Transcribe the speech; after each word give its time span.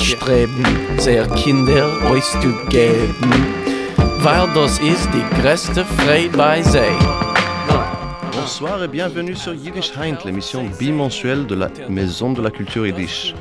Streben, 0.00 0.64
sehr 0.98 1.28
Kinder 1.28 1.86
euch 2.10 2.24
zu 2.24 2.52
geben, 2.70 3.54
weil 4.18 4.48
das 4.52 4.80
ist 4.80 5.08
die 5.12 5.40
größte 5.40 5.84
Freude 5.84 6.36
bei. 6.36 6.60
Bonsoir 8.32 8.82
et 8.82 8.90
bienvenue 8.90 9.36
sur 9.36 9.54
Yiddish 9.54 9.96
Heint, 9.96 10.24
l'émission 10.24 10.64
bimensuelle 10.78 11.46
de 11.46 11.54
la 11.54 11.68
Maison 11.88 12.32
de 12.32 12.42
la 12.42 12.50
Culture 12.50 12.86
Yiddish. 12.86 13.32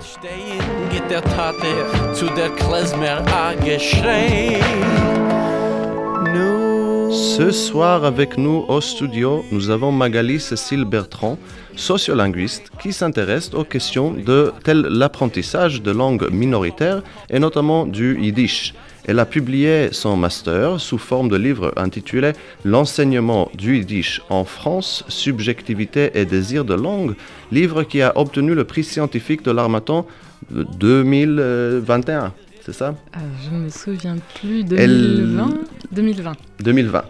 Ce 7.24 7.52
soir 7.52 8.04
avec 8.04 8.38
nous 8.38 8.66
au 8.68 8.82
studio, 8.82 9.46
nous 9.54 9.70
avons 9.70 9.94
Magali 9.94 10.42
Cécile 10.42 10.84
Bertrand, 10.84 11.38
sociolinguiste 11.78 12.70
qui 12.82 12.92
s'intéresse 12.92 13.54
aux 13.54 13.64
questions 13.64 14.12
de 14.12 14.52
tel 14.66 14.82
l'apprentissage 14.82 15.82
de 15.82 15.92
langues 15.92 16.30
minoritaires 16.32 17.02
et 17.30 17.40
notamment 17.40 17.88
du 17.88 18.20
yiddish. 18.22 18.74
Elle 19.06 19.20
a 19.20 19.26
publié 19.26 19.94
son 19.94 20.18
master 20.18 20.82
sous 20.82 20.98
forme 20.98 21.30
de 21.30 21.38
livre 21.38 21.72
intitulé 21.78 22.34
L'enseignement 22.66 23.50
du 23.56 23.78
yiddish 23.78 24.22
en 24.30 24.44
France, 24.44 25.06
subjectivité 25.08 26.12
et 26.16 26.26
désir 26.26 26.66
de 26.66 26.74
langue, 26.74 27.16
livre 27.54 27.84
qui 27.84 28.02
a 28.02 28.12
obtenu 28.18 28.54
le 28.54 28.66
prix 28.66 28.84
scientifique 28.84 29.44
de 29.44 29.52
l'Armatan 29.52 30.06
2021. 30.52 32.34
C'est 32.66 32.74
ça 32.74 32.96
Ah, 33.14 33.20
je 33.44 33.50
ne 33.56 33.64
me 33.66 33.70
souviens 33.70 34.16
plus. 34.40 34.62
Elle- 34.76 35.18
2020 35.18 35.50
2020. 35.92 36.32
2020. 36.64 37.04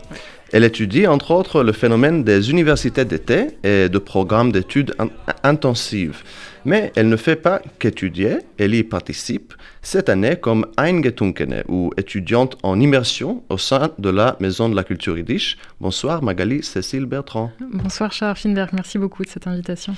Elle 0.51 0.63
étudie 0.63 1.07
entre 1.07 1.31
autres 1.31 1.63
le 1.63 1.71
phénomène 1.71 2.23
des 2.23 2.49
universités 2.51 3.05
d'été 3.05 3.47
et 3.63 3.87
de 3.89 3.97
programmes 3.97 4.51
d'études 4.51 4.93
in- 4.99 5.09
intensives. 5.43 6.21
Mais 6.65 6.91
elle 6.95 7.09
ne 7.09 7.15
fait 7.17 7.35
pas 7.35 7.61
qu'étudier, 7.79 8.37
elle 8.57 8.73
y 8.73 8.83
participe 8.83 9.53
cette 9.81 10.09
année 10.09 10.35
comme 10.37 10.65
Eingetunkene 10.77 11.63
ou 11.67 11.91
étudiante 11.97 12.57
en 12.63 12.79
immersion 12.79 13.43
au 13.49 13.57
sein 13.57 13.89
de 13.99 14.09
la 14.09 14.37
Maison 14.39 14.69
de 14.69 14.75
la 14.75 14.83
Culture 14.83 15.17
Yiddish. 15.17 15.57
Bonsoir 15.81 16.23
Magali 16.23 16.63
Cécile 16.63 17.05
Bertrand. 17.05 17.51
Bonsoir 17.71 18.11
Charles 18.11 18.37
Finberg, 18.37 18.69
merci 18.73 18.97
beaucoup 18.97 19.23
de 19.23 19.29
cette 19.29 19.47
invitation. 19.47 19.95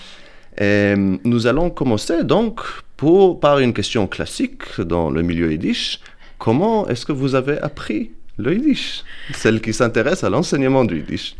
Et 0.58 0.96
nous 1.26 1.48
allons 1.48 1.70
commencer 1.70 2.24
donc 2.24 2.62
pour, 2.98 3.40
par 3.40 3.60
une 3.60 3.74
question 3.74 4.08
classique 4.08 4.80
dans 4.80 5.10
le 5.10 5.22
milieu 5.22 5.52
yiddish. 5.52 6.00
Comment 6.38 6.88
est-ce 6.88 7.06
que 7.06 7.12
vous 7.12 7.36
avez 7.36 7.58
appris 7.60 8.12
le 8.38 8.54
yiddish? 8.54 9.04
Celle 9.34 9.62
qui 9.62 9.74
s'intéresse 9.74 10.24
à 10.24 10.30
l'enseignement 10.30 10.86
du 10.86 10.98
yiddish. 10.98 11.36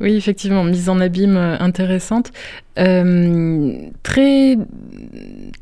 Oui, 0.00 0.14
effectivement, 0.14 0.64
mise 0.64 0.88
en 0.88 1.00
abîme 1.00 1.36
euh, 1.36 1.56
intéressante. 1.58 2.32
Euh, 2.78 3.72
très, 4.02 4.58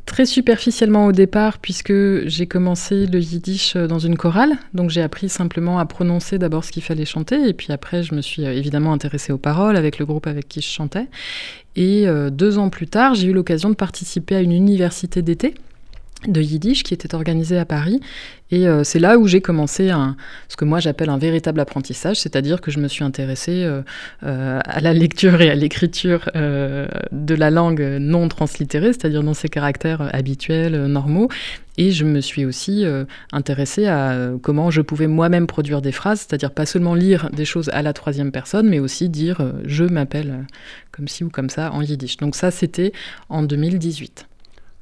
très 0.06 0.26
superficiellement 0.26 1.06
au 1.06 1.12
départ, 1.12 1.58
puisque 1.58 1.92
j'ai 2.26 2.46
commencé 2.46 3.06
le 3.06 3.20
yiddish 3.20 3.76
euh, 3.76 3.86
dans 3.86 4.00
une 4.00 4.16
chorale. 4.16 4.54
Donc 4.72 4.90
j'ai 4.90 5.02
appris 5.02 5.28
simplement 5.28 5.78
à 5.78 5.86
prononcer 5.86 6.38
d'abord 6.38 6.64
ce 6.64 6.72
qu'il 6.72 6.82
fallait 6.82 7.04
chanter. 7.04 7.48
Et 7.48 7.52
puis 7.52 7.72
après, 7.72 8.02
je 8.02 8.14
me 8.14 8.20
suis 8.20 8.44
évidemment 8.44 8.92
intéressée 8.92 9.32
aux 9.32 9.38
paroles 9.38 9.76
avec 9.76 9.98
le 9.98 10.06
groupe 10.06 10.26
avec 10.26 10.48
qui 10.48 10.60
je 10.60 10.68
chantais. 10.68 11.06
Et 11.76 12.06
deux 12.30 12.58
ans 12.58 12.68
plus 12.68 12.86
tard, 12.86 13.14
j'ai 13.14 13.26
eu 13.26 13.32
l'occasion 13.32 13.68
de 13.68 13.74
participer 13.74 14.36
à 14.36 14.40
une 14.40 14.52
université 14.52 15.22
d'été 15.22 15.54
de 16.28 16.40
yiddish 16.40 16.82
qui 16.82 16.94
était 16.94 17.14
organisée 17.14 17.58
à 17.58 17.64
Paris. 17.64 18.00
Et 18.50 18.68
euh, 18.68 18.84
c'est 18.84 18.98
là 18.98 19.18
où 19.18 19.26
j'ai 19.26 19.40
commencé 19.40 19.90
un, 19.90 20.16
ce 20.48 20.56
que 20.56 20.64
moi 20.64 20.78
j'appelle 20.78 21.08
un 21.08 21.18
véritable 21.18 21.60
apprentissage, 21.60 22.20
c'est-à-dire 22.20 22.60
que 22.60 22.70
je 22.70 22.78
me 22.78 22.88
suis 22.88 23.02
intéressée 23.02 23.64
euh, 23.64 23.82
euh, 24.22 24.60
à 24.64 24.80
la 24.80 24.92
lecture 24.92 25.40
et 25.40 25.50
à 25.50 25.54
l'écriture 25.54 26.30
de 26.34 27.34
la 27.34 27.50
langue 27.50 27.82
non 28.00 28.28
translittérée, 28.28 28.92
c'est-à-dire 28.92 29.22
dans 29.22 29.34
ses 29.34 29.48
caractères 29.48 30.14
habituels, 30.14 30.86
normaux. 30.86 31.28
Et 31.76 31.90
je 31.90 32.04
me 32.04 32.20
suis 32.20 32.44
aussi 32.44 32.84
intéressée 33.32 33.86
à 33.86 34.30
comment 34.42 34.70
je 34.70 34.80
pouvais 34.80 35.08
moi-même 35.08 35.46
produire 35.46 35.82
des 35.82 35.90
phrases, 35.90 36.20
c'est-à-dire 36.20 36.52
pas 36.52 36.66
seulement 36.66 36.94
lire 36.94 37.30
des 37.32 37.44
choses 37.44 37.68
à 37.70 37.82
la 37.82 37.92
troisième 37.92 38.30
personne, 38.30 38.68
mais 38.68 38.78
aussi 38.78 39.08
dire 39.08 39.52
je 39.64 39.84
m'appelle 39.84 40.46
comme 40.92 41.08
ci 41.08 41.24
ou 41.24 41.30
comme 41.30 41.50
ça 41.50 41.72
en 41.72 41.82
yiddish. 41.82 42.18
Donc 42.18 42.36
ça, 42.36 42.50
c'était 42.50 42.92
en 43.28 43.42
2018. 43.42 44.26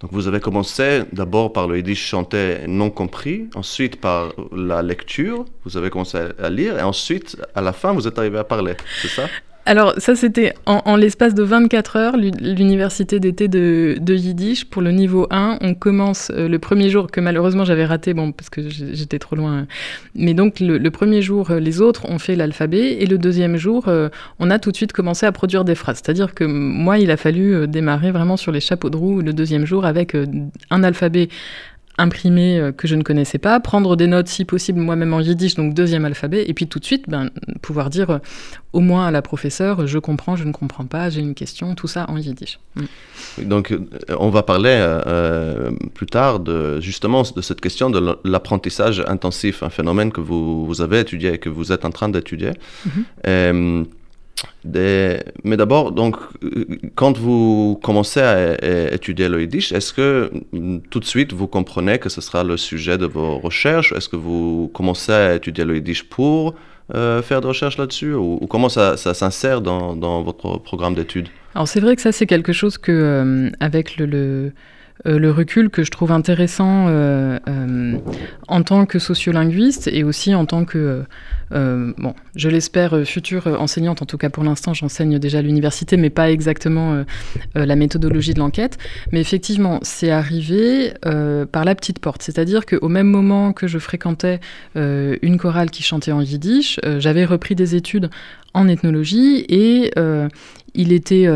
Donc 0.03 0.11
vous 0.13 0.27
avez 0.27 0.41
commencé 0.41 1.05
d'abord 1.13 1.53
par 1.53 1.69
le 1.69 1.77
yiddish 1.77 2.05
chanté 2.05 2.59
non 2.67 2.91
compris, 2.91 3.49
ensuite 3.55 4.01
par 4.01 4.33
la 4.51 4.83
lecture, 4.83 5.45
vous 5.65 5.77
avez 5.77 5.91
commencé 5.91 6.19
à 6.43 6.51
lire, 6.51 6.77
et 6.77 6.83
ensuite, 6.83 7.37
à 7.55 7.61
la 7.61 7.73
fin, 7.73 7.93
vous 7.93 8.09
êtes 8.09 8.19
arrivé 8.19 8.39
à 8.39 8.45
parler, 8.45 8.75
c'est 9.01 9.09
ça? 9.09 9.29
Alors, 9.65 9.95
ça, 9.99 10.17
c'était 10.17 10.55
en, 10.67 10.97
l'espace 10.97 11.34
de 11.34 11.45
24 11.45 11.97
heures, 11.97 12.17
l'u- 12.17 12.33
l'université 12.41 13.21
d'été 13.21 13.47
de, 13.47 13.97
Yiddish. 14.09 14.65
Pour 14.65 14.83
le 14.83 14.91
niveau 14.91 15.28
1, 15.31 15.59
on 15.61 15.75
commence 15.75 16.33
euh, 16.34 16.49
le 16.49 16.59
premier 16.59 16.91
jour, 16.91 17.06
que 17.09 17.21
malheureusement 17.21 17.65
j'avais 17.65 17.84
raté, 17.84 18.12
bon, 18.12 18.33
parce 18.33 18.50
que 18.50 18.69
j'étais 18.69 19.21
trop 19.21 19.37
loin. 19.37 19.69
Mais 20.17 20.34
donc, 20.34 20.59
le, 20.59 20.78
le 20.78 20.91
premier 20.91 21.23
jour, 21.23 21.53
euh, 21.53 21.61
les 21.61 21.81
autres 21.81 22.11
ont 22.11 22.19
fait 22.19 22.34
l'alphabet, 22.34 22.97
et 23.00 23.06
le 23.06 23.19
deuxième 23.19 23.56
jour, 23.56 23.87
euh, 23.87 24.09
on 24.41 24.50
a 24.50 24.59
tout 24.59 24.73
de 24.73 24.77
suite 24.77 24.93
commencé 24.93 25.27
à 25.27 25.33
produire 25.33 25.65
des 25.65 25.77
phrases. 25.77 26.00
C'est-à-dire 26.05 26.34
que 26.34 26.43
moi, 26.43 26.99
il 26.99 27.12
a 27.12 27.17
fallu 27.17 27.69
démarrer 27.69 28.11
vraiment 28.11 28.37
sur 28.37 28.50
les 28.50 28.61
chapeaux 28.61 28.91
de 28.91 28.97
roue 28.97 29.21
le 29.21 29.33
deuxième 29.33 29.65
jour 29.65 29.84
avec 29.84 30.17
un 30.71 30.83
alphabet 30.83 31.29
imprimé 31.99 32.59
euh, 32.59 32.73
que 32.73 32.89
je 32.89 32.95
ne 32.95 33.03
connaissais 33.03 33.39
pas, 33.39 33.61
prendre 33.61 33.97
des 33.97 34.07
notes 34.07 34.29
si 34.29 34.45
possible 34.45 34.81
moi-même 34.81 35.13
en 35.13 35.21
yiddish, 35.21 35.55
donc 35.55 35.75
deuxième 35.75 36.05
alphabet, 36.05 36.45
et 36.47 36.55
puis 36.55 36.67
tout 36.67 36.79
de 36.79 36.85
suite 36.85 37.05
ben, 37.09 37.31
pouvoir 37.61 37.91
dire 37.91 38.11
euh, 38.11 38.19
au 38.73 38.81
moins 38.81 39.07
à 39.07 39.11
la 39.11 39.23
professeure, 39.23 39.87
je 39.87 39.99
comprends, 39.99 40.37
je 40.37 40.45
ne 40.45 40.53
comprends 40.53 40.87
pas, 40.87 41.11
j'ai 41.11 41.21
une 41.21 41.35
question, 41.35 41.75
tout 41.75 41.89
ça 41.89 42.07
en 42.09 42.17
yiddish. 42.17 42.59
Mm. 42.77 43.45
Donc, 43.45 43.73
euh, 43.73 43.81
on 44.19 44.31
va 44.31 44.43
parler 44.43 44.75
euh, 44.75 45.71
plus 45.95 46.07
tard 46.07 46.41
de, 46.41 46.81
justement 46.81 47.23
de 47.23 47.41
cette 47.41 47.61
question 47.61 47.91
de 47.91 48.19
l'apprentissage 48.25 49.03
intensif, 49.07 49.63
un 49.63 49.71
phénomène 49.71 50.13
que 50.13 50.21
vous, 50.21 50.67
vous 50.67 50.81
avez 50.81 51.01
étudié 51.01 51.35
et 51.35 51.39
que 51.39 51.49
vous 51.49 51.73
êtes 51.73 51.85
en 51.85 51.91
train 51.91 52.09
d'étudier. 52.09 52.53
Mhm. 52.87 53.05
Euh, 53.27 53.85
mais 54.65 55.56
d'abord, 55.56 55.93
donc, 55.93 56.16
quand 56.94 57.16
vous 57.19 57.78
commencez 57.82 58.20
à, 58.20 58.93
étudier 58.93 59.28
le 59.28 59.41
yiddish, 59.41 59.72
est-ce 59.72 59.93
que 59.93 60.31
mm, 60.53 60.78
tout 60.91 61.00
de 61.00 61.04
suite 61.04 61.32
vous 61.32 61.47
comprenez 61.47 61.98
que 61.98 62.09
ce 62.09 62.20
sera 62.20 62.44
le 62.44 62.56
sujet 62.56 62.98
de 62.98 63.06
vos 63.06 63.38
recherches? 63.38 63.93
Est-ce 63.93 64.09
que 64.09 64.16
vous 64.16 64.70
commencez 64.72 65.12
à 65.12 65.34
étudier 65.34 65.65
le 65.65 65.76
yiddish 65.76 66.04
pour 66.04 66.54
euh, 66.94 67.22
faire 67.22 67.41
des 67.41 67.48
recherches 67.48 67.78
là-dessus? 67.78 68.15
Ou, 68.15 68.47
comment 68.48 68.69
ça, 68.69 68.97
s'insère 68.97 69.60
dans, 69.60 70.22
votre 70.22 70.59
programme 70.59 70.94
d'études? 70.94 71.28
Alors 71.54 71.69
c'est 71.69 71.81
vrai 71.81 71.97
que 71.97 72.03
ça 72.03 72.12
c'est 72.12 72.26
quelque 72.26 72.54
chose 72.54 72.78
que, 72.78 72.93
euh, 72.93 73.50
avec 73.60 73.99
le, 73.99 74.53
euh, 75.07 75.19
le 75.19 75.31
recul, 75.31 75.69
que 75.71 75.83
je 75.83 75.91
trouve 75.91 76.13
intéressant 76.13 76.87
euh, 76.89 77.39
euh, 77.49 77.99
en 78.47 78.63
tant 78.63 78.87
que 78.87 78.99
sociolinguiste 78.99 79.89
et 79.93 80.05
aussi 80.05 80.35
en 80.35 80.47
tant 80.47 80.65
que, 80.65 81.05
bon, 81.51 82.15
je 82.37 82.49
l'espère, 82.49 83.05
future 83.05 83.47
enseignante, 83.61 84.01
en 84.01 84.07
tout 84.07 84.17
cas 84.17 84.31
pour 84.31 84.45
l'instant 84.45 84.75
j'enseigne 84.75 85.19
déjà 85.19 85.39
à 85.39 85.43
l'université, 85.43 85.97
mais 85.97 86.11
pas 86.11 86.31
exactement 86.31 87.05
la 87.55 87.77
méthodologie 87.77 88.33
de 88.33 88.39
l'enquête. 88.39 88.79
Mais 89.13 89.21
effectivement, 89.21 89.79
c'est 89.83 90.11
arrivé 90.11 90.95
par 91.03 91.65
la 91.65 91.75
petite 91.75 91.99
porte, 91.99 92.23
c'est-à-dire 92.23 92.65
qu'au 92.65 92.89
même 92.89 93.07
moment 93.07 93.53
que 93.53 93.67
je 93.67 93.79
fréquentais 93.79 94.41
une 94.75 95.37
chorale 95.39 95.71
qui 95.71 95.83
chantait 95.83 96.13
en 96.13 96.23
yiddish, 96.23 96.81
j'avais 96.99 97.25
repris 97.25 97.55
des 97.55 97.75
études 97.75 98.09
en 98.55 98.69
ethnologie 98.69 99.45
et 99.49 99.91
il 100.75 100.93
était 100.93 101.29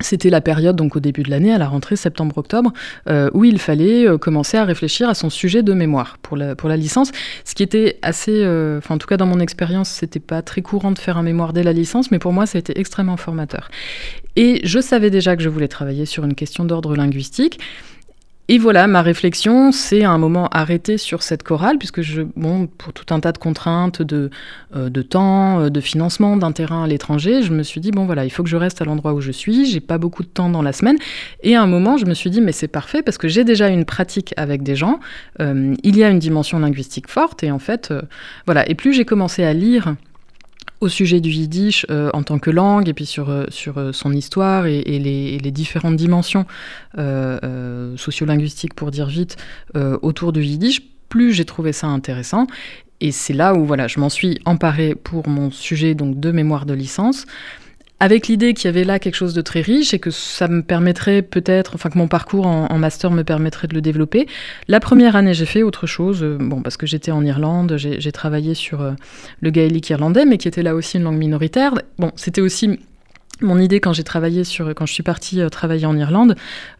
c'était 0.00 0.30
la 0.30 0.40
période, 0.40 0.76
donc 0.76 0.96
au 0.96 1.00
début 1.00 1.22
de 1.22 1.30
l'année, 1.30 1.52
à 1.52 1.58
la 1.58 1.68
rentrée 1.68 1.96
septembre-octobre, 1.96 2.72
euh, 3.08 3.30
où 3.34 3.44
il 3.44 3.58
fallait 3.58 4.06
euh, 4.06 4.18
commencer 4.18 4.56
à 4.56 4.64
réfléchir 4.64 5.08
à 5.08 5.14
son 5.14 5.30
sujet 5.30 5.62
de 5.62 5.72
mémoire 5.72 6.18
pour 6.22 6.36
la, 6.36 6.54
pour 6.54 6.68
la 6.68 6.76
licence, 6.76 7.10
ce 7.44 7.54
qui 7.54 7.62
était 7.62 7.98
assez, 8.02 8.42
euh, 8.44 8.80
en 8.88 8.98
tout 8.98 9.06
cas 9.06 9.16
dans 9.16 9.26
mon 9.26 9.40
expérience, 9.40 9.88
c'était 9.88 10.20
pas 10.20 10.42
très 10.42 10.62
courant 10.62 10.92
de 10.92 10.98
faire 10.98 11.18
un 11.18 11.22
mémoire 11.22 11.52
dès 11.52 11.62
la 11.62 11.72
licence, 11.72 12.10
mais 12.10 12.18
pour 12.18 12.32
moi 12.32 12.46
ça 12.46 12.58
a 12.58 12.60
été 12.60 12.78
extrêmement 12.78 13.16
formateur. 13.16 13.70
Et 14.36 14.60
je 14.64 14.80
savais 14.80 15.10
déjà 15.10 15.36
que 15.36 15.42
je 15.42 15.48
voulais 15.48 15.68
travailler 15.68 16.06
sur 16.06 16.24
une 16.24 16.34
question 16.34 16.64
d'ordre 16.64 16.94
linguistique. 16.94 17.58
Et 18.50 18.56
voilà, 18.56 18.86
ma 18.86 19.02
réflexion, 19.02 19.72
c'est 19.72 20.04
un 20.04 20.16
moment 20.16 20.48
arrêter 20.48 20.96
sur 20.96 21.22
cette 21.22 21.42
chorale, 21.42 21.76
puisque 21.76 22.00
je, 22.00 22.22
bon, 22.34 22.66
pour 22.66 22.94
tout 22.94 23.12
un 23.12 23.20
tas 23.20 23.32
de 23.32 23.36
contraintes 23.36 24.00
de, 24.00 24.30
euh, 24.74 24.88
de 24.88 25.02
temps, 25.02 25.60
euh, 25.60 25.68
de 25.68 25.80
financement, 25.82 26.34
d'un 26.34 26.52
terrain 26.52 26.84
à 26.84 26.86
l'étranger, 26.86 27.42
je 27.42 27.52
me 27.52 27.62
suis 27.62 27.82
dit, 27.82 27.90
bon 27.90 28.06
voilà, 28.06 28.24
il 28.24 28.30
faut 28.30 28.42
que 28.42 28.48
je 28.48 28.56
reste 28.56 28.80
à 28.80 28.86
l'endroit 28.86 29.12
où 29.12 29.20
je 29.20 29.32
suis, 29.32 29.66
j'ai 29.66 29.80
pas 29.80 29.98
beaucoup 29.98 30.22
de 30.22 30.28
temps 30.28 30.48
dans 30.48 30.62
la 30.62 30.72
semaine. 30.72 30.96
Et 31.42 31.56
à 31.56 31.62
un 31.62 31.66
moment, 31.66 31.98
je 31.98 32.06
me 32.06 32.14
suis 32.14 32.30
dit, 32.30 32.40
mais 32.40 32.52
c'est 32.52 32.68
parfait, 32.68 33.02
parce 33.02 33.18
que 33.18 33.28
j'ai 33.28 33.44
déjà 33.44 33.68
une 33.68 33.84
pratique 33.84 34.32
avec 34.38 34.62
des 34.62 34.76
gens, 34.76 34.98
euh, 35.40 35.74
il 35.82 35.98
y 35.98 36.02
a 36.02 36.08
une 36.08 36.18
dimension 36.18 36.58
linguistique 36.58 37.10
forte, 37.10 37.42
et 37.42 37.50
en 37.50 37.58
fait, 37.58 37.92
voilà. 38.46 38.66
Et 38.70 38.74
plus 38.74 38.94
j'ai 38.94 39.04
commencé 39.04 39.44
à 39.44 39.52
lire 39.52 39.94
au 40.80 40.88
sujet 40.88 41.20
du 41.20 41.30
yiddish 41.30 41.86
euh, 41.90 42.10
en 42.14 42.22
tant 42.22 42.38
que 42.38 42.50
langue 42.50 42.88
et 42.88 42.94
puis 42.94 43.06
sur, 43.06 43.30
euh, 43.30 43.44
sur 43.48 43.78
euh, 43.78 43.92
son 43.92 44.12
histoire 44.12 44.66
et, 44.66 44.82
les, 44.82 45.38
les 45.38 45.50
différentes 45.50 45.96
dimensions 45.96 46.46
sociolinguistiques, 47.96 48.74
pour 48.74 48.90
dire 48.90 49.06
vite, 49.06 49.36
autour 49.74 50.32
du 50.32 50.42
yiddish, 50.42 50.82
plus 51.08 51.32
j'ai 51.32 51.44
trouvé 51.44 51.72
ça 51.72 51.86
intéressant. 51.86 52.46
Et 53.00 53.12
c'est 53.12 53.32
là 53.32 53.54
où 53.54 53.64
voilà, 53.64 53.86
je 53.86 54.00
m'en 54.00 54.08
suis 54.08 54.40
emparée 54.44 54.94
pour 54.94 55.28
mon 55.28 55.50
sujet 55.50 55.94
donc 55.94 56.18
de 56.18 56.32
mémoire 56.32 56.66
de 56.66 56.74
licence. 56.74 57.26
Avec 58.00 58.28
l'idée 58.28 58.54
qu'il 58.54 58.66
y 58.66 58.68
avait 58.68 58.84
là 58.84 58.98
quelque 58.98 59.14
chose 59.14 59.34
de 59.34 59.40
très 59.40 59.60
riche 59.60 59.92
et 59.92 59.98
que 59.98 60.10
ça 60.10 60.48
me 60.48 60.62
permettrait 60.62 61.22
peut-être, 61.22 61.74
enfin 61.74 61.90
que 61.90 61.98
mon 61.98 62.08
parcours 62.08 62.46
en, 62.46 62.78
master 62.78 63.10
me 63.10 63.24
permettrait 63.24 63.66
de 63.66 63.74
le 63.74 63.80
développer. 63.80 64.26
La 64.68 64.78
première 64.80 65.16
année, 65.16 65.34
j'ai 65.34 65.46
fait 65.46 65.62
autre 65.62 65.86
chose, 65.86 66.22
euh, 66.22 66.36
bon, 66.38 66.62
parce 66.62 66.76
que 66.76 66.86
j'étais 66.86 67.10
en 67.10 67.24
Irlande, 67.24 67.76
j'ai 67.76 68.12
travaillé 68.12 68.54
sur 68.54 68.82
euh, 68.82 68.92
le 69.40 69.50
gaélique 69.50 69.90
irlandais, 69.90 70.24
mais 70.24 70.38
qui 70.38 70.46
était 70.46 70.62
là 70.62 70.74
aussi 70.74 70.98
une 70.98 71.04
langue 71.04 71.18
minoritaire. 71.18 71.74
Bon, 71.98 72.12
c'était 72.14 72.40
aussi 72.40 72.78
mon 73.40 73.58
idée 73.58 73.80
quand 73.80 73.92
j'ai 73.92 74.02
travaillé 74.04 74.44
sur, 74.44 74.74
quand 74.74 74.86
je 74.86 74.92
suis 74.92 75.02
partie 75.02 75.40
euh, 75.40 75.48
travailler 75.48 75.86
en 75.86 75.96
Irlande, 75.96 76.34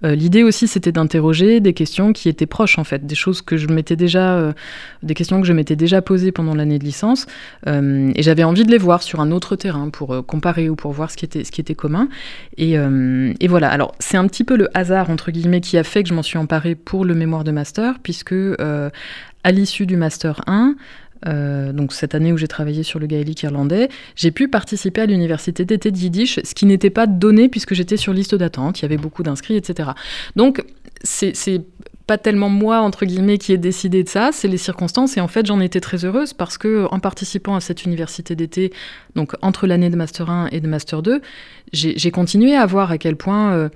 euh, 0.05 0.15
l'idée 0.15 0.43
aussi 0.43 0.67
c'était 0.67 0.93
d'interroger 0.93 1.61
des 1.61 1.73
questions 1.73 2.13
qui 2.13 2.29
étaient 2.29 2.47
proches 2.47 2.79
en 2.79 2.85
fait, 2.85 3.07
des 3.07 3.15
choses 3.15 3.43
que 3.43 3.57
je 3.57 3.69
m'étais 3.69 3.97
déjà, 3.97 4.37
euh, 4.37 4.53
des 5.03 5.15
questions 5.15 5.41
que 5.41 5.47
je 5.47 5.53
m'étais 5.53 5.77
déjà 5.77 6.03
posées 6.03 6.33
pendant 6.33 6.55
l'année 6.55 6.79
de 6.79 6.85
licence, 6.85 7.27
et 7.67 8.23
j'avais 8.23 8.45
envie 8.45 8.65
de 8.65 8.71
les 8.71 8.79
voir 8.79 9.03
sur 9.03 9.21
un 9.21 9.31
autre 9.31 9.57
terrain 9.57 9.91
pour 9.91 10.25
comparer 10.27 10.69
ou 10.69 10.77
pour 10.77 10.93
voir 10.93 11.11
ce 11.11 11.17
qui 11.17 11.25
était, 11.25 11.75
commun. 11.75 12.09
Et, 12.57 12.75
et 12.75 13.49
voilà. 13.49 13.71
Alors 13.71 13.95
c'est 13.99 14.17
un 14.17 14.27
petit 14.27 14.45
peu 14.45 14.57
le 14.57 14.69
hasard 14.75 15.11
entre 15.11 15.31
guillemets 15.31 15.61
qui 15.61 15.77
a 15.77 15.85
fait 15.85 16.03
que 16.03 16.09
je 16.09 16.15
m'en 16.15 16.23
suis 16.23 16.39
emparée 16.39 16.75
pour 16.75 17.05
le 17.05 17.15
mémoire 17.15 17.45
de 17.45 17.51
master, 17.51 17.99
puisque 18.03 18.35
à 19.45 19.53
l'issue 19.53 19.87
du 19.87 19.97
master 19.97 20.41
1, 20.47 20.75
euh, 21.27 21.73
donc 21.73 21.93
cette 21.93 22.15
année 22.15 22.33
où 22.33 22.37
j'ai 22.37 22.49
travaillé 22.49 22.83
sur 22.83 22.99
le 22.99 23.07
gaélique 23.07 23.43
irlandais, 23.43 23.89
j'ai 24.17 24.31
pu 24.31 24.49
participer 24.49 25.03
à 25.03 25.07
l'université 25.07 25.65
d'été 25.65 25.91
de 25.91 25.97
Yiddish, 25.97 26.41
ce 26.45 26.55
qui 26.55 26.67
n'était 26.67 26.91
pas 26.91 27.07
donné 27.07 27.49
puisque 27.49 27.75
j'étais 27.75 27.97
sur 27.97 28.13
liste 28.13 28.35
d'attente, 28.35 28.81
il 28.81 28.83
y 28.83 28.85
avait 28.87 28.97
beaucoup 28.97 29.23
d'inscrits, 29.23 29.57
etc. 29.57 29.91
Donc 30.37 30.65
c'est 31.03 31.33
pas 32.09 32.19
tellement 32.19 32.49
moi, 32.49 32.81
entre 32.81 33.05
guillemets, 33.05 33.37
qui 33.37 33.53
ai 33.53 33.59
décidé 33.59 34.03
de 34.03 34.09
ça, 34.09 34.31
c'est 34.33 34.49
les 34.49 34.57
circonstances. 34.57 35.19
Et 35.19 35.21
en 35.21 35.29
fait, 35.29 35.45
j'en 35.45 35.61
étais 35.61 35.79
très 35.79 36.07
heureuse 36.07 36.33
parce 36.33 36.57
que 36.57 36.87
en 36.91 37.01
participant 37.01 37.55
à 37.55 37.61
cette 37.61 37.85
université 37.85 38.35
d'été, 38.35 38.73
donc 39.15 39.35
entre 39.43 39.67
l'année 39.67 39.91
de 39.91 39.97
Master 39.97 40.31
1 40.31 40.49
et 40.51 40.61
de 40.61 40.67
Master 40.67 41.03
2, 41.03 41.21
j'ai 41.73 42.11
continué 42.11 42.57
à 42.57 42.67
voir 42.67 42.91
à 42.91 42.99
quel 42.99 43.15
point... 43.15 43.53
Euh, 43.53 43.69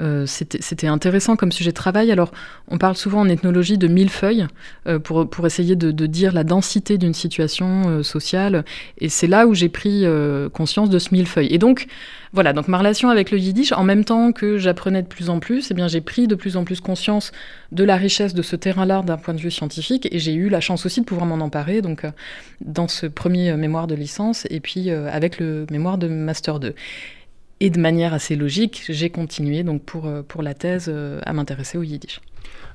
euh, 0.00 0.26
c'était 0.26 0.86
intéressant 0.86 1.36
comme 1.36 1.52
sujet 1.52 1.70
de 1.70 1.76
travail. 1.76 2.12
Alors, 2.12 2.30
on 2.68 2.78
parle 2.78 2.96
souvent 2.96 3.20
en 3.20 3.28
ethnologie 3.28 3.78
de 3.78 3.88
millefeuilles 3.88 4.46
euh, 4.86 4.98
pour, 4.98 5.28
pour 5.28 5.46
essayer 5.46 5.76
de, 5.76 5.90
dire 6.06 6.32
la 6.32 6.44
densité 6.44 6.98
d'une 6.98 7.14
situation 7.14 7.88
euh, 7.88 8.02
sociale. 8.02 8.64
Et 8.98 9.08
c'est 9.08 9.26
là 9.26 9.46
où 9.46 9.54
j'ai 9.54 9.68
pris 9.68 10.04
conscience 10.52 10.90
de 10.90 10.98
ce 10.98 11.12
millefeuille. 11.12 11.48
Et 11.50 11.58
donc, 11.58 11.86
voilà, 12.32 12.52
donc 12.52 12.68
ma 12.68 12.78
relation 12.78 13.08
avec 13.08 13.30
le 13.30 13.38
yiddish, 13.38 13.72
en 13.72 13.84
même 13.84 14.04
temps 14.04 14.32
que 14.32 14.58
j'apprenais 14.58 15.02
de 15.02 15.08
plus 15.08 15.30
en 15.30 15.40
plus, 15.40 15.70
eh 15.70 15.74
bien, 15.74 15.88
j'ai 15.88 16.00
pris 16.00 16.26
de 16.26 16.34
plus 16.34 16.56
en 16.56 16.64
plus 16.64 16.80
conscience 16.80 17.32
de 17.72 17.84
la 17.84 17.96
richesse 17.96 18.34
de 18.34 18.42
ce 18.42 18.56
terrain-là 18.56 19.02
d'un 19.02 19.16
point 19.16 19.34
de 19.34 19.40
vue 19.40 19.50
scientifique. 19.50 20.08
Et 20.12 20.18
j'ai 20.18 20.34
eu 20.34 20.48
la 20.48 20.60
chance 20.60 20.86
aussi 20.86 21.00
de 21.00 21.06
pouvoir 21.06 21.26
m'en 21.26 21.42
emparer 21.44 21.82
donc, 21.82 22.02
dans 22.60 22.88
ce 22.88 23.06
premier 23.06 23.54
mémoire 23.56 23.86
de 23.86 23.94
licence 23.94 24.46
et 24.50 24.60
puis 24.60 24.90
avec 24.90 25.38
le 25.38 25.66
mémoire 25.70 25.98
de 25.98 26.08
Master 26.08 26.60
2. 26.60 26.74
Et 27.60 27.70
de 27.70 27.80
manière 27.80 28.14
assez 28.14 28.36
logique, 28.36 28.84
j'ai 28.88 29.10
continué 29.10 29.64
donc 29.64 29.82
pour, 29.82 30.06
euh, 30.06 30.22
pour 30.22 30.42
la 30.42 30.54
thèse 30.54 30.86
euh, 30.88 31.20
à 31.24 31.32
m'intéresser 31.32 31.76
au 31.76 31.82
yiddish. 31.82 32.20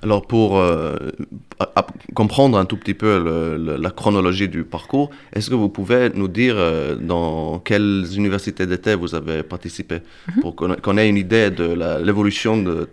Alors 0.01 0.27
pour 0.27 0.57
euh, 0.57 0.97
comprendre 2.13 2.57
un 2.57 2.65
tout 2.65 2.75
petit 2.75 2.93
peu 2.93 3.57
la 3.57 3.89
chronologie 3.89 4.49
du 4.49 4.65
parcours, 4.65 5.09
est-ce 5.31 5.49
que 5.49 5.55
vous 5.55 5.69
pouvez 5.69 6.09
nous 6.13 6.27
dire 6.27 6.57
dans 6.99 7.59
quelles 7.59 8.05
universités 8.13 8.65
d'été 8.67 8.95
vous 8.95 9.15
avez 9.15 9.43
participé? 9.43 10.01
Mhm. 10.27 10.41
pour 10.41 10.55
qu'on 10.55 10.97
ait 10.97 11.07
une 11.07 11.17
idée 11.17 11.49
de 11.49 12.03
l'évolution 12.03 12.57
de, 12.57 12.85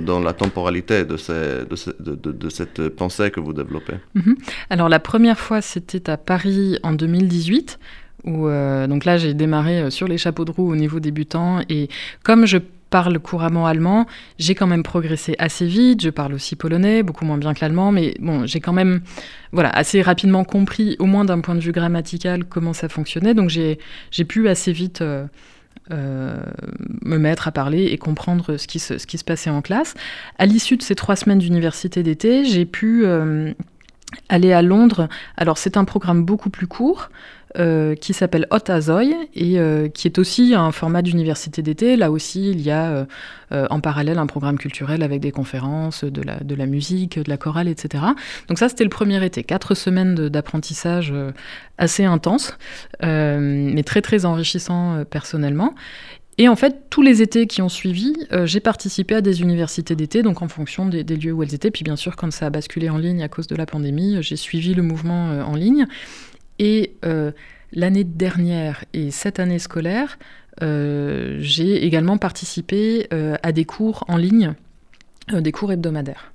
dans 0.00 0.18
la 0.18 0.32
temporalité 0.32 1.04
ces, 1.18 1.66
de, 2.00 2.48
cette 2.48 2.88
pensée 2.88 3.30
que 3.30 3.40
vous 3.40 3.52
développez 3.52 3.96
mhm. 4.14 4.36
Alors 4.70 4.88
la 4.88 4.98
première 4.98 5.38
fois 5.38 5.60
c'était 5.60 6.08
à 6.08 6.16
Paris 6.16 6.78
en 6.82 6.92
2018 6.92 7.78
euh, 8.26 8.86
donc 8.86 9.04
là 9.04 9.18
j'ai 9.18 9.34
démarré 9.34 9.80
euh, 9.80 9.90
sur 9.90 10.08
les 10.08 10.18
chapeaux 10.18 10.44
de 10.44 10.50
roue 10.50 10.70
au 10.70 10.76
niveau 10.76 11.00
débutant 11.00 11.60
et 11.68 11.88
comme 12.22 12.46
je 12.46 12.58
parle 12.90 13.18
couramment 13.18 13.66
allemand, 13.66 14.06
j'ai 14.38 14.54
quand 14.54 14.68
même 14.68 14.84
progressé 14.84 15.34
assez 15.40 15.66
vite. 15.66 16.02
Je 16.02 16.10
parle 16.10 16.34
aussi 16.34 16.54
polonais, 16.54 17.02
beaucoup 17.02 17.24
moins 17.24 17.36
bien 17.36 17.52
que 17.52 17.60
l'allemand, 17.60 17.90
mais 17.90 18.14
bon, 18.20 18.46
j'ai 18.46 18.60
quand 18.60 18.72
même, 18.72 19.00
voilà, 19.50 19.70
assez 19.70 20.02
rapidement 20.02 20.44
compris, 20.44 20.94
au 21.00 21.06
moins 21.06 21.24
d'un 21.24 21.40
point 21.40 21.56
de 21.56 21.60
vue 21.60 21.72
grammatical, 21.72 22.44
comment 22.44 22.72
ça 22.72 22.88
fonctionnait. 22.88 23.34
Donc 23.34 23.50
j'ai 23.50 24.24
pu 24.24 24.48
assez 24.48 24.70
vite 24.70 25.02
euh, 25.02 25.26
me 25.90 27.18
mettre 27.18 27.48
à 27.48 27.52
parler 27.52 27.86
et 27.86 27.98
comprendre 27.98 28.56
ce 28.56 28.68
qui 28.68 28.78
se 28.78 29.24
passait 29.24 29.50
en 29.50 29.62
classe. 29.62 29.94
À 30.38 30.46
l'issue 30.46 30.76
de 30.76 30.82
ces 30.82 30.94
trois 30.94 31.16
semaines 31.16 31.40
d'université 31.40 32.04
d'été, 32.04 32.44
j'ai 32.44 32.66
pu 32.66 33.04
aller 34.28 34.52
à 34.52 34.62
Londres. 34.62 35.08
Alors 35.36 35.58
c'est 35.58 35.76
un 35.76 35.84
programme 35.84 36.24
beaucoup 36.24 36.50
plus 36.50 36.66
court. 36.66 37.10
Euh, 37.58 37.94
qui 37.94 38.12
s'appelle 38.12 38.46
Hot 38.50 38.70
Azoy 38.70 39.14
et 39.34 39.58
euh, 39.58 39.88
qui 39.88 40.06
est 40.06 40.18
aussi 40.18 40.54
un 40.54 40.72
format 40.72 41.00
d'université 41.00 41.62
d'été. 41.62 41.96
Là 41.96 42.10
aussi, 42.10 42.50
il 42.50 42.60
y 42.60 42.70
a 42.70 43.06
euh, 43.50 43.66
en 43.70 43.80
parallèle 43.80 44.18
un 44.18 44.26
programme 44.26 44.58
culturel 44.58 45.02
avec 45.02 45.20
des 45.20 45.30
conférences, 45.30 46.04
de 46.04 46.20
la, 46.20 46.66
musique, 46.66 47.18
de 47.18 47.30
la 47.30 47.38
chorale, 47.38 47.68
etc. 47.68 48.04
Donc 48.48 48.58
ça, 48.58 48.68
c'était 48.68 48.84
le 48.84 48.90
premier 48.90 49.24
été. 49.24 49.42
Quatre 49.42 49.74
semaines 49.74 50.28
d'apprentissage 50.28 51.14
assez 51.78 52.04
intense, 52.04 52.58
mais 53.00 53.82
très 53.84 54.02
très 54.02 54.26
enrichissant 54.26 55.04
personnellement. 55.08 55.74
Et 56.38 56.48
en 56.48 56.56
fait, 56.56 56.90
tous 56.90 57.00
les 57.00 57.22
étés 57.22 57.46
qui 57.46 57.62
ont 57.62 57.70
suivi, 57.70 58.12
j'ai 58.44 58.60
participé 58.60 59.14
à 59.14 59.20
des 59.22 59.40
universités 59.40 59.96
d'été, 59.96 60.22
donc 60.22 60.42
en 60.42 60.48
fonction 60.48 60.86
des, 60.86 61.04
lieux 61.04 61.32
où 61.32 61.42
elles 61.42 61.54
étaient. 61.54 61.70
Puis 61.70 61.84
bien 61.84 61.96
sûr, 61.96 62.16
quand 62.16 62.30
ça 62.30 62.46
a 62.46 62.50
basculé 62.50 62.90
en 62.90 62.98
ligne 62.98 63.22
à 63.22 63.28
cause 63.28 63.46
de 63.46 63.56
la 63.56 63.64
pandémie, 63.64 64.18
j'ai 64.20 64.36
suivi 64.36 64.74
le 64.74 64.82
mouvement 64.82 65.30
en 65.40 65.54
ligne. 65.54 65.86
Et 66.58 66.94
euh, 67.04 67.32
l'année 67.72 68.04
dernière 68.04 68.84
et 68.92 69.10
cette 69.10 69.40
année 69.40 69.58
scolaire, 69.58 70.18
euh, 70.62 71.36
j'ai 71.40 71.84
également 71.84 72.18
participé 72.18 73.08
euh, 73.12 73.36
à 73.42 73.52
des 73.52 73.64
cours 73.64 74.04
en 74.08 74.16
ligne, 74.16 74.54
des 75.32 75.52
cours 75.52 75.72
hebdomadaires. 75.72 76.32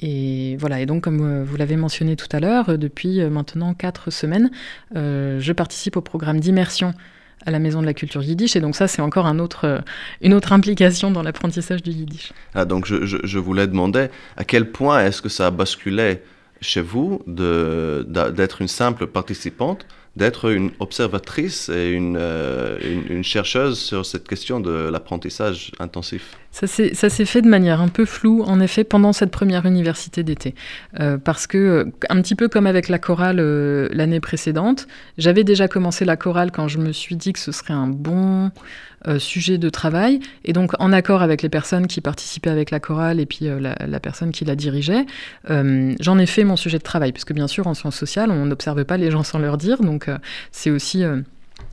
Et 0.00 0.56
voilà, 0.58 0.80
et 0.80 0.86
donc 0.86 1.04
comme 1.04 1.44
vous 1.44 1.56
l'avez 1.56 1.76
mentionné 1.76 2.16
tout 2.16 2.28
à 2.32 2.40
l'heure, 2.40 2.76
depuis 2.76 3.24
maintenant 3.26 3.72
quatre 3.72 4.10
semaines, 4.10 4.50
je 4.92 5.52
participe 5.52 5.96
au 5.96 6.00
programme 6.00 6.40
d'immersion 6.40 6.92
à 7.46 7.52
la 7.52 7.60
Maison 7.60 7.80
de 7.80 7.86
la 7.86 7.94
Culture 7.94 8.20
Yiddish. 8.20 8.56
Et 8.56 8.60
donc 8.60 8.74
ça, 8.74 8.88
c'est 8.88 9.00
encore 9.00 9.26
une 9.26 9.40
autre 9.40 10.52
implication 10.52 11.12
dans 11.12 11.22
l'apprentissage 11.22 11.84
du 11.84 11.90
Yiddish. 11.90 12.32
Ah, 12.54 12.64
donc 12.64 12.84
je, 12.84 13.06
je, 13.06 13.18
je 13.22 13.38
voulais 13.38 13.68
demander 13.68 14.08
à 14.36 14.42
quel 14.42 14.72
point 14.72 15.04
est-ce 15.04 15.22
que 15.22 15.28
ça 15.28 15.46
a 15.46 15.50
basculé 15.52 16.20
chez 16.62 16.80
vous 16.80 17.22
d'être 17.26 18.62
une 18.62 18.68
simple 18.68 19.06
participante, 19.06 19.84
d'être 20.16 20.50
une 20.50 20.70
observatrice 20.78 21.68
et 21.68 21.90
une, 21.90 22.16
euh, 22.18 22.78
une, 23.08 23.24
chercheuse 23.24 23.78
sur 23.78 24.04
cette 24.06 24.28
question 24.28 24.60
de 24.60 24.88
l'apprentissage 24.90 25.72
intensif? 25.78 26.36
Ça 26.52 26.66
s'est 26.66 27.24
fait 27.24 27.40
de 27.40 27.48
manière 27.48 27.80
un 27.80 27.88
peu 27.88 28.04
floue, 28.04 28.42
en 28.42 28.60
effet, 28.60 28.84
pendant 28.84 29.14
cette 29.14 29.30
première 29.30 29.64
université 29.64 30.22
d'été. 30.22 30.54
Euh, 31.00 31.16
parce 31.16 31.46
que, 31.46 31.90
un 32.10 32.20
petit 32.20 32.34
peu 32.34 32.48
comme 32.48 32.66
avec 32.66 32.90
la 32.90 32.98
chorale 32.98 33.38
euh, 33.40 33.88
l'année 33.90 34.20
précédente, 34.20 34.86
j'avais 35.16 35.44
déjà 35.44 35.66
commencé 35.66 36.04
la 36.04 36.18
chorale 36.18 36.52
quand 36.52 36.68
je 36.68 36.76
me 36.76 36.92
suis 36.92 37.16
dit 37.16 37.32
que 37.32 37.38
ce 37.38 37.52
serait 37.52 37.72
un 37.72 37.86
bon 37.86 38.50
euh, 39.08 39.18
sujet 39.18 39.56
de 39.56 39.70
travail. 39.70 40.20
Et 40.44 40.52
donc, 40.52 40.72
en 40.78 40.92
accord 40.92 41.22
avec 41.22 41.40
les 41.40 41.48
personnes 41.48 41.86
qui 41.86 42.02
participaient 42.02 42.50
avec 42.50 42.70
la 42.70 42.80
chorale 42.80 43.18
et 43.18 43.26
puis 43.26 43.48
euh, 43.48 43.58
la, 43.58 44.00
personne 44.00 44.30
qui 44.30 44.44
la 44.44 44.54
dirigeait, 44.54 45.06
j'en 45.48 46.18
ai 46.18 46.26
fait 46.26 46.44
mon 46.44 46.56
sujet 46.56 46.76
de 46.76 46.82
travail. 46.82 47.12
Parce 47.12 47.24
que 47.24 47.32
bien 47.32 47.48
sûr, 47.48 47.66
en 47.66 47.72
sciences 47.72 47.96
sociales, 47.96 48.30
on 48.30 48.44
n'observe 48.44 48.84
pas 48.84 48.98
les 48.98 49.10
gens 49.10 49.22
sans 49.22 49.38
leur 49.38 49.56
dire. 49.56 49.82
Donc, 49.82 50.10
c'est 50.50 50.70
aussi 50.70 51.02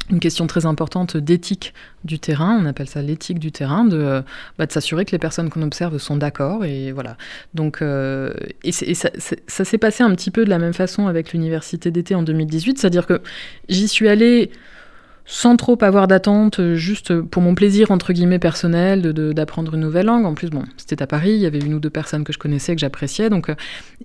une 0.09 0.19
question 0.19 0.47
très 0.47 0.65
importante 0.65 1.17
d'éthique 1.17 1.73
du 2.03 2.19
terrain, 2.19 2.59
on 2.61 2.65
appelle 2.65 2.87
ça 2.87 3.01
l'éthique 3.01 3.39
du 3.39 3.51
terrain, 3.51 3.85
de, 3.85 4.23
bah, 4.57 4.65
de 4.65 4.71
s'assurer 4.71 5.05
que 5.05 5.11
les 5.11 5.19
personnes 5.19 5.49
qu'on 5.49 5.61
observe 5.61 5.97
sont 5.97 6.17
d'accord 6.17 6.65
et 6.65 6.91
voilà. 6.91 7.17
Donc 7.53 7.81
et, 7.81 8.71
ça, 8.71 9.09
ça 9.47 9.65
s'est 9.65 9.77
passé 9.77 10.03
un 10.03 10.13
petit 10.15 10.31
peu 10.31 10.45
de 10.45 10.49
la 10.49 10.59
même 10.59 10.73
façon 10.73 11.07
avec 11.07 11.33
l'université 11.33 11.91
d'été 11.91 12.15
en 12.15 12.23
2018, 12.23 12.79
c'est-à-dire 12.79 13.05
que 13.05 13.21
j'y 13.67 13.87
suis 13.87 14.07
allée 14.07 14.51
sans 15.31 15.55
trop 15.57 15.77
avoir 15.83 16.07
d'attente, 16.07 16.59
euh, 16.59 16.73
juste 16.73 17.21
pour 17.21 17.43
mon 17.43 17.53
plaisir 17.53 17.91
entre 17.91 18.13
guillemets 18.13 18.39
personnel 18.39 19.13
d'apprendre 19.13 19.75
une 19.75 19.81
nouvelle 19.81 20.07
langue. 20.07 20.25
En 20.25 20.33
plus, 20.33 20.49
bon, 20.49 20.63
c'était 20.75 21.03
à 21.03 21.07
Paris, 21.07 21.33
il 21.33 21.39
y 21.39 21.45
avait 21.45 21.59
une 21.59 21.75
ou 21.75 21.79
deux 21.79 21.91
personnes 21.91 22.23
que 22.23 22.33
je 22.33 22.39
connaissais, 22.39 22.73
que 22.73 22.81
j'appréciais. 22.81 23.29
Donc, 23.29 23.49
euh, 23.49 23.55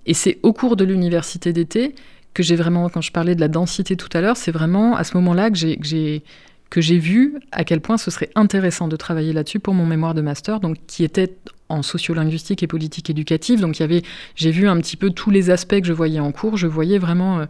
et 0.05 0.13
c'est 0.13 0.37
au 0.43 0.53
cours 0.53 0.75
de 0.75 0.85
l'université 0.85 1.51
d'été 1.51 1.95
que 2.35 2.43
j'ai 2.43 2.55
vraiment, 2.55 2.89
quand 2.89 3.01
je 3.01 3.11
parlais 3.11 3.33
de 3.33 3.39
la 3.39 3.47
densité 3.47 3.95
tout 3.95 4.09
à 4.15 4.21
l'heure, 4.21 4.37
c'est 4.37 4.51
vraiment 4.51 4.95
à 4.95 5.03
ce 5.03 5.17
moment-là 5.17 5.49
que 5.49 5.57
j'ai 5.57 6.23
que 6.69 6.81
j'ai 6.81 6.97
vu 6.97 7.35
à 7.51 7.63
quel 7.63 7.79
point 7.79 7.97
ce 7.97 8.11
serait 8.11 8.29
intéressant 8.35 8.87
de 8.87 8.95
travailler 8.95 9.33
là-dessus 9.33 9.59
pour 9.59 9.73
mon 9.73 9.85
mémoire 9.85 10.13
de 10.13 10.21
master, 10.21 10.59
donc 10.59 10.77
qui 10.87 11.03
était 11.03 11.33
en 11.69 11.81
sociolinguistique 11.83 12.63
et 12.63 12.67
politique 12.67 13.09
éducative. 13.09 13.61
Donc 13.61 13.79
il 13.79 13.81
y 13.81 13.83
avait, 13.83 14.01
j'ai 14.35 14.51
vu 14.51 14.67
un 14.67 14.77
petit 14.81 14.97
peu 14.97 15.11
tous 15.11 15.29
les 15.29 15.51
aspects 15.51 15.79
que 15.79 15.87
je 15.87 15.93
voyais 15.93 16.19
en 16.19 16.31
cours. 16.31 16.57
Je 16.57 16.67
voyais 16.67 16.97
vraiment 16.97 17.39
euh, 17.39 17.45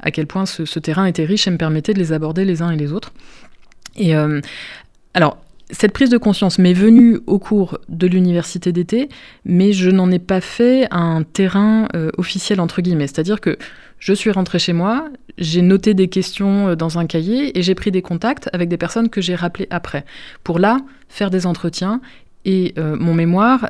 à 0.00 0.10
quel 0.10 0.26
point 0.26 0.46
ce, 0.46 0.78
terrain 0.78 1.06
était 1.06 1.24
riche 1.24 1.48
et 1.48 1.50
me 1.50 1.58
permettait 1.58 1.92
de 1.92 1.98
les 1.98 2.12
aborder 2.12 2.44
les 2.44 2.62
uns 2.62 2.70
et 2.70 2.76
les 2.76 2.92
autres. 2.92 3.12
Et 3.96 4.14
euh, 4.14 4.40
alors 5.14 5.38
cette 5.70 5.92
prise 5.92 6.08
de 6.08 6.18
conscience 6.18 6.58
m'est 6.58 6.72
venue 6.72 7.18
au 7.26 7.38
cours 7.38 7.78
de 7.88 8.06
l'université 8.06 8.72
d'été, 8.72 9.08
mais 9.44 9.72
je 9.72 9.90
n'en 9.90 10.10
ai 10.10 10.18
pas 10.18 10.40
fait 10.40 10.86
un 10.90 11.22
terrain 11.24 11.88
euh, 11.94 12.10
officiel 12.16 12.60
entre 12.60 12.80
guillemets. 12.80 13.06
C'est-à-dire 13.06 13.40
que 13.40 13.58
je 13.98 14.12
suis 14.12 14.30
rentrée 14.30 14.58
chez 14.58 14.72
moi, 14.72 15.08
j'ai 15.38 15.62
noté 15.62 15.94
des 15.94 16.08
questions 16.08 16.68
euh, 16.68 16.76
dans 16.76 16.98
un 16.98 17.06
cahier 17.06 17.58
et 17.58 17.62
j'ai 17.62 17.74
pris 17.74 17.90
des 17.90 18.02
contacts 18.02 18.48
avec 18.52 18.68
des 18.68 18.76
personnes 18.76 19.08
que 19.08 19.20
j'ai 19.20 19.34
rappelées 19.34 19.68
après, 19.70 20.04
pour 20.44 20.58
là 20.58 20.78
faire 21.08 21.30
des 21.30 21.46
entretiens. 21.46 22.00
Et 22.44 22.74
euh, 22.78 22.96
mon 22.98 23.14
mémoire 23.14 23.68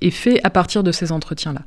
est 0.00 0.10
fait 0.10 0.40
à 0.44 0.50
partir 0.50 0.82
de 0.82 0.92
ces 0.92 1.12
entretiens-là 1.12 1.62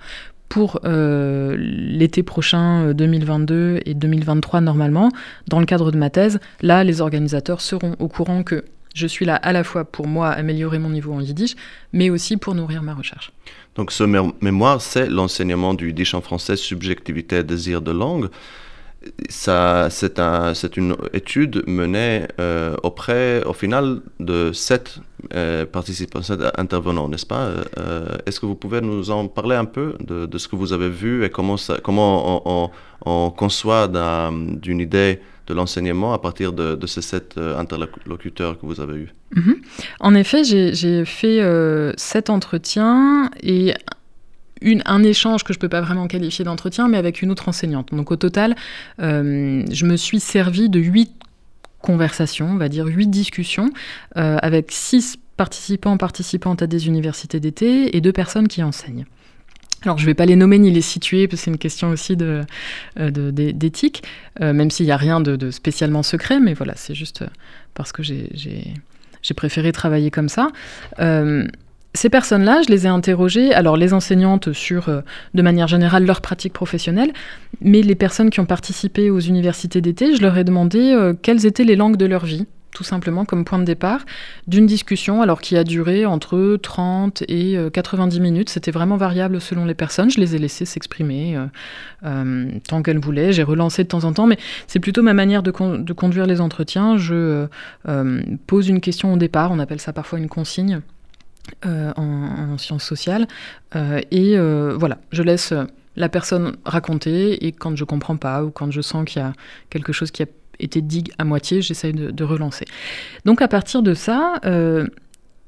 pour 0.52 0.82
euh, 0.84 1.56
l'été 1.58 2.24
prochain 2.24 2.94
2022 2.94 3.56
euh, 3.56 3.80
et 3.86 3.94
2023 3.94 4.60
normalement, 4.60 5.10
dans 5.48 5.62
le 5.62 5.66
cadre 5.66 5.94
de 5.94 5.98
ma 5.98 6.10
thèse, 6.10 6.42
là, 6.62 6.84
les 6.84 7.00
organisateurs 7.00 7.62
seront 7.62 7.96
au 8.00 8.10
courant 8.10 8.44
que 8.44 8.66
je 8.94 9.08
suis 9.08 9.26
là 9.26 9.36
à 9.38 9.54
la 9.54 9.64
fois 9.64 9.86
pour 9.86 10.08
moi 10.08 10.30
améliorer 10.30 10.78
mon 10.78 10.90
niveau 10.90 11.14
en 11.14 11.22
yiddish, 11.22 11.56
mais 11.94 12.10
aussi 12.10 12.36
pour 12.36 12.54
nourrir 12.54 12.84
ma 12.84 12.94
recherche. 12.94 13.32
Donc 13.76 13.92
ce 13.92 14.04
mémoire, 14.04 14.82
c'est 14.82 15.10
l'enseignement 15.10 15.74
du 15.74 15.88
yiddish 15.88 16.14
en 16.14 16.22
français, 16.22 16.58
subjectivité, 16.58 17.44
désir 17.44 17.82
de 17.82 17.92
langue. 17.92 18.28
C'est 19.30 19.50
un, 20.20 20.54
une 20.76 20.96
étude 21.14 21.64
menée 21.66 22.28
euh, 22.40 22.76
auprès, 22.84 23.44
au 23.46 23.54
final, 23.54 24.02
de 24.20 24.52
sept 24.52 25.00
euh, 25.34 25.66
participants, 25.66 26.22
sept 26.22 26.40
intervenants, 26.56 27.10
n'est-ce 27.10 27.26
pas? 27.26 27.50
Euh, 27.80 28.18
Est-ce 28.28 28.40
que 28.40 28.46
vous 28.46 28.56
pouvez 28.56 28.80
nous 28.82 29.10
en 29.10 29.28
parler 29.28 29.56
un 29.56 29.66
peu 29.66 29.96
de, 30.02 30.38
ce 30.38 30.48
que 30.48 30.56
vous 30.56 30.72
avez 30.72 30.90
vu 30.90 31.24
et 31.26 31.32
comment, 31.32 31.56
comment 31.82 32.70
on, 33.06 33.32
conçoit 33.32 33.88
d'une 33.88 34.80
idée 34.80 35.20
de 35.48 35.54
l'enseignement 35.54 36.14
à 36.14 36.20
partir 36.20 36.54
de, 36.54 36.88
ces 36.88 37.02
sept 37.02 37.38
interlocuteurs 37.38 38.60
que 38.60 38.66
vous 38.66 38.80
avez 38.80 38.96
eus 38.96 39.14
mm-hmm. 39.36 39.56
En 40.00 40.16
effet, 40.16 40.44
j'ai 40.44 41.06
fait 41.06 41.42
sept 41.98 42.30
entretiens 42.30 43.30
et 43.42 43.74
un 44.86 45.04
échange 45.04 45.44
que 45.44 45.54
je 45.54 45.58
ne 45.58 45.62
peux 45.62 45.70
pas 45.70 45.82
vraiment 45.82 46.08
qualifier 46.08 46.46
d'entretien, 46.46 46.88
mais 46.88 46.98
avec 46.98 47.22
une 47.22 47.32
autre 47.32 47.50
enseignante. 47.50 47.90
Donc 47.94 48.12
au 48.12 48.16
total, 48.16 48.56
euh, 49.02 49.64
je 49.70 49.86
me 49.86 49.96
suis 49.96 50.20
servi 50.20 50.70
de 50.70 50.80
huit 50.80 51.12
conversations, 51.82 52.52
on 52.52 52.58
va 52.58 52.70
dire 52.70 52.86
huit 52.86 53.08
discussions, 53.08 53.72
euh, 54.18 54.38
avec 54.42 54.72
six 54.72 55.18
participants, 55.36 55.98
participantes 55.98 56.62
à 56.62 56.68
des 56.68 56.88
universités 56.88 57.40
d'été 57.40 57.96
et 57.96 58.02
deux 58.02 58.14
personnes 58.14 58.48
qui 58.48 58.62
enseignent. 58.62 59.06
Alors, 59.84 59.98
je 59.98 60.04
ne 60.04 60.08
vais 60.08 60.14
pas 60.14 60.26
les 60.26 60.36
nommer 60.36 60.60
ni 60.60 60.72
les 60.72 60.82
situer, 60.82 61.28
parce 61.28 61.42
que 61.42 61.46
c'est 61.46 61.52
une 61.52 61.58
question 61.58 61.90
aussi 61.90 62.16
euh, 62.22 62.44
d'éthique, 63.00 64.04
même 64.40 64.70
s'il 64.70 64.86
n'y 64.86 64.92
a 64.92 64.98
rien 64.98 65.22
de, 65.22 65.52
spécialement 65.52 66.04
secret, 66.04 66.40
mais 66.40 66.54
voilà, 66.54 66.74
c'est 66.76 66.96
juste 66.96 67.24
parce 67.74 67.92
que 67.92 68.04
j'ai 68.04 69.34
préféré 69.36 69.72
travailler 69.72 70.12
comme 70.12 70.30
ça. 70.30 70.50
Ces 71.94 72.10
personnes-là, 72.10 72.62
je 72.66 72.72
les 72.72 72.86
ai 72.86 72.90
interrogées, 72.90 73.54
alors 73.54 73.76
les 73.76 73.94
enseignantes 73.94 74.54
sur, 74.54 74.88
euh, 74.88 75.02
de 75.34 75.42
manière 75.42 75.68
générale, 75.68 76.06
leur 76.06 76.22
pratique 76.22 76.54
professionnelle, 76.54 77.12
mais 77.60 77.82
les 77.82 77.96
personnes 77.96 78.30
qui 78.30 78.40
ont 78.40 78.46
participé 78.46 79.10
aux 79.10 79.20
universités 79.20 79.82
d'été, 79.82 80.16
je 80.16 80.22
leur 80.22 80.38
ai 80.38 80.46
demandé 80.46 80.94
euh, 80.94 81.14
quelles 81.22 81.46
étaient 81.46 81.66
les 81.66 81.76
langues 81.76 81.98
de 81.98 82.06
leur 82.06 82.26
vie, 82.26 82.48
tout 82.74 82.84
simplement 82.84 83.26
comme 83.26 83.46
point 83.46 83.60
de 83.60 83.64
départ, 83.64 84.06
d'une 84.48 84.66
discussion 84.66 85.22
alors 85.22 85.42
qui 85.42 85.58
a 85.58 85.64
duré 85.64 86.06
entre 86.06 86.58
30 86.62 87.24
et 87.28 87.58
90 87.74 88.18
euh, 88.18 88.22
minutes. 88.22 88.50
C'était 88.50 88.72
vraiment 88.72 88.98
variable 88.98 89.42
selon 89.42 89.66
les 89.66 89.74
personnes. 89.74 90.10
Je 90.10 90.20
les 90.20 90.36
ai 90.36 90.40
laissées 90.40 90.66
s'exprimer 90.66 91.38
tant 92.02 92.82
qu'elles 92.84 93.00
voulaient. 93.00 93.34
J'ai 93.34 93.44
relancé 93.44 93.84
de 93.84 93.90
temps 93.90 94.04
en 94.04 94.14
temps, 94.14 94.28
mais 94.28 94.38
c'est 94.68 94.80
plutôt 94.80 95.04
ma 95.04 95.14
manière 95.14 95.44
de, 95.44 95.52
de, 95.78 95.94
conduire 95.94 96.26
les 96.26 96.42
entretiens. 96.42 96.98
Je 96.98 97.48
pose 98.48 98.70
une 98.70 98.82
question 98.82 99.14
au 99.14 99.18
départ, 99.18 99.52
on 99.52 99.60
appelle 99.60 99.80
ça 99.80 99.94
parfois 99.94 100.20
une 100.20 100.30
consigne. 100.30 100.82
Euh, 101.66 101.92
en, 101.96 102.58
sciences 102.58 102.84
sociales. 102.84 103.28
Euh, 103.76 104.00
et 104.12 104.38
euh, 104.38 104.76
voilà, 104.78 105.00
je 105.12 105.24
laisse 105.24 105.54
la 105.96 106.10
personne 106.10 106.56
raconter 106.66 107.46
et 107.46 107.52
quand 107.52 107.76
je 107.76 107.84
comprends 107.84 108.18
pas 108.18 108.44
ou 108.44 108.52
quand 108.52 108.72
je 108.72 108.82
sens 108.82 109.06
qu'il 109.06 109.22
y 109.22 109.26
a 109.26 109.34
quelque 109.70 109.92
chose 109.92 110.12
qui 110.12 110.22
a 110.22 110.28
été 110.64 110.82
dit 110.82 111.04
à 111.18 111.24
moitié, 111.24 111.62
j'essaye 111.62 111.94
de, 111.94 112.24
relancer. 112.24 112.66
Donc 113.26 113.42
à 113.42 113.48
partir 113.48 113.82
de 113.82 113.94
ça, 113.94 114.40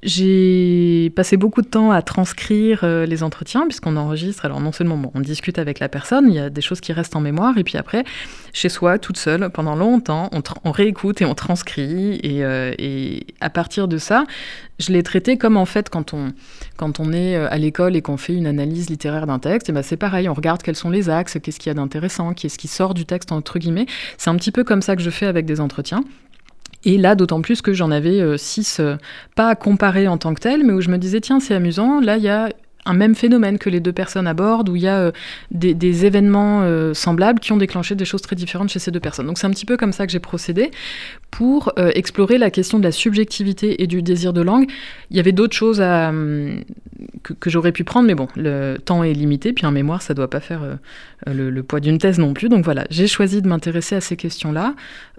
j'ai 0.04 1.12
passé 1.16 1.38
beaucoup 1.38 1.62
de 1.62 1.68
temps 1.68 1.92
à 1.92 2.02
transcrire 2.02 2.82
euh, 2.84 3.06
les 3.06 3.24
entretiens, 3.24 3.66
puisqu'on 3.66 3.96
enregistre. 3.96 4.44
Alors, 4.46 4.60
non 4.60 4.74
seulement 4.74 5.02
on 5.14 5.20
discute 5.22 5.58
avec 5.58 5.80
la 5.80 5.88
personne, 5.88 6.26
il 6.28 6.36
y 6.36 6.40
a 6.40 6.50
des 6.50 6.62
choses 6.62 6.82
qui 6.82 6.92
restent 6.92 7.16
en 7.16 7.22
mémoire, 7.22 7.58
et 7.58 7.64
puis 7.64 7.78
après, 7.78 8.04
chez 8.52 8.68
soi, 8.70 9.00
toute 9.00 9.18
seule, 9.18 9.50
pendant 9.50 9.76
longtemps, 9.76 10.30
on, 10.64 10.72
réécoute 10.72 11.22
et 11.22 11.26
on 11.26 11.36
transcrit. 11.36 12.20
Euh, 12.26 12.74
et, 12.78 13.26
à 13.40 13.50
partir 13.50 13.88
de 13.88 13.98
ça, 13.98 14.26
je 14.80 14.92
l'ai 14.92 15.04
traité 15.04 15.38
comme 15.38 15.56
en 15.56 15.66
fait, 15.66 15.90
quand 15.90 16.14
on, 16.14 16.34
quand 16.76 17.00
on 17.00 17.14
est 17.14 17.38
euh, 17.38 17.48
à 17.50 17.58
l'école 17.58 17.96
et 17.96 18.02
qu'on 18.02 18.18
fait 18.18 18.34
une 18.34 18.48
analyse 18.48 18.90
littéraire 18.90 19.26
d'un 19.26 19.40
texte, 19.40 19.72
ben 19.72 19.84
c'est 19.84 19.98
pareil, 19.98 20.28
on 20.28 20.34
regarde 20.34 20.62
quels 20.62 20.76
sont 20.76 20.90
les 20.90 21.10
axes, 21.10 21.38
qu'est-ce 21.42 21.60
qu'il 21.60 21.70
y 21.70 21.72
a 21.72 21.76
d'intéressant, 21.76 22.34
qu'est-ce 22.34 22.58
qui 22.58 22.68
sort 22.68 22.94
du 22.94 23.06
texte, 23.06 23.32
entre 23.32 23.58
guillemets. 23.58 23.86
C'est 24.18 24.30
un 24.30 24.36
petit 24.36 24.52
peu 24.52 24.64
comme 24.64 24.82
ça 24.82 24.96
que 24.96 25.02
je 25.02 25.10
fais 25.10 25.28
avec 25.28 25.46
des 25.46 25.62
entretiens. 25.62 26.04
Et 26.86 26.98
là, 26.98 27.16
d'autant 27.16 27.42
plus 27.42 27.62
que 27.62 27.74
j'en 27.74 27.92
avais 27.92 28.20
euh, 28.20 28.38
six, 28.38 28.80
euh, 28.80 28.96
pas 29.36 29.50
à 29.50 29.56
comparer 29.56 30.08
en 30.08 30.18
tant 30.18 30.34
que 30.34 30.42
tel, 30.42 30.64
mais 30.64 30.74
où 30.74 30.82
je 30.82 30.90
me 30.90 30.98
disais, 30.98 31.22
tiens, 31.22 31.40
c'est 31.40 31.54
amusant, 31.54 32.02
là, 32.02 32.18
il 32.18 32.24
y 32.24 32.30
a 32.30 32.50
un 32.86 32.94
même 32.94 33.16
phénomène 33.16 33.60
que 33.60 33.70
les 33.70 33.80
deux 33.80 33.94
personnes 33.94 34.28
abordent, 34.28 34.68
où 34.68 34.76
il 34.76 34.82
y 34.82 34.90
a 34.90 35.00
euh, 35.00 35.12
des, 35.52 36.06
événements 36.06 36.94
semblables 36.94 37.40
qui 37.40 37.54
ont 37.54 37.58
déclenché 37.58 37.96
des 37.96 38.04
choses 38.04 38.22
très 38.22 38.36
différentes 38.36 38.70
chez 38.70 38.80
ces 38.80 38.92
deux 38.92 39.00
personnes. 39.00 39.26
Donc 39.26 39.38
c'est 39.38 39.48
un 39.48 39.52
petit 39.52 39.66
peu 39.66 39.78
comme 39.78 39.94
ça 39.94 40.06
que 40.06 40.12
j'ai 40.12 40.20
procédé 40.20 40.70
pour 41.32 41.72
explorer 41.78 42.38
la 42.38 42.52
question 42.52 42.80
de 42.80 42.84
la 42.84 42.92
subjectivité 42.92 43.82
et 43.82 43.88
du 43.88 44.02
désir 44.02 44.34
de 44.34 44.42
langue. 44.42 44.70
Il 45.12 45.16
y 45.16 45.22
avait 45.22 45.32
d'autres 45.32 45.56
choses 45.56 45.80
hum, 45.80 46.60
que, 47.24 47.50
j'aurais 47.50 47.72
pu 47.72 47.86
prendre, 47.86 48.06
mais 48.06 48.16
bon, 48.16 48.28
le 48.36 48.76
temps 48.84 49.02
est 49.06 49.14
limité, 49.14 49.54
puis 49.54 49.66
un 49.66 49.72
mémoire, 49.72 50.02
ça 50.02 50.14
ne 50.14 50.18
doit 50.18 50.30
pas 50.30 50.42
faire 50.42 50.78
euh, 51.28 51.52
le, 51.52 51.64
poids 51.64 51.80
d'une 51.80 51.98
thèse 51.98 52.20
non 52.20 52.34
plus. 52.34 52.50
Donc 52.50 52.64
voilà, 52.66 52.86
j'ai 52.90 53.08
choisi 53.08 53.42
de 53.42 53.48
m'intéresser 53.48 53.96
à 53.96 54.02
ces 54.02 54.16
questions-là, 54.16 54.76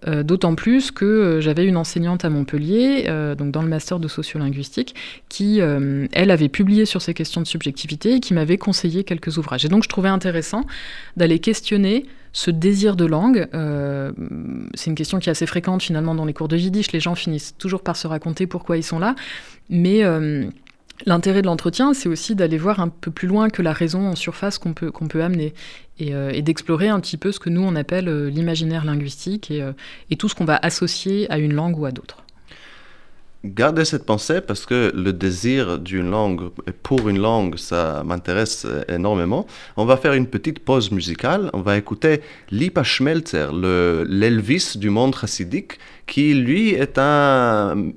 euh, 0.06 0.23
d'autant 0.23 0.54
plus 0.54 0.90
que 0.90 1.04
euh, 1.04 1.40
j'avais 1.40 1.64
une 1.64 1.76
enseignante 1.76 2.25
à 2.25 2.30
Montpellier, 2.30 3.04
donc 3.38 3.50
dans 3.50 3.62
le 3.62 3.68
master 3.68 3.99
de 3.99 4.08
sociolinguistique, 4.08 4.94
qui, 5.28 5.58
elle, 5.58 6.30
avait 6.30 6.49
publié 6.49 6.84
sur 6.84 7.02
ces 7.02 7.14
questions 7.14 7.40
de 7.40 7.46
subjectivité 7.46 8.14
et 8.14 8.20
qui 8.20 8.34
m'avait 8.34 8.58
conseillé 8.58 9.04
quelques 9.04 9.38
ouvrages. 9.38 9.64
Et 9.64 9.68
donc 9.68 9.84
je 9.84 9.88
trouvais 9.88 10.08
intéressant 10.08 10.64
d'aller 11.16 11.38
questionner 11.38 12.06
ce 12.32 12.50
désir 12.50 12.96
de 12.96 13.04
langue, 13.04 13.46
c'est 14.75 14.90
une 14.90 14.96
question 14.96 15.18
qui 15.18 15.28
est 15.28 15.32
assez 15.32 15.46
fréquente 15.46 15.82
finalement 15.82 16.14
dans 16.14 16.25
les 16.25 16.32
cours 16.32 16.49
de 16.49 16.56
yiddish. 16.56 16.92
Les 16.92 17.00
gens 17.00 17.14
finissent 17.14 17.54
toujours 17.58 17.82
par 17.82 17.96
se 17.96 18.06
raconter 18.06 18.46
pourquoi 18.46 18.76
ils 18.76 18.82
sont 18.82 18.99
là, 18.99 19.14
mais 19.68 20.02
L'intérêt 21.06 21.42
de 21.42 21.46
l'entretien, 21.46 21.92
c'est 21.92 22.08
aussi 22.08 22.37
d'aller 22.37 22.56
voir 22.56 22.78
un 22.78 22.88
peu 22.88 23.11
plus 23.11 23.26
loin 23.26 23.50
que 23.50 23.62
la 23.62 23.73
raison 23.73 24.06
en 24.06 24.14
surface 24.14 24.58
qu'on 24.58 24.75
peut, 24.75 24.92
qu'on 24.92 25.08
peut 25.08 25.23
amener 25.23 25.52
et, 25.98 26.14
euh, 26.14 26.40
d'explorer 26.40 26.88
un 26.88 27.00
petit 27.00 27.16
peu 27.16 27.32
ce 27.32 27.38
que 27.38 27.50
nous 27.50 27.62
on 27.62 27.76
appelle 27.76 28.08
euh, 28.08 28.28
l'imaginaire 28.28 28.84
linguistique 28.84 29.50
et, 29.50 29.62
euh, 29.62 29.72
et 30.10 30.16
tout 30.16 30.28
ce 30.28 30.34
qu'on 30.34 30.44
va 30.44 30.58
associer 30.62 31.30
à 31.30 31.38
une 31.38 31.54
langue 31.54 31.78
ou 31.78 31.86
à 31.86 31.92
d'autres. 31.92 32.18
Gardez 33.44 33.84
cette 33.84 34.06
pensée 34.06 34.40
parce 34.40 34.64
que 34.64 34.90
le 34.94 35.12
désir 35.12 35.78
d'une 35.78 36.10
langue 36.10 36.48
et 36.66 36.72
pour 36.72 37.10
une 37.10 37.18
langue, 37.18 37.58
ça 37.58 38.02
m'intéresse 38.02 38.66
énormément. 38.88 39.46
On 39.76 39.84
va 39.84 39.98
faire 39.98 40.14
une 40.14 40.26
petite 40.26 40.60
pause 40.60 40.90
musicale. 40.90 41.50
On 41.52 41.60
va 41.60 41.76
écouter 41.76 42.22
Lipa 42.50 42.82
Schmelzer, 42.82 43.52
l'Elvis 43.52 44.78
du 44.78 44.88
monde 44.88 45.14
chassidique, 45.14 45.78
qui 46.06 46.34
lui 46.34 46.70
est 46.70 46.99
un, 46.99 47.92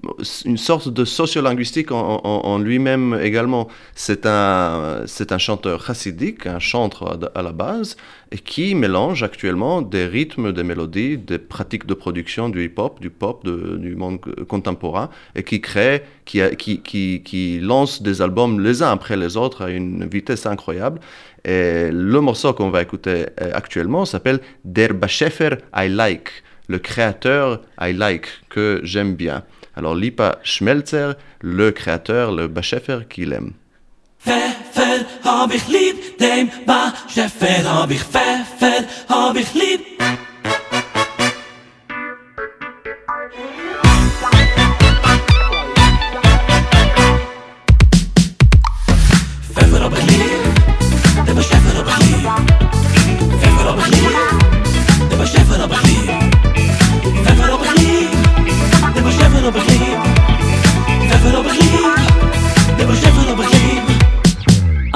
une 0.46 0.58
sorte 0.58 0.88
de 0.90 1.04
sociolinguistique 1.04 1.92
en, 1.92 2.58
lui-même 2.60 3.20
également. 3.22 3.68
C'est 3.96 4.26
un, 4.26 5.04
c'est 5.06 5.32
un 5.32 5.38
chanteur 5.38 5.86
chassidique, 5.86 6.48
un 6.48 6.60
chanteur 6.60 7.20
à, 7.36 7.42
la 7.42 7.52
base, 7.52 7.98
et 8.32 8.38
qui 8.38 8.76
mélange 8.76 9.24
actuellement 9.24 9.82
des 9.82 10.06
rythmes, 10.06 10.54
des 10.54 10.64
mélodies, 10.64 11.18
des 11.18 11.38
pratiques 11.38 11.86
de 11.86 11.94
production 11.94 12.50
du 12.50 12.64
hip-hop, 12.64 13.00
du 13.02 13.10
pop, 13.10 13.46
du 13.46 13.96
monde 13.96 14.20
contemporain, 14.48 15.10
et 15.36 15.44
qui 15.44 15.60
crée, 15.60 16.04
qui, 16.26 16.42
qui, 16.58 17.22
qui, 17.24 17.60
lance 17.60 18.02
des 18.02 18.22
albums 18.22 18.62
les 18.62 18.84
uns 18.84 18.92
après 18.92 19.18
les 19.18 19.36
autres 19.36 19.66
à 19.66 19.70
une 19.70 20.08
vitesse 20.08 20.46
incroyable. 20.46 21.00
Et 21.44 21.90
le 21.92 22.20
morceau 22.22 22.54
qu'on 22.54 22.70
va 22.70 22.82
écouter 22.82 23.28
euh, 23.42 23.52
actuellement 23.54 24.06
s'appelle 24.06 24.40
Der 24.66 24.94
Beschäfer 24.94 25.58
I 25.76 25.88
Like 25.88 26.30
le 26.68 26.80
créateur 26.80 27.62
I 27.80 27.94
like, 27.94 28.28
que 28.50 28.82
j'aime 28.84 29.16
bien. 29.16 29.44
Alors 29.76 29.96
Lipa 29.96 30.40
Schmelzer, 30.44 31.16
le 31.42 31.72
créateur, 31.72 32.32
le 32.32 32.48
Bachefer 32.48 33.00
qu'il 33.10 33.34
aime. 33.34 33.54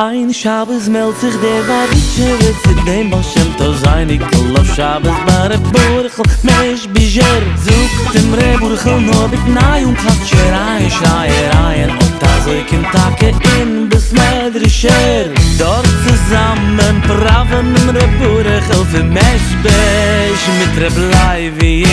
Ein 0.04 0.34
Schabes 0.34 0.90
meldt 0.90 1.20
sich 1.20 1.36
der 1.44 1.62
Waditsche 1.68 2.28
Wird 2.44 2.56
sich 2.64 2.84
dem 2.86 3.12
Balschem 3.12 3.56
to 3.56 3.72
sein 3.84 4.10
Ich 4.10 4.20
will 4.20 4.58
auf 4.58 4.76
Schabes. 4.76 5.12
Bare 5.28 5.60
Burchel 5.60 6.26
Mensch 6.42 6.88
bijer 6.88 7.24
Sucht 7.64 8.16
dem 8.16 8.34
Reburchel 8.34 9.00
Nur 9.00 9.28
mit 9.28 9.48
Nei 9.48 9.86
und 9.86 9.96
Klatscherei 9.96 10.90
Schreiereien 10.90 11.92
Und 11.92 12.14
da 12.20 12.30
so 12.44 12.52
ich 12.52 12.74
im 12.74 12.84
Tage 12.86 13.36
in 13.60 13.90
Bis 13.90 14.12
Medrischer 14.12 15.30
Dort 15.60 15.86
zusammen 16.08 17.00
Praven 17.04 17.76
im 17.76 17.90
Reburchel 17.90 18.86
Für 18.92 19.04
Mensch 19.04 19.50
bisch 19.62 20.46
Mit 20.62 20.84
Reblei 20.84 21.52
wie 21.60 21.84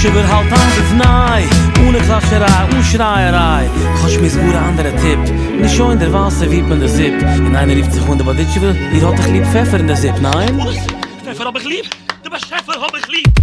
Wird 0.00 0.32
halt 0.32 0.46
anders 0.52 0.92
nahe 0.96 1.42
Ohne 1.86 1.98
Klascherei, 1.98 2.64
ohne 2.72 2.84
Schreierei. 2.84 3.68
Kannst 4.00 4.20
mir 4.20 4.30
so 4.30 4.38
ein 4.38 4.54
anderer 4.54 4.96
Tipp? 4.96 5.18
Nicht 5.60 5.74
schon 5.74 5.92
in 5.92 5.98
der 5.98 6.12
Wasser 6.12 6.48
wie 6.50 6.62
man 6.62 6.78
der 6.78 6.88
Zip 6.88 7.20
In 7.38 7.54
einer 7.54 7.74
rief 7.74 7.90
sich 7.90 8.06
und 8.08 8.18
der 8.18 8.24
Babitsche 8.24 8.60
will. 8.62 8.76
Ihr 8.94 9.06
hat 9.06 9.18
dich 9.18 9.26
lieb 9.26 9.44
Pfeffer 9.46 9.80
in 9.80 9.88
der 9.88 9.96
Zip, 9.96 10.14
nein? 10.20 10.56
Pfeffer 11.24 11.44
hab 11.46 11.58
ich 11.58 11.64
lieb, 11.64 11.90
der 12.24 12.30
Bescheffer 12.30 12.80
hab 12.80 12.96
ich 12.96 13.08
lieb 13.08 13.37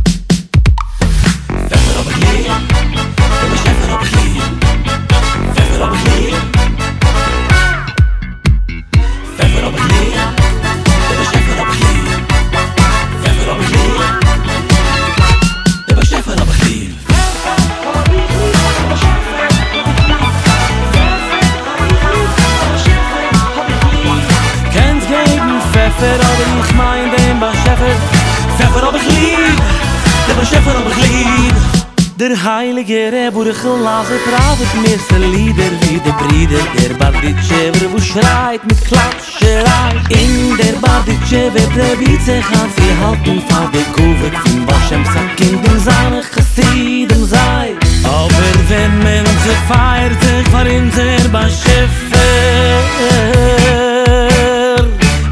heilige 32.44 33.12
Rebur 33.12 33.46
gelase 33.46 34.18
Pravet 34.26 34.74
meeste 34.82 35.18
lieder 35.18 35.72
wie 35.82 36.00
de 36.00 36.12
Brieder 36.12 36.64
Der 36.78 36.94
Barditschewer 36.96 37.92
wo 37.92 38.00
schreit 38.00 38.64
mit 38.66 38.80
Klatscherei. 38.86 39.92
In 40.10 40.58
der 40.58 40.74
Barditschewer 40.80 41.68
prebiet 41.76 42.22
sich 42.22 42.46
an 42.62 42.70
Sie 42.76 42.94
halten 43.02 43.42
fahr 43.48 43.70
der 43.74 43.88
Kuwe 43.96 44.32
Zum 44.44 44.66
Baschem 44.66 45.04
sein 45.14 45.30
Kind 45.36 45.66
in 45.68 45.80
seine 45.80 46.22
Chassidem 46.34 47.26
sei. 47.26 47.76
Aber 48.04 48.46
wenn 48.70 48.98
man 49.00 49.26
sie 49.44 49.58
feiert 49.68 50.22
sich 50.24 50.48
Vor 50.52 50.66
in 50.66 50.92
der 50.92 51.30
Barschewer 51.30 51.90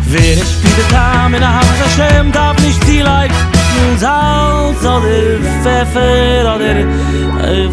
Wer 0.05 0.37
spielt 0.37 0.91
da 0.91 1.27
mit 1.27 1.41
der 1.41 1.53
Hand? 1.53 1.77
Hashem 1.83 2.31
darf 2.31 2.59
nicht 2.59 2.87
die 2.87 2.99
leid. 2.99 3.31
Salz 3.97 4.81
oder 4.81 5.39
Pfeffer 5.61 6.55
oder 6.55 6.75
äh, 7.47 7.67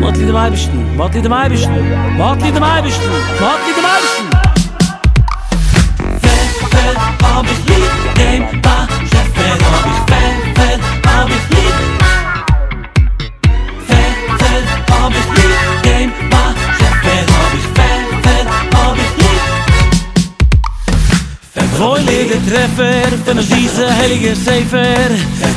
Motli 0.00 0.26
dem 0.26 0.36
Eibischten, 0.36 0.96
Motli 0.96 1.22
dem 1.22 1.32
Eibischten 1.32 1.74
Motli 2.16 2.50
dem 2.52 2.62
Eibischten, 2.62 3.08
Motli 3.40 3.72
dem 3.76 3.84
Eibischten 3.84 4.17
Treffer, 22.48 23.18
von 23.26 23.38
Süße 23.42 23.94
heilige 23.94 24.34
Sefer 24.34 25.10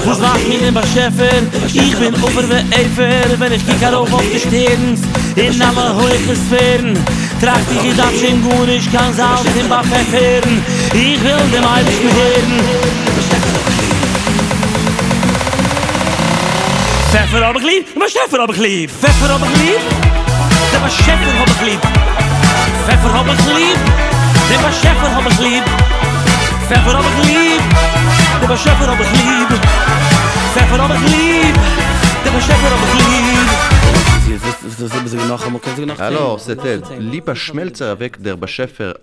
Was 0.04 0.20
macht 0.20 0.46
mir 0.46 0.68
in 0.68 0.74
Bascheffer? 0.74 1.40
Ich 1.68 1.96
bin 1.96 2.14
over 2.16 2.44
wie 2.50 2.76
Eifer 2.76 3.40
Wenn 3.40 3.54
ich 3.54 3.66
kiek 3.66 3.82
auf 3.94 4.12
auf 4.12 4.24
die 4.34 4.38
Sterns 4.38 5.00
In 5.38 5.62
alle 5.62 5.96
hohe 5.96 6.36
Sphären 6.36 7.00
Trag 7.40 7.62
dich 7.70 7.92
in 7.92 7.96
das 7.96 8.20
schön 8.20 8.44
gut, 8.44 8.68
ich 8.68 8.92
kann 8.92 9.14
Salz 9.14 9.46
in 9.58 9.70
Bach 9.70 9.86
erfahren 9.86 10.62
Ich 10.94 11.24
will 11.24 11.38
dem 11.54 11.64
Eibischen 11.64 12.12
hören 12.12 12.60
Pfeffer 17.10 17.48
hab 17.48 17.56
ich 17.56 17.64
lieb, 17.64 18.00
Bascheffer 18.00 18.42
hab 18.42 18.51
ich 18.51 18.58
lieb 18.58 18.92
Pfeffer 18.92 19.34
hab 19.34 19.42
ich 19.42 19.62
lieb, 19.62 19.82
der 20.74 20.80
Bascheffer 20.80 21.40
hab 21.40 21.48
ich 21.48 21.68
lieb 21.68 21.82
Pfeffer 22.86 23.14
hab 23.14 23.27
ich 23.27 23.46
lieb, 23.56 23.80
der 24.51 24.58
Bascheffer 24.58 25.16
hab 25.16 25.32
ich 25.32 25.40
lieb 25.40 25.64
Alors, 36.00 36.40
c'était 36.40 36.79
Lipa 36.98 37.36
Schmelzer 37.36 37.90
avec 37.90 38.22
der 38.22 38.38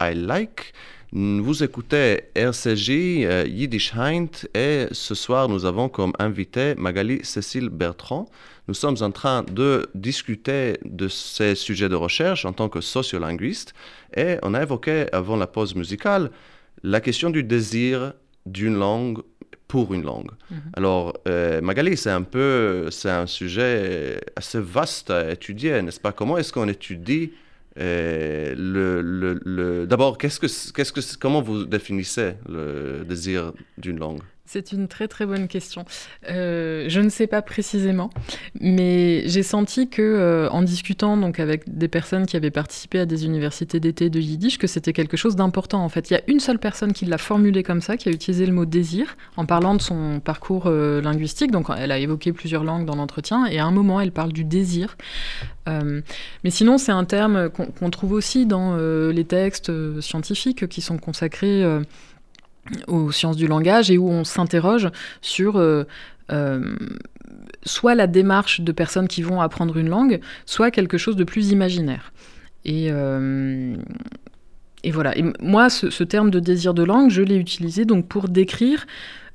I 0.01 0.15
Like. 0.15 0.73
Vous 1.13 1.63
écoutez 1.63 2.31
RCJ 2.35 2.91
euh, 2.91 3.45
Yiddish 3.47 3.93
Heint 3.95 4.29
et 4.55 4.87
ce 4.93 5.15
soir 5.15 5.49
nous 5.51 5.67
avons 5.67 5.91
comme 5.91 6.13
invité 6.19 6.75
Magali 6.77 7.21
Cécile 7.23 7.69
Bertrand. 7.69 8.31
Nous 8.67 8.75
sommes 8.75 8.97
en 9.01 9.11
train 9.11 9.43
de 9.43 9.91
discuter 9.95 10.79
de 10.87 11.09
ces 11.09 11.55
sujets 11.55 11.89
de 11.91 11.97
recherche 11.97 12.47
en 12.47 12.55
tant 12.55 12.71
que 12.71 12.81
sociolinguiste. 12.81 13.75
Et 14.17 14.37
on 14.43 14.55
a 14.55 14.63
évoqué 14.63 15.07
avant 15.13 15.37
la 15.37 15.47
pause 15.47 15.75
musicale 15.75 16.31
la 16.83 17.01
question 17.01 17.31
du 17.31 17.43
désir 17.43 18.15
d'une 18.47 18.77
langue 18.79 19.19
pour 19.67 19.93
une 19.93 20.03
langue. 20.05 20.31
Mm 20.51 20.55
-hmm. 20.55 20.77
Alors, 20.79 21.13
euh, 21.29 21.61
Magali, 21.61 21.97
c'est 21.97 22.11
un 22.11 22.23
peu, 22.23 22.89
c'est 22.91 23.11
un 23.11 23.27
sujet 23.27 24.19
assez 24.37 24.61
vaste 24.61 25.11
à 25.11 25.31
étudier, 25.31 25.83
n'est-ce 25.83 26.01
pas? 26.01 26.13
Comment 26.13 26.39
est-ce 26.39 26.53
qu'on 26.53 26.69
étudie 26.69 27.33
euh, 27.79 28.55
le, 28.57 29.03
le, 29.03 29.41
le... 29.45 29.87
D'abord, 29.87 30.17
qu'est-ce 30.19 30.41
que, 30.41 30.47
qu'est-ce 30.75 30.93
que, 30.93 31.01
comment 31.19 31.43
vous 31.43 31.65
définissez 31.65 32.31
le 32.49 33.05
désir 33.05 33.53
d'une 33.77 33.99
langue? 33.99 34.23
C'est 34.49 34.73
une 34.73 34.89
très 34.89 35.09
très 35.09 35.27
bonne 35.27 35.47
question. 35.47 35.85
Euh, 36.31 36.87
je 36.89 37.01
ne 37.01 37.11
sais 37.11 37.27
pas 37.27 37.43
précisément, 37.43 38.09
mais 38.59 39.29
j'ai 39.29 39.43
senti 39.43 39.91
que 39.91 40.01
euh, 40.01 40.49
en 40.49 40.63
discutant 40.63 41.19
donc 41.19 41.39
avec 41.39 41.77
des 41.77 41.89
personnes 41.89 42.25
qui 42.25 42.35
avaient 42.35 42.51
participé 42.51 42.99
à 42.99 43.05
des 43.05 43.27
universités 43.27 43.79
d'été 43.79 44.09
de 44.09 44.19
yiddish, 44.19 44.57
que 44.57 44.67
c'était 44.67 44.95
quelque 44.95 45.19
chose 45.19 45.37
d'important. 45.37 45.85
En 45.85 45.91
fait, 45.91 46.09
il 46.09 46.15
y 46.15 46.17
a 46.17 46.23
une 46.29 46.41
seule 46.41 46.59
personne 46.59 46.95
qui 46.95 47.05
l'a 47.05 47.19
formulé 47.19 47.63
comme 47.63 47.83
ça, 47.83 47.99
qui 47.99 48.09
a 48.09 48.13
utilisé 48.13 48.47
le 48.47 48.55
mot 48.55 48.65
désir 48.65 49.19
en 49.37 49.45
parlant 49.45 49.75
de 49.75 49.83
son 49.83 50.19
parcours 50.19 50.65
euh, 50.65 51.03
linguistique. 51.03 51.51
Donc, 51.51 51.67
elle 51.77 51.93
a 51.93 51.99
évoqué 51.99 52.33
plusieurs 52.33 52.65
langues 52.65 52.87
dans 52.87 52.97
l'entretien, 52.97 53.45
et 53.45 53.59
à 53.59 53.67
un 53.67 53.71
moment, 53.71 54.01
elle 54.01 54.13
parle 54.13 54.33
du 54.33 54.45
désir. 54.45 54.97
Mais 56.43 56.49
sinon, 56.49 56.79
c'est 56.79 56.93
un 56.93 57.05
terme 57.05 57.51
qu'on 57.51 57.67
qu 57.67 57.91
trouve 57.91 58.13
aussi 58.13 58.47
dans 58.47 58.75
les 59.11 59.25
textes 59.25 59.71
scientifiques 60.01 60.67
qui 60.67 60.81
sont 60.81 60.97
consacrés 60.97 61.63
aux 62.87 63.13
sciences 63.13 63.37
du 63.37 63.47
langage 63.47 63.91
et 63.91 63.99
où 63.99 64.09
on 64.09 64.25
s'interroge 64.25 64.89
sur 65.21 65.57
euh, 65.57 65.85
euh, 66.33 66.77
soit 67.65 67.95
la 67.95 68.07
démarche 68.07 68.61
de 68.61 68.73
personnes 68.73 69.09
qui 69.09 69.23
vont 69.23 69.41
apprendre 69.41 69.77
une 69.77 69.89
langue, 69.89 70.21
soit 70.47 70.71
quelque 70.71 70.99
chose 70.99 71.17
de 71.17 71.25
plus 71.25 71.51
imaginaire. 71.51 72.13
Et, 72.65 72.89
euh, 72.91 73.77
voilà. 74.93 75.17
Et 75.17 75.25
moi, 75.41 75.71
ce, 75.71 75.91
ce, 75.91 76.05
terme 76.05 76.31
de 76.31 76.41
désir 76.41 76.75
de 76.75 76.83
langue, 76.83 77.11
je 77.11 77.23
l'ai 77.23 77.37
utilisé 77.37 77.85
donc 77.85 78.07
pour 78.07 78.29
décrire 78.29 78.87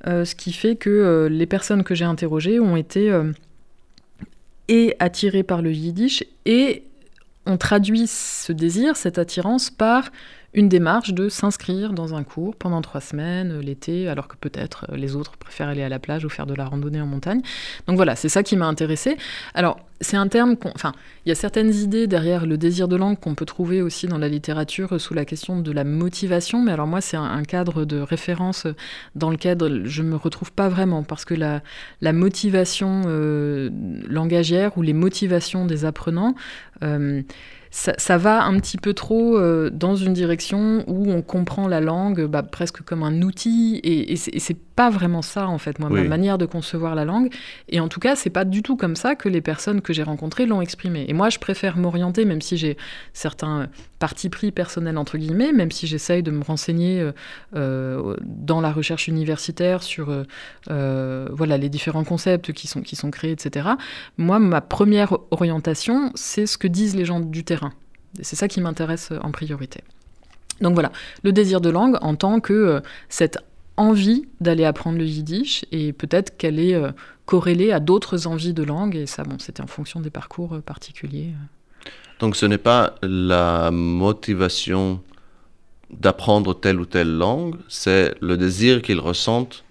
ce 0.06 0.34
qui 0.34 0.52
fait 0.52 0.76
que 0.76 1.28
les 1.30 1.46
personnes 1.46 1.82
que 1.82 1.94
j'ai 1.94 2.04
interrogées 2.04 2.60
ont 2.60 2.76
été 2.76 3.10
et 4.68 4.96
attirées 4.98 5.42
par 5.42 5.62
le 5.62 5.72
yiddish 5.72 6.24
et 6.44 6.84
on 7.46 7.56
traduit 7.56 8.06
ce 8.06 8.52
désir, 8.52 8.96
cette 8.96 9.18
attirance, 9.18 9.70
par 9.70 10.10
une 10.54 10.68
démarche 10.68 11.12
de 11.12 11.28
s'inscrire 11.28 11.92
dans 11.92 12.14
un 12.14 12.22
cours 12.22 12.56
pendant 12.56 12.80
trois 12.80 13.00
semaines 13.00 13.58
l'été, 13.60 14.08
alors 14.08 14.28
que 14.28 14.36
peut-être 14.36 14.86
les 14.94 15.16
autres 15.16 15.36
préfèrent 15.36 15.68
aller 15.68 15.82
à 15.82 15.88
la 15.88 15.98
plage 15.98 16.24
ou 16.24 16.28
faire 16.28 16.46
de 16.46 16.54
la 16.54 16.64
randonnée 16.64 17.00
en 17.00 17.06
montagne. 17.06 17.42
Donc 17.86 17.96
voilà, 17.96 18.16
c'est 18.16 18.28
ça 18.28 18.42
qui 18.42 18.56
m'a 18.56 18.66
intéressée. 18.66 19.16
Alors, 19.54 19.78
c'est 20.00 20.16
un 20.16 20.28
terme, 20.28 20.56
enfin, 20.74 20.92
il 21.24 21.28
y 21.28 21.32
a 21.32 21.34
certaines 21.34 21.72
idées 21.72 22.06
derrière 22.06 22.46
le 22.46 22.58
désir 22.58 22.88
de 22.88 22.96
langue 22.96 23.18
qu'on 23.18 23.34
peut 23.34 23.46
trouver 23.46 23.82
aussi 23.82 24.06
dans 24.06 24.18
la 24.18 24.28
littérature 24.28 25.00
sous 25.00 25.14
la 25.14 25.24
question 25.24 25.60
de 25.60 25.72
la 25.72 25.84
motivation, 25.84 26.62
mais 26.62 26.72
alors 26.72 26.86
moi, 26.86 27.00
c'est 27.00 27.16
un, 27.16 27.42
cadre 27.42 27.84
de 27.84 27.98
référence 27.98 28.66
dans 29.14 29.30
lequel 29.30 29.82
je 29.84 30.02
me 30.02 30.16
retrouve 30.16 30.52
pas 30.52 30.68
vraiment, 30.68 31.02
parce 31.02 31.24
que 31.24 31.34
la, 31.34 31.62
la 32.00 32.12
motivation 32.12 33.02
euh, 33.06 33.70
langagière 34.08 34.76
ou 34.78 34.82
les 34.82 34.92
motivations 34.92 35.66
des 35.66 35.84
apprenants, 35.84 36.34
euh, 36.82 37.22
ça, 37.74 38.18
va 38.18 38.44
un 38.44 38.58
petit 38.60 38.78
peu 38.78 38.94
trop 38.94 39.36
euh, 39.36 39.68
dans 39.68 39.96
une 39.96 40.12
direction 40.12 40.84
où 40.86 41.10
on 41.10 41.22
comprend 41.22 41.66
la 41.66 41.80
langue 41.80 42.26
bah, 42.26 42.44
presque 42.44 42.82
comme 42.82 43.02
un 43.02 43.20
outil 43.22 43.80
et 43.82 44.14
c'est 44.16 44.56
pas 44.76 44.90
vraiment 44.90 45.22
ça 45.22 45.46
en 45.48 45.58
fait, 45.58 45.78
moi, 45.78 45.88
ma 45.88 46.02
manière 46.02 46.38
de 46.38 46.46
concevoir 46.46 46.94
la 46.94 47.04
langue. 47.04 47.32
Et 47.68 47.80
en 47.80 47.88
tout 47.88 48.00
cas, 48.00 48.16
c'est 48.16 48.30
pas 48.30 48.44
du 48.44 48.62
tout 48.62 48.76
comme 48.76 48.96
ça 48.96 49.14
que 49.14 49.28
les 49.28 49.40
personnes 49.40 49.80
que 49.80 49.92
j'ai 49.92 50.02
rencontrées 50.02 50.46
l'ont 50.46 50.60
exprimé. 50.60 51.04
Et 51.08 51.12
moi, 51.12 51.30
je 51.30 51.38
préfère 51.38 51.76
m'orienter, 51.76 52.24
même 52.24 52.40
si 52.40 52.56
j'ai 52.56 52.76
certains 53.12 53.68
partis 53.98 54.28
pris 54.28 54.50
personnels 54.50 54.98
entre 54.98 55.16
guillemets, 55.16 55.52
même 55.52 55.70
si 55.70 55.86
j'essaye 55.86 56.22
de 56.22 56.30
me 56.30 56.42
renseigner 56.42 57.00
euh, 57.00 57.12
euh, 57.54 58.16
dans 58.22 58.60
la 58.60 58.72
recherche 58.72 59.08
universitaire 59.08 59.82
sur 59.82 60.24
euh, 60.70 61.28
voilà 61.32 61.56
les 61.56 61.68
différents 61.68 62.04
concepts 62.04 62.52
qui 62.52 62.66
sont 62.66 62.82
qui 62.82 62.96
sont 62.96 63.10
créés, 63.10 63.32
etc. 63.32 63.70
Moi, 64.18 64.38
ma 64.40 64.60
première 64.60 65.16
orientation, 65.30 66.10
c'est 66.14 66.46
ce 66.46 66.58
que 66.58 66.68
disent 66.68 66.96
les 66.96 67.04
gens 67.04 67.20
du 67.20 67.44
terrain. 67.44 67.72
C'est 68.20 68.36
ça 68.36 68.48
qui 68.48 68.60
m'intéresse 68.60 69.12
en 69.22 69.30
priorité. 69.30 69.80
Donc 70.60 70.74
voilà, 70.74 70.92
le 71.22 71.32
désir 71.32 71.60
de 71.60 71.70
langue 71.70 71.96
en 72.00 72.14
tant 72.14 72.40
que 72.40 72.80
cette 73.08 73.38
envie 73.76 74.26
d'aller 74.40 74.64
apprendre 74.64 74.98
le 74.98 75.06
yiddish 75.06 75.64
et 75.72 75.92
peut-être 75.92 76.36
qu'elle 76.36 76.58
est 76.58 76.74
euh, 76.74 76.92
corrélée 77.26 77.72
à 77.72 77.80
d'autres 77.80 78.26
envies 78.26 78.54
de 78.54 78.62
langue 78.62 78.94
et 78.94 79.06
ça 79.06 79.24
bon 79.24 79.38
c'était 79.38 79.62
en 79.62 79.66
fonction 79.66 80.00
des 80.00 80.10
parcours 80.10 80.54
euh, 80.54 80.60
particuliers. 80.60 81.32
Donc 82.20 82.36
ce 82.36 82.46
n'est 82.46 82.58
pas 82.58 82.94
la 83.02 83.70
motivation 83.72 85.00
d'apprendre 85.90 86.54
telle 86.54 86.80
ou 86.80 86.86
telle 86.86 87.16
langue, 87.16 87.56
c'est 87.68 88.14
le 88.20 88.36
désir 88.36 88.82
qu'ils 88.82 89.00
ressentent 89.00 89.64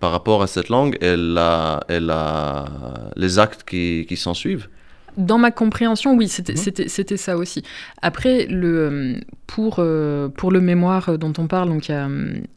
par 0.00 0.10
rapport 0.10 0.42
à 0.42 0.46
cette 0.46 0.68
langue 0.68 0.96
et, 1.00 1.16
les 3.16 3.38
actes 3.38 3.64
qui, 3.64 4.06
qui 4.08 4.16
s'en 4.16 4.34
suivent. 4.34 4.68
Dans 5.16 5.38
ma 5.38 5.50
compréhension, 5.50 6.14
oui, 6.14 6.26
c'était 6.28 6.54
mhm. 6.54 7.16
ça 7.16 7.36
aussi. 7.36 7.62
Après, 8.00 8.46
le, 8.46 8.78
euh, 8.78 9.20
pour, 9.46 9.76
euh, 9.78 10.28
pour 10.28 10.50
le 10.50 10.60
mémoire 10.60 11.18
dont 11.18 11.32
on 11.36 11.46
parle, 11.46 11.68
donc, 11.68 11.82
qui 11.82 11.92
a 11.92 12.08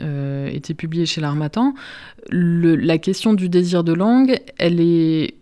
euh, 0.01 0.47
été 0.47 0.73
publié 0.73 1.05
chez 1.05 1.19
l'Armatan, 1.19 1.73
la 2.31 2.97
question 2.97 3.33
du 3.33 3.49
désir 3.49 3.83
de 3.83 3.93
langue, 3.93 4.39
elle 4.57 4.79
est 4.79 5.35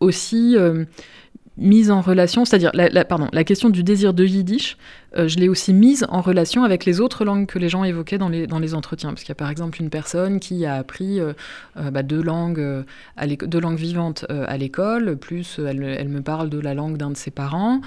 aussi 0.00 0.56
mise 1.58 1.90
en 1.90 2.00
relation, 2.00 2.44
c'est-à-dire, 2.44 2.70
la, 2.74 3.04
pardon, 3.04 3.28
la 3.32 3.44
question 3.44 3.70
du 3.70 3.82
désir 3.82 4.12
de 4.12 4.24
yiddish, 4.24 4.76
euh, 5.16 5.26
je 5.26 5.38
l'ai 5.38 5.48
aussi 5.48 5.72
mise 5.72 6.06
en 6.10 6.20
relation 6.20 6.64
avec 6.64 6.84
les 6.84 7.00
autres 7.00 7.24
langues 7.24 7.46
que 7.46 7.58
les 7.58 7.68
gens 7.68 7.84
évoquaient 7.84 8.18
dans 8.18 8.28
les, 8.28 8.46
dans 8.46 8.58
les 8.58 8.74
entretiens. 8.74 9.10
Parce 9.10 9.22
qu'il 9.22 9.30
y 9.30 9.32
a 9.32 9.36
par 9.36 9.50
exemple 9.50 9.80
une 9.80 9.90
personne 9.90 10.38
qui 10.38 10.66
a 10.66 10.74
appris 10.74 11.18
euh, 11.18 11.32
euh, 11.78 11.90
bah, 11.90 12.02
deux, 12.02 12.22
langues, 12.22 12.84
deux 13.24 13.60
langues 13.60 13.78
vivantes 13.78 14.26
à 14.28 14.56
l'école, 14.56 15.16
plus 15.16 15.58
elle, 15.58 16.08
me 16.08 16.20
parle 16.20 16.50
de 16.50 16.58
la 16.58 16.74
langue 16.74 16.96
d'un 16.96 17.10
de 17.10 17.16
ses 17.16 17.30
parents, 17.30 17.80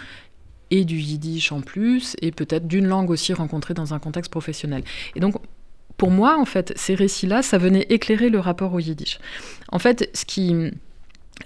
et 0.71 0.85
du 0.85 0.97
yiddish 0.97 1.51
en 1.51 1.61
plus, 1.61 2.15
et 2.21 2.31
peut-être 2.31 2.67
d'une 2.67 2.87
langue 2.87 3.09
aussi 3.09 3.33
rencontrée 3.33 3.73
dans 3.73 3.93
un 3.93 3.99
contexte 3.99 4.31
professionnel. 4.31 4.83
Et 5.15 5.19
donc, 5.19 5.35
pour 5.97 6.11
moi, 6.11 6.39
en 6.39 6.45
fait, 6.45 6.73
ces 6.75 6.95
récits-là, 6.95 7.41
ça 7.41 7.57
venait 7.57 7.85
éclairer 7.89 8.29
le 8.29 8.39
rapport 8.39 8.73
au 8.73 8.79
yiddish. 8.79 9.19
En 9.71 9.79
fait, 9.79 10.09
ce 10.13 10.25
qui 10.25 10.71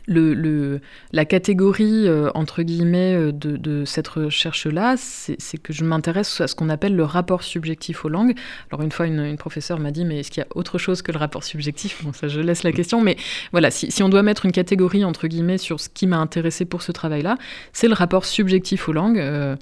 la 0.08 1.26
catégorie, 1.26 2.08
euh, 2.08 2.30
entre 2.34 2.64
guillemets, 2.64 3.16
euh, 3.16 3.32
de, 3.32 3.86
cette 3.86 4.08
recherche-là, 4.08 4.96
c'est 4.98 5.58
que 5.62 5.74
je 5.74 5.84
m'intéresse 5.84 6.42
à 6.42 6.48
ce 6.48 6.56
qu'on 6.56 6.70
appelle 6.70 6.96
le 6.96 7.04
rapport 7.04 7.44
subjectif 7.44 8.06
aux 8.06 8.10
langues. 8.10 8.34
Alors, 8.72 8.82
une 8.82 8.92
fois, 8.92 9.08
une, 9.08 9.38
professeure 9.38 9.80
m'a 9.80 9.92
dit, 9.92 10.06
mais 10.06 10.20
est-ce 10.20 10.32
qu'il 10.32 10.42
y 10.42 10.46
a 10.46 10.48
autre 10.56 10.78
chose 10.78 11.02
que 11.02 11.12
le 11.12 11.18
rapport 11.18 11.44
subjectif? 11.44 12.04
Je 12.24 12.40
laisse 12.40 12.64
la 12.64 12.72
question, 12.72 13.02
mais 13.02 13.18
voilà, 13.52 13.72
si, 13.72 14.04
on 14.04 14.10
doit 14.10 14.24
mettre 14.24 14.46
une 14.46 14.52
catégorie, 14.52 15.04
entre 15.04 15.28
guillemets, 15.28 15.58
sur 15.58 15.80
ce 15.80 15.90
qui 15.90 16.08
m'a 16.08 16.18
intéressé 16.18 16.66
pour 16.66 16.82
ce 16.82 16.92
travail-là, 16.92 17.38
c'est 17.72 17.88
le 17.88 17.94
rapport 17.94 18.26
subjectif 18.26 18.88
aux 18.90 18.94
langues. 18.94 19.20
Euh. 19.20 19.56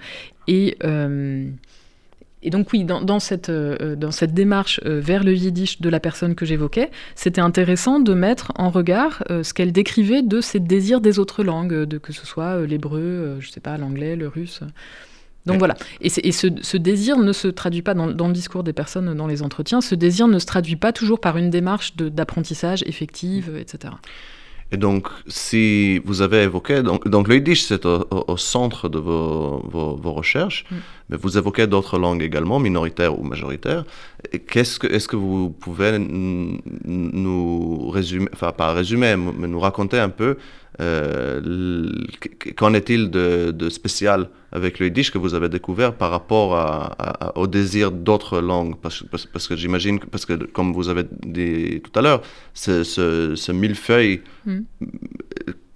Et 2.43 2.49
donc 2.49 2.71
oui, 2.73 2.84
dans, 2.84 3.19
cette, 3.19 3.49
euh, 3.49 3.95
dans 3.95 4.12
cette 4.12 4.34
démarche 4.34 4.80
euh, 4.86 4.99
vers 4.99 5.23
le 5.23 5.34
yiddish 5.34 5.80
de 5.80 5.89
la 5.89 5.99
personne 5.99 6.34
que 6.36 6.45
j'évoquais, 6.45 6.89
c'était 7.15 7.41
intéressant 7.41 7.99
de 7.99 8.13
mettre 8.13 8.51
en 8.56 8.69
regard 8.69 9.23
euh, 9.30 9.43
ce 9.43 9.54
qu'elle 9.54 9.71
décrivait 9.71 10.23
de 10.23 10.41
ses 10.41 10.60
désirs 10.60 11.01
des 11.01 11.19
autres 11.19 11.43
langues, 11.43 11.84
de, 11.84 11.97
que 11.97 12.13
ce 12.13 12.25
soit 12.25 12.65
l'hébreu, 12.65 13.38
je 13.39 13.49
sais 13.49 13.60
pas, 13.60 13.77
l'anglais, 13.77 14.15
le 14.15 14.27
russe. 14.27 14.62
Donc 15.45 15.58
voilà. 15.58 15.75
Et, 16.01 16.10
ce, 16.10 16.77
désir 16.77 17.17
ne 17.17 17.34
se 17.34 17.47
traduit 17.47 17.82
pas 17.82 17.93
dans, 17.93 18.08
dans, 18.08 18.27
le 18.27 18.34
discours 18.34 18.63
des 18.63 18.73
personnes 18.73 19.13
dans 19.15 19.27
les 19.27 19.41
entretiens, 19.41 19.82
ce 19.82 19.95
désir 19.95 20.27
ne 20.27 20.38
se 20.38 20.45
traduit 20.45 20.75
pas 20.75 20.93
toujours 20.93 21.19
par 21.19 21.38
une 21.38 21.49
démarche 21.49 21.95
d'apprentissage 21.95 22.84
effective, 22.86 23.56
etc. 23.60 23.93
Et 24.71 24.77
donc, 24.77 25.10
si 25.27 25.99
vous 25.99 26.21
avez 26.21 26.43
évoqué, 26.43 26.81
donc, 26.81 27.07
donc 27.07 27.27
le 27.27 27.36
yiddish, 27.36 27.63
c'est 27.63 27.86
au, 27.86 28.38
centre 28.38 28.88
de 28.88 28.99
vos, 28.99 29.62
vos, 29.65 30.13
recherches, 30.13 30.65
mm. 30.71 30.75
mais 31.10 31.17
vous 31.17 31.38
évoquez 31.38 31.67
d'autres 31.67 31.99
langues 31.99 32.23
également, 32.23 32.57
minoritaires 32.60 33.19
ou 33.19 33.23
majoritaires. 33.23 33.84
Qu'est-ce 34.47 34.79
que, 34.79 34.88
est-ce 34.88 35.10
que 35.10 35.17
vous 35.17 35.49
pouvez 35.49 35.99
nous 35.99 37.89
résumer, 37.89 38.29
enfin 38.34 38.53
pas 38.53 38.71
résumer, 38.71 39.15
mais 39.17 39.47
nous 39.47 39.60
raconter 39.60 39.99
un 39.99 40.10
peu 40.10 40.38
euh, 40.79 41.89
qu'en 42.55 42.73
est-il 42.73 43.10
de, 43.10 43.69
spécial 43.69 44.29
avec 44.51 44.79
le 44.79 44.88
yiddish 44.88 45.12
que 45.12 45.17
vous 45.17 45.34
avez 45.34 45.49
découvert 45.49 45.93
par 45.93 46.12
rapport 46.12 46.95
au 47.36 47.47
désir 47.47 47.91
d'autres 47.91 48.39
langues? 48.39 48.75
Parce, 48.81 49.47
que 49.47 49.55
j'imagine, 49.55 49.99
parce 49.99 50.25
que 50.25 50.34
comme 50.34 50.73
vous 50.73 50.89
avez 50.89 51.03
dit 51.25 51.81
tout 51.81 51.97
à 51.99 52.01
l'heure, 52.01 52.21
ce, 52.53 53.51
millefeuille 53.51 54.21
mm 54.45 54.60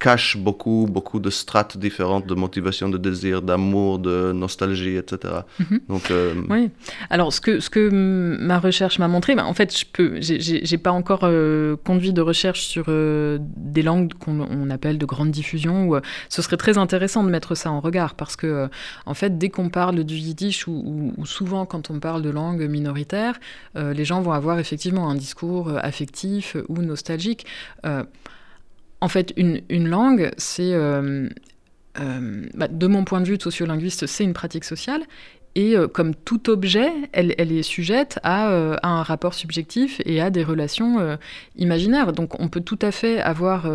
cache 0.06 0.38
beaucoup, 0.38 0.86
beaucoup 0.88 1.20
de 1.20 1.32
strates 1.32 1.78
différentes 1.78 2.28
de 2.28 2.36
motivation, 2.36 2.90
de 2.90 3.00
désir, 3.00 3.42
d'amour, 3.42 3.98
de 3.98 4.32
nostalgie, 4.34 4.98
etc. 4.98 5.34
Mhm. 5.60 5.80
Donc, 5.90 6.12
euh, 6.12 6.36
Oui. 6.48 6.70
Alors, 7.10 7.34
ce 7.34 7.42
que, 7.42 7.60
ce 7.60 7.72
que 7.72 7.90
ma 7.90 8.60
recherche 8.60 9.00
m'a 9.00 9.08
montré, 9.08 9.34
bah, 9.34 9.46
en 9.46 9.56
fait, 9.56 9.76
je 9.76 9.86
peux, 9.92 10.10
j'ai 10.22 10.78
pas 10.78 10.92
encore 10.92 11.22
euh, 11.24 11.76
conduit 11.84 12.14
de 12.14 12.22
recherche 12.22 12.62
sur 12.68 12.86
euh, 12.88 13.40
des 13.42 13.82
langues 13.82 14.14
qu'on 14.14 14.70
appelle 14.70 15.00
de 15.00 15.08
grande 15.08 15.32
diffusion. 15.32 15.90
Où, 15.90 15.98
ce 16.30 16.42
serait 16.44 16.58
très 16.66 16.78
intéressant 16.78 17.24
de 17.24 17.32
mettre 17.32 17.56
ça 17.56 17.72
en 17.72 17.80
regard 17.80 18.14
parce 18.14 18.36
que, 18.36 18.70
en 19.08 19.16
fait, 19.16 19.40
dès 19.40 19.50
qu'on 19.50 19.70
parle 19.70 20.04
du 20.04 20.18
yiddish 20.28 20.68
ou, 20.68 21.14
ou, 21.18 21.26
souvent 21.26 21.66
quand 21.66 21.90
on 21.90 22.00
parle 22.00 22.22
de 22.22 22.30
langue 22.30 22.64
minoritaire, 22.70 23.40
les 23.76 24.06
gens 24.06 24.22
vont 24.22 24.34
avoir 24.34 24.60
effectivement 24.60 25.10
un 25.10 25.16
discours 25.16 25.72
affectif 25.82 26.56
ou 26.70 26.84
nostalgique. 26.84 27.48
En 29.02 29.08
fait, 29.08 29.34
une, 29.38 29.88
langue, 29.88 30.32
c'est, 30.38 30.74
euh, 30.74 31.30
euh, 32.00 32.46
bah, 32.54 32.68
de 32.68 32.88
mon 32.88 33.04
point 33.04 33.22
de 33.22 33.26
vue 33.26 33.38
sociolinguiste, 33.40 34.08
c'est 34.08 34.24
une 34.24 34.34
pratique 34.34 34.64
sociale. 34.64 35.04
Et 35.58 35.78
euh, 35.78 35.88
comme 35.88 36.16
tout 36.16 36.50
objet, 36.50 36.92
elle, 37.14 37.32
est 37.32 37.64
sujette 37.64 38.20
à, 38.24 38.50
un 38.84 39.04
rapport 39.04 39.34
subjectif 39.34 40.02
et 40.06 40.20
à 40.22 40.30
des 40.30 40.44
relations 40.44 41.18
imaginaires. 41.56 42.14
Donc 42.14 42.40
on 42.42 42.50
peut 42.50 42.62
tout 42.62 42.80
à 42.82 42.92
fait 42.92 43.22
avoir 43.22 43.70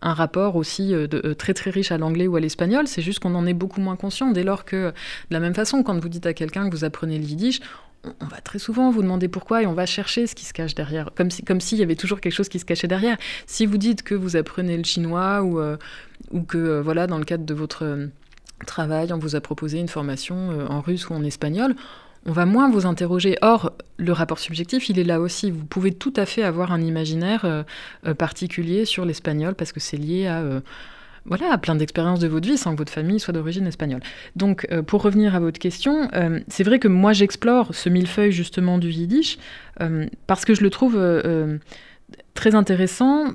un 0.00 0.14
rapport 0.14 0.56
aussi 0.56 0.94
très 1.36 1.52
très 1.52 1.70
riche 1.70 1.92
à 1.92 1.98
l'anglais 1.98 2.26
ou 2.26 2.36
à 2.36 2.40
l'espagnol, 2.40 2.86
c'est 2.86 3.02
juste 3.02 3.18
qu'on 3.18 3.34
en 3.34 3.46
est 3.46 3.54
beaucoup 3.54 3.80
moins 3.80 3.96
conscient 3.96 4.30
dès 4.30 4.44
lors 4.44 4.64
que, 4.64 4.88
de 4.88 4.94
la 5.30 5.40
même 5.40 5.54
façon, 5.54 5.82
quand 5.82 5.98
vous 5.98 6.08
dites 6.08 6.26
à 6.26 6.32
quelqu'un 6.32 6.70
que 6.70 6.74
vous 6.74 6.84
apprenez 6.84 7.18
le 7.18 7.24
yiddish, 7.24 7.60
on 8.20 8.26
va 8.26 8.40
très 8.40 8.58
souvent 8.58 8.90
vous 8.90 9.02
demander 9.02 9.28
pourquoi 9.28 9.62
et 9.62 9.66
on 9.66 9.72
va 9.72 9.86
chercher 9.86 10.26
ce 10.26 10.34
qui 10.34 10.44
se 10.44 10.52
cache 10.52 10.74
derrière, 10.74 11.10
comme 11.14 11.30
s'il 11.30 11.44
comme 11.44 11.60
s'il 11.60 11.78
y 11.78 11.82
avait 11.82 11.96
toujours 11.96 12.20
quelque 12.20 12.32
chose 12.32 12.48
qui 12.48 12.58
se 12.58 12.64
cachait 12.64 12.88
derrière. 12.88 13.16
Si 13.46 13.66
vous 13.66 13.78
dites 13.78 14.02
que 14.02 14.14
vous 14.14 14.36
apprenez 14.36 14.76
le 14.76 14.84
chinois 14.84 15.42
ou, 15.42 15.60
euh, 15.60 15.76
ou 16.30 16.42
que, 16.42 16.58
euh, 16.58 16.82
voilà, 16.82 17.06
dans 17.06 17.18
le 17.18 17.24
cadre 17.24 17.44
de 17.44 17.54
votre 17.54 17.84
euh, 17.84 18.06
travail, 18.66 19.12
on 19.12 19.18
vous 19.18 19.36
a 19.36 19.40
proposé 19.40 19.78
une 19.78 19.88
formation 19.88 20.66
en 20.70 20.80
russe 20.80 21.08
ou 21.08 21.14
en 21.14 21.22
espagnol, 21.22 21.74
on 22.24 22.32
va 22.32 22.46
moins 22.46 22.70
vous 22.70 22.86
interroger. 22.86 23.36
Or, 23.42 23.72
le 23.98 24.12
rapport 24.12 24.38
subjectif, 24.38 24.88
il 24.88 24.98
est 24.98 25.04
là 25.04 25.20
aussi. 25.20 25.50
Vous 25.50 25.64
pouvez 25.64 25.92
tout 25.92 26.12
à 26.16 26.26
fait 26.26 26.42
avoir 26.42 26.72
un 26.72 26.80
imaginaire 26.80 27.64
particulier 28.18 28.84
sur 28.84 29.04
l'espagnol 29.04 29.54
parce 29.54 29.72
que 29.72 29.78
c'est 29.78 29.98
lié 29.98 30.26
à 30.26 30.42
voilà, 31.26 31.58
plein 31.58 31.74
d'expériences 31.74 32.20
de 32.20 32.28
votre 32.28 32.48
vie 32.48 32.56
sans 32.56 32.72
que 32.72 32.78
votre 32.78 32.92
famille 32.92 33.20
soit 33.20 33.32
d'origine 33.32 33.66
espagnole. 33.66 34.00
Donc, 34.36 34.66
euh, 34.70 34.82
pour 34.82 35.02
revenir 35.02 35.34
à 35.34 35.40
votre 35.40 35.58
question, 35.58 36.08
euh, 36.14 36.40
c'est 36.48 36.64
vrai 36.64 36.78
que 36.78 36.88
moi 36.88 37.12
j'explore 37.12 37.74
ce 37.74 37.88
millefeuille 37.88 38.32
justement 38.32 38.78
du 38.78 38.90
yiddish 38.90 39.38
euh, 39.80 40.06
parce 40.26 40.44
que 40.44 40.54
je 40.54 40.62
le 40.62 40.70
trouve 40.70 40.98
très 42.34 42.54
intéressant 42.54 43.26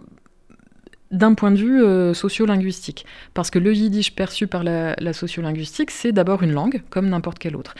d'un 1.12 1.34
point 1.34 1.51
de 1.51 1.58
vue 1.58 2.15
sociolinguistique. 2.15 3.06
Parce 3.34 3.49
que 3.51 3.60
le 3.60 3.73
yiddish 3.73 4.15
perçu 4.15 4.47
par 4.47 4.63
la, 4.63 4.95
la 4.99 5.13
sociolinguistique, 5.13 5.91
c'est 5.91 6.12
d'abord 6.12 6.43
une 6.43 6.54
langue, 6.54 6.82
comme 6.89 7.10
n'importe 7.10 7.39
quelle 7.39 7.56
autre. 7.56 7.75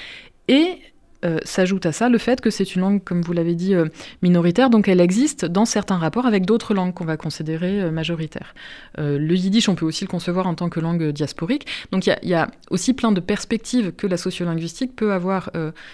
Et 0.48 0.80
euh, 1.24 1.38
s'ajoute 1.44 1.86
à 1.86 1.92
ça 1.92 2.10
le 2.10 2.18
fait 2.18 2.42
que 2.42 2.50
c'est 2.50 2.76
une 2.76 2.82
langue, 2.82 3.04
comme 3.04 3.22
vous 3.22 3.34
l'avez 3.34 3.56
dit, 3.56 3.76
euh, 3.76 3.86
minoritaire, 4.22 4.70
donc 4.70 4.88
elle 4.88 5.00
existe 5.00 5.46
dans 5.46 5.66
certains 5.66 5.98
rapports 5.98 6.26
avec 6.26 6.46
d'autres 6.46 6.74
langues 6.74 6.94
qu'on 6.94 7.06
va 7.06 7.18
considérer 7.18 7.82
euh, 7.82 7.92
majoritaires. 7.92 8.56
le 8.98 9.36
yiddish, 9.36 9.70
on 9.70 9.76
peut 9.76 9.86
aussi 9.86 10.04
le 10.04 10.10
concevoir 10.10 10.48
en 10.48 10.56
tant 10.56 10.70
que 10.70 10.80
langue 10.80 11.12
diasporique. 11.12 11.68
Donc 11.92 12.08
il 12.08 12.18
y, 12.24 12.34
a 12.34 12.50
aussi 12.70 12.94
plein 12.94 13.12
de 13.12 13.20
perspectives 13.20 13.92
que 13.94 14.08
la 14.08 14.18
sociolinguistique 14.18 14.96
peut 14.96 15.14
avoir 15.14 15.52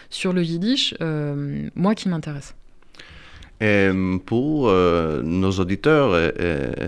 sur 0.10 0.34
le 0.34 0.44
yiddish, 0.44 0.96
moi 1.76 1.96
qui 1.96 2.10
m'intéresse. 2.10 2.54
Et 3.60 3.90
pour 4.26 4.70
euh, 4.70 5.22
nos 5.24 5.52
auditeurs 5.52 6.16
et, 6.16 6.32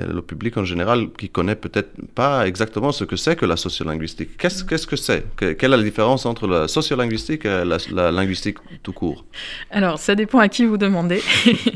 le 0.08 0.22
public 0.22 0.56
en 0.58 0.66
général 0.66 1.10
qui 1.18 1.30
connaît 1.30 1.56
peut-être 1.56 1.90
pas 2.14 2.48
exactement 2.48 2.92
ce 2.92 3.06
que 3.06 3.16
c'est 3.16 3.36
que 3.36 3.46
la 3.46 3.58
sociolinguistique, 3.58 4.38
qu'est-ce 4.38 4.64
qu'est-ce 4.64 4.86
que 4.86 4.96
c'est? 4.96 5.26
Quelle 5.38 5.74
est 5.74 5.78
la 5.78 5.84
différence 5.84 6.28
entre 6.28 6.48
la 6.48 6.68
sociolinguistique 6.68 7.46
et 7.46 7.64
la, 7.66 8.12
linguistique 8.12 8.58
tout 8.84 8.94
court? 8.94 9.26
Alors, 9.72 9.98
ça 9.98 10.14
dépend 10.14 10.40
à 10.40 10.48
qui 10.48 10.66
vous 10.66 10.78
demandez. 10.78 11.24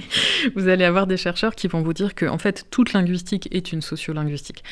vous 0.56 0.68
allez 0.68 0.86
avoir 0.86 1.08
des 1.08 1.18
chercheurs 1.18 1.56
qui 1.56 1.68
vont 1.68 1.82
vous 1.82 1.94
dire 1.94 2.14
que 2.14 2.28
en 2.28 2.38
fait 2.38 2.66
toute 2.70 2.94
linguistique 2.94 3.48
est 3.52 3.72
une 3.72 3.82
sociolinguistique 3.82 4.64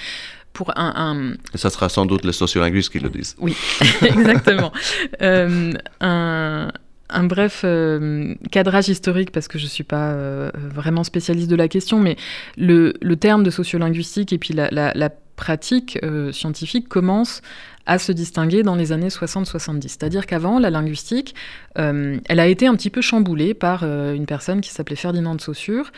pour 0.53 0.77
un, 0.77 1.33
Et 1.53 1.57
ça 1.57 1.69
sera 1.69 1.89
sans 1.89 2.05
doute 2.05 2.25
les 2.25 2.33
sociolinguistes 2.33 2.91
qui 2.91 2.99
le 2.99 3.09
disent. 3.09 3.35
Oui, 3.39 3.55
exactement. 4.01 4.71
Euh, 5.21 5.73
un, 5.99 6.71
un 7.11 7.23
bref 7.23 7.61
euh, 7.63 8.35
cadrage 8.51 8.89
historique, 8.89 9.31
parce 9.31 9.47
que 9.47 9.57
je 9.57 9.65
ne 9.65 9.69
suis 9.69 9.83
pas 9.83 10.11
euh, 10.11 10.51
vraiment 10.55 11.03
spécialiste 11.03 11.49
de 11.49 11.55
la 11.55 11.67
question, 11.67 11.99
mais 11.99 12.15
le, 12.57 12.93
terme 13.15 13.43
de 13.43 13.49
sociolinguistique 13.49 14.33
et 14.33 14.37
puis 14.37 14.53
la, 14.53 15.09
pratique 15.35 15.97
euh, 16.03 16.31
scientifique 16.31 16.87
commence 16.87 17.41
à 17.87 17.97
se 17.97 18.11
distinguer 18.11 18.61
dans 18.61 18.75
les 18.75 18.91
années 18.91 19.07
60-70. 19.07 19.81
C'est-à-dire 19.87 20.27
qu'avant, 20.27 20.59
la 20.59 20.69
linguistique, 20.69 21.33
elle 21.75 22.21
a 22.39 22.45
été 22.45 22.67
un 22.67 22.75
petit 22.75 22.91
peu 22.91 23.01
chamboulée 23.01 23.55
par 23.55 23.83
une 23.83 24.27
personne 24.27 24.61
qui 24.61 24.69
s'appelait 24.69 24.95
Ferdinand 24.95 25.33
de 25.33 25.41
Saussure, 25.41 25.91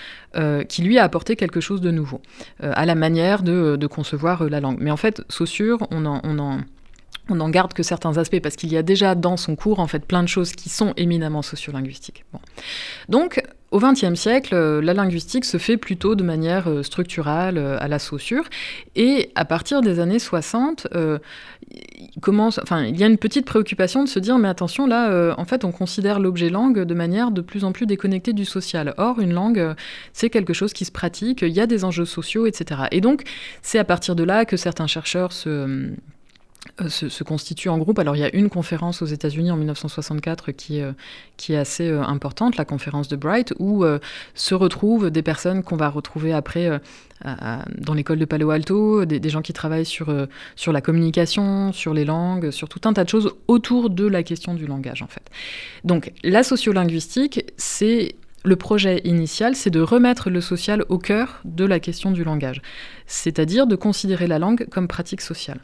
qui 0.70 0.82
lui 0.82 0.98
a 0.98 1.04
apporté 1.04 1.36
quelque 1.36 1.60
chose 1.60 1.82
de 1.82 1.92
nouveau, 1.92 2.22
à 2.62 2.86
la 2.86 2.96
manière 2.96 3.44
de, 3.44 3.88
concevoir 3.88 4.46
la 4.46 4.62
langue. 4.62 4.78
Mais 4.80 4.92
en 4.92 4.98
fait, 4.98 5.24
Saussure, 5.28 5.86
on 5.92 6.06
on 6.06 6.40
en 6.40 6.62
on 7.30 7.36
n'en 7.36 7.50
garde 7.50 7.74
que 7.74 7.84
certains 7.84 8.18
aspects 8.18 8.42
parce 8.42 8.56
qu'il 8.56 8.72
y 8.72 8.78
a 8.78 8.84
déjà 8.84 9.16
dans 9.16 9.38
son 9.38 9.56
cours 9.56 9.80
en 9.80 9.88
fait 9.88 10.06
plein 10.06 10.24
de 10.24 10.28
choses 10.28 10.52
qui 10.52 10.70
sont 10.70 10.94
éminemment 10.98 11.42
sociolinguistiques. 11.42 12.26
Donc 13.10 13.42
au 13.74 13.80
XXe 13.80 14.14
siècle, 14.14 14.54
euh, 14.54 14.82
la 14.84 14.94
linguistique 14.94 15.46
se 15.46 15.58
fait 15.58 15.78
plutôt 15.78 16.14
de 16.14 16.24
manière 16.24 16.70
euh, 16.70 16.84
structurale 16.84 17.58
euh, 17.58 17.76
à 17.80 17.88
la 17.88 17.98
Saussure 17.98 18.44
et 18.96 19.32
à 19.34 19.46
partir 19.46 19.82
des 19.82 20.00
années 20.00 20.20
60, 20.20 20.88
il, 21.72 22.22
commence, 22.22 22.60
enfin, 22.62 22.84
il 22.84 23.00
y 23.00 23.04
a 23.04 23.08
une 23.08 23.18
petite 23.18 23.48
préoccupation 23.48 24.04
de 24.04 24.10
se 24.10 24.20
dire 24.20 24.38
mais 24.38 24.48
attention 24.48 24.86
là, 24.86 25.34
en 25.40 25.46
fait 25.46 25.66
on 25.66 25.72
considère 25.72 26.20
l'objet 26.20 26.52
langue 26.52 26.84
de 26.84 26.94
manière 26.94 27.32
de 27.32 27.42
plus 27.42 27.64
en 27.64 27.72
plus 27.72 27.88
déconnectée 27.88 28.34
du 28.34 28.46
social. 28.46 28.94
Or 28.98 29.20
une 29.20 29.34
langue 29.34 29.74
c'est 30.14 30.30
quelque 30.30 30.54
chose 30.54 30.72
qui 30.72 30.86
se 30.86 30.92
pratique, 30.92 31.42
il 31.42 31.54
y 31.54 31.60
a 31.60 31.66
des 31.66 31.84
enjeux 31.84 32.06
sociaux, 32.06 32.46
etc. 32.46 32.82
Et 32.92 33.02
donc 33.02 33.24
c'est 33.64 33.80
à 33.80 33.84
partir 33.84 34.16
de 34.16 34.24
là 34.24 34.46
que 34.46 34.56
certains 34.56 34.88
chercheurs 34.88 35.32
se 35.32 35.90
euh, 36.82 36.90
se, 36.90 37.24
constitue 37.24 37.70
en 37.70 37.78
groupe. 37.78 38.00
Alors 38.00 38.16
il 38.16 38.20
y 38.20 38.24
a 38.24 38.34
une 38.34 38.50
conférence 38.50 39.02
aux 39.02 39.06
États-Unis 39.06 39.52
en 39.52 39.58
1964 39.58 40.54
qui, 40.54 40.82
euh, 40.82 40.94
qui 41.38 41.54
est 41.54 41.58
assez 41.58 41.88
euh, 41.88 42.02
importante, 42.02 42.56
la 42.56 42.66
conférence 42.66 43.10
de 43.10 43.16
Bright, 43.16 43.54
où 43.60 43.86
se 44.34 44.56
retrouvent 44.56 45.12
des 45.12 45.22
personnes 45.22 45.62
qu'on 45.62 45.76
va 45.76 45.90
retrouver 45.90 46.34
après 46.34 46.82
dans 47.78 47.94
l'école 47.94 48.20
de 48.20 48.26
Palo 48.26 48.50
Alto, 48.50 49.06
des, 49.06 49.30
gens 49.30 49.42
qui 49.42 49.54
travaillent 49.54 49.86
sur, 49.86 50.14
sur 50.56 50.72
la 50.72 50.82
communication, 50.82 51.72
sur 51.72 51.94
les 51.94 52.06
langues, 52.06 52.52
sur 52.52 52.70
tout 52.70 52.82
un 52.86 52.94
tas 52.94 53.04
de 53.04 53.10
choses 53.10 53.34
autour 53.48 53.90
de 53.90 54.06
la 54.06 54.24
question 54.24 54.54
du 54.54 54.66
langage 54.66 55.02
en 55.02 55.08
fait. 55.08 55.24
Donc 55.84 56.12
la 56.24 56.44
sociolinguistique, 56.44 57.54
c'est 57.58 58.16
le 58.44 58.56
projet 58.56 59.02
initial, 59.04 59.56
c'est 59.56 59.70
de 59.70 59.82
remettre 59.82 60.30
le 60.30 60.42
social 60.42 60.84
au 60.90 60.98
cœur 60.98 61.40
de 61.46 61.66
la 61.66 61.80
question 61.80 62.12
du 62.12 62.24
langage, 62.24 62.62
c'est-à-dire 63.06 63.68
de 63.68 63.76
considérer 63.76 64.28
la 64.28 64.40
langue 64.40 64.68
comme 64.70 64.88
pratique 64.88 65.22
sociale. 65.22 65.60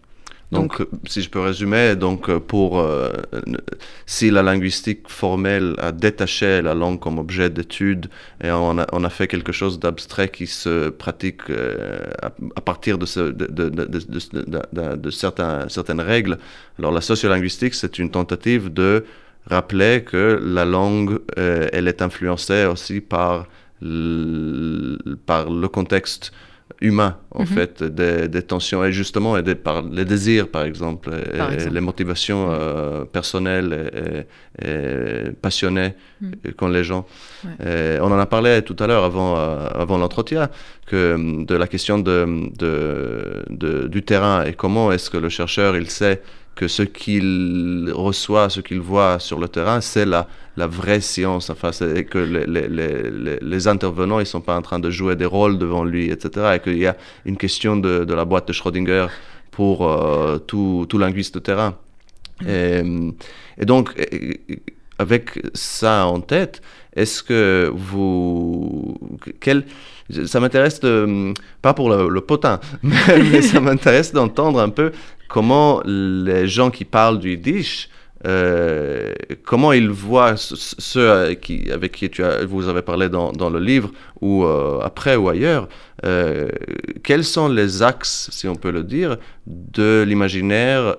Donc, 0.52 0.82
si 1.06 1.22
je 1.22 1.30
peux 1.30 1.42
résumer, 1.42 1.96
donc 1.96 2.28
euh, 2.28 2.40
pour 2.40 2.80
euh, 2.80 3.12
si 4.08 4.32
la 4.32 4.42
linguistique 4.42 5.08
formelle 5.08 5.76
a 5.78 5.92
détaché 5.92 6.64
la 6.64 6.74
langue 6.74 7.00
comme 7.00 7.20
objet 7.20 7.52
d'étude 7.52 8.10
et 8.44 8.50
on 8.50 8.80
a, 8.80 8.88
on 8.92 9.04
a, 9.04 9.10
fait 9.10 9.28
quelque 9.28 9.52
chose 9.52 9.80
d'abstrait 9.80 10.30
qui 10.30 10.48
se 10.48 10.90
pratique 10.90 11.42
euh, 11.52 12.00
à, 12.56 12.62
partir 12.62 12.98
de, 12.98 13.06
ce, 13.06 13.20
de, 13.20 13.46
de, 13.46 13.70
de, 13.70 14.96
de, 14.96 15.10
certains, 15.12 15.70
certaines 15.70 16.02
règles, 16.02 16.40
alors 16.80 16.92
la 16.92 17.02
sociolinguistique 17.02 17.76
c'est 17.76 18.00
une 18.00 18.10
tentative 18.10 18.74
de 18.74 19.06
rappeler 19.46 20.04
que 20.04 20.42
la 20.44 20.66
langue 20.66 21.20
elle 21.38 21.88
est 21.88 22.02
influencée 22.02 22.66
aussi 22.66 23.02
par 23.02 23.46
par 25.26 25.50
le 25.50 25.68
contexte 25.68 26.34
humain, 26.82 27.18
en 27.32 27.42
mhm. 27.42 27.48
fait, 27.48 27.84
des, 27.84 28.42
tensions 28.42 28.84
et 28.84 28.92
justement 28.92 29.38
et 29.38 29.44
des, 29.44 29.56
par, 29.56 29.82
les 29.82 30.06
désirs, 30.06 30.50
par 30.50 30.64
exemple, 30.64 31.12
et, 31.12 31.70
les 31.70 31.82
motivations 31.82 32.52
euh, 32.52 33.06
personnelles 33.06 34.26
et, 34.64 35.32
passionnées 35.42 35.94
mhm. 36.22 36.54
qu'ont 36.58 36.68
les 36.68 36.84
gens. 36.84 37.06
on 37.60 38.12
en 38.12 38.20
a 38.20 38.26
parlé 38.26 38.62
tout 38.62 38.76
à 38.80 38.88
l'heure 38.88 39.04
avant, 39.04 39.38
euh, 39.38 39.68
avant 39.74 39.98
l'entretien, 39.98 40.50
que 40.86 41.46
de 41.46 41.56
la 41.56 41.68
question 41.68 42.00
de, 42.00 42.50
de, 42.58 43.88
du 43.88 44.04
terrain 44.04 44.44
et 44.44 44.54
comment 44.54 44.92
est-ce 44.92 45.10
que 45.10 45.18
le 45.18 45.30
chercheur, 45.30 45.76
il 45.76 45.90
sait 45.90 46.22
que 46.56 46.68
ce 46.68 46.84
qu'il 46.84 47.90
reçoit, 47.94 48.50
ce 48.50 48.60
qu'il 48.60 48.82
voit 48.82 49.20
sur 49.20 49.40
le 49.40 49.48
terrain, 49.48 49.80
c'est 49.80 50.06
la, 50.06 50.28
la 50.58 50.68
vraie 50.68 51.00
science. 51.00 51.50
Enfin, 51.50 51.72
c'est 51.72 52.04
que 52.04 52.18
les, 52.18 52.46
les, 52.68 53.40
les, 53.42 53.68
intervenants, 53.70 54.20
ils 54.20 54.26
sont 54.26 54.42
pas 54.42 54.58
en 54.58 54.62
train 54.62 54.80
de 54.80 54.90
jouer 54.90 55.16
des 55.16 55.26
rôles 55.26 55.58
devant 55.58 55.86
lui, 55.86 56.12
etc. 56.12 56.56
Et 56.56 56.60
qu'il 56.60 56.78
y 56.78 56.86
a 56.86 56.98
une 57.26 57.38
question 57.38 57.78
de, 57.78 58.04
de, 58.04 58.14
la 58.14 58.26
boîte 58.26 58.50
de 58.50 58.54
Schrödinger 58.54 59.08
pour 59.52 59.88
euh, 59.88 60.38
tout, 60.38 60.86
tout, 60.90 60.98
linguiste 60.98 61.36
de 61.36 61.40
terrain. 61.40 61.78
Mm. 62.42 63.12
Et, 63.58 63.66
donc, 63.66 63.94
avec 65.00 65.42
ça 65.56 66.06
en 66.06 66.20
tête, 66.22 66.62
est-ce 66.96 67.24
que 67.24 67.72
vous... 67.74 68.98
Quel, 69.40 69.66
ça 70.26 70.40
m'intéresse, 70.40 70.82
pas 71.62 71.74
pour 71.74 71.90
le, 71.90 72.22
potin, 72.22 72.60
mais 72.84 73.42
ça 73.42 73.60
m'intéresse 73.60 74.12
d'entendre 74.12 74.60
un 74.60 74.70
peu 74.70 74.92
comment 75.28 75.82
les 75.86 76.48
gens 76.48 76.70
qui 76.70 76.86
parlent 76.86 77.20
du 77.20 77.32
Yiddish, 77.32 77.90
euh, 78.26 79.14
comment 79.44 79.72
ils 79.72 79.90
voient 79.90 80.36
ceux 80.38 81.34
qui, 81.36 81.72
avec 81.72 81.94
qui 81.94 82.10
tu 82.10 82.24
as, 82.24 82.46
vous 82.46 82.68
avez 82.68 82.82
parlé 82.82 83.08
dans, 83.10 83.32
dans 83.32 83.50
le 83.50 83.60
livre 83.60 83.92
ou 84.22 84.44
euh, 84.44 84.80
après 84.82 85.16
ou 85.16 85.30
ailleurs, 85.30 85.70
euh, 86.06 86.50
quels 87.04 87.24
sont 87.24 87.48
les 87.48 87.82
axes, 87.82 88.30
si 88.32 88.48
on 88.48 88.56
peut 88.56 88.72
le 88.72 88.84
dire, 88.84 89.18
de 89.48 90.04
l'imaginaire 90.08 90.98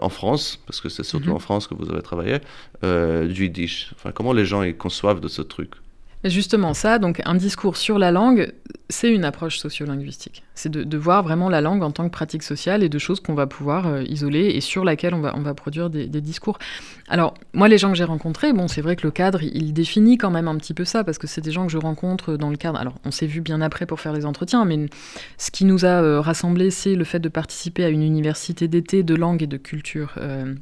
en 0.00 0.08
France, 0.08 0.62
parce 0.66 0.80
que 0.80 0.88
c'est 0.88 1.04
surtout 1.04 1.30
mhm. 1.30 1.36
en 1.36 1.38
France 1.38 1.66
que 1.66 1.74
vous 1.74 1.90
avez 1.90 2.02
travaillé, 2.02 2.38
du 2.82 3.44
Yiddish? 3.44 3.90
Enfin, 3.94 4.12
comment 4.12 4.32
les 4.32 4.44
gens 4.44 4.62
ils 4.62 4.76
conçoivent 4.76 5.20
de 5.20 5.28
ce 5.28 5.42
truc? 5.42 5.70
Justement, 6.24 6.74
ça, 6.74 6.98
donc 6.98 7.22
un 7.26 7.36
discours 7.36 7.76
sur 7.76 7.96
la 7.96 8.10
langue, 8.10 8.52
c'est 8.88 9.12
une 9.12 9.24
approche 9.24 9.58
sociolinguistique. 9.58 10.42
C'est 10.56 10.68
de, 10.68 10.98
voir 10.98 11.22
vraiment 11.22 11.48
la 11.48 11.60
langue 11.60 11.84
en 11.84 11.92
tant 11.92 12.04
que 12.04 12.10
pratique 12.10 12.42
sociale 12.42 12.82
et 12.82 12.88
de 12.88 12.98
choses 12.98 13.20
qu'on 13.20 13.34
va 13.34 13.46
pouvoir 13.46 13.86
euh, 13.86 14.02
isoler 14.02 14.46
et 14.46 14.60
sur 14.60 14.84
laquelle 14.84 15.14
on 15.14 15.20
va, 15.20 15.54
produire 15.54 15.90
des, 15.90 16.08
discours. 16.08 16.58
Alors, 17.08 17.34
moi, 17.52 17.68
les 17.68 17.78
gens 17.78 17.90
que 17.90 17.96
j'ai 17.96 18.04
rencontrés, 18.04 18.52
bon, 18.52 18.66
c'est 18.66 18.80
vrai 18.80 18.96
que 18.96 19.06
le 19.06 19.12
cadre, 19.12 19.42
il, 19.44 19.72
définit 19.72 20.18
quand 20.18 20.32
même 20.32 20.48
un 20.48 20.56
petit 20.56 20.74
peu 20.74 20.84
ça, 20.84 21.04
parce 21.04 21.18
que 21.18 21.28
c'est 21.28 21.40
des 21.40 21.52
gens 21.52 21.66
que 21.66 21.72
je 21.72 21.78
rencontre 21.78 22.36
dans 22.36 22.50
le 22.50 22.56
cadre. 22.56 22.80
Alors, 22.80 22.94
on 23.04 23.12
s'est 23.12 23.26
vu 23.26 23.40
bien 23.40 23.60
après 23.60 23.86
pour 23.86 24.00
faire 24.00 24.12
les 24.12 24.26
entretiens, 24.26 24.64
mais 24.64 24.86
ce 25.36 25.52
qui 25.52 25.64
nous 25.64 25.84
a 25.84 26.02
euh, 26.02 26.20
rassemblés, 26.20 26.72
c'est 26.72 26.96
le 26.96 27.04
fait 27.04 27.20
de 27.20 27.28
participer 27.28 27.84
à 27.84 27.90
une 27.90 28.02
université 28.02 28.66
d'été 28.66 29.04
de 29.04 29.14
langue 29.14 29.44
et 29.44 29.46
de 29.46 29.56
culture. 29.56 30.14
Euh, 30.16 30.52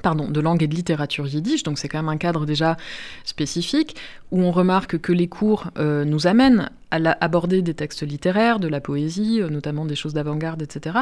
pardon, 0.00 0.28
de 0.28 0.40
langue 0.40 0.62
et 0.62 0.66
de 0.66 0.74
littérature 0.74 1.26
yiddish, 1.26 1.62
donc 1.64 1.78
c'est 1.78 1.88
quand 1.88 1.98
même 1.98 2.08
un 2.08 2.16
cadre 2.16 2.46
déjà 2.46 2.76
spécifique, 3.24 3.96
où 4.30 4.42
on 4.42 4.50
remarque 4.50 4.98
que 4.98 5.12
les 5.12 5.28
cours 5.28 5.66
euh, 5.78 6.04
nous 6.04 6.26
amènent 6.26 6.70
à 6.90 6.96
aborder 7.20 7.60
des 7.62 7.74
textes 7.74 8.02
littéraires, 8.02 8.58
de 8.58 8.68
la 8.68 8.80
poésie, 8.80 9.40
euh, 9.40 9.48
notamment 9.48 9.84
des 9.84 9.94
choses 9.94 10.14
d'avant-garde, 10.14 10.62
etc. 10.62 11.00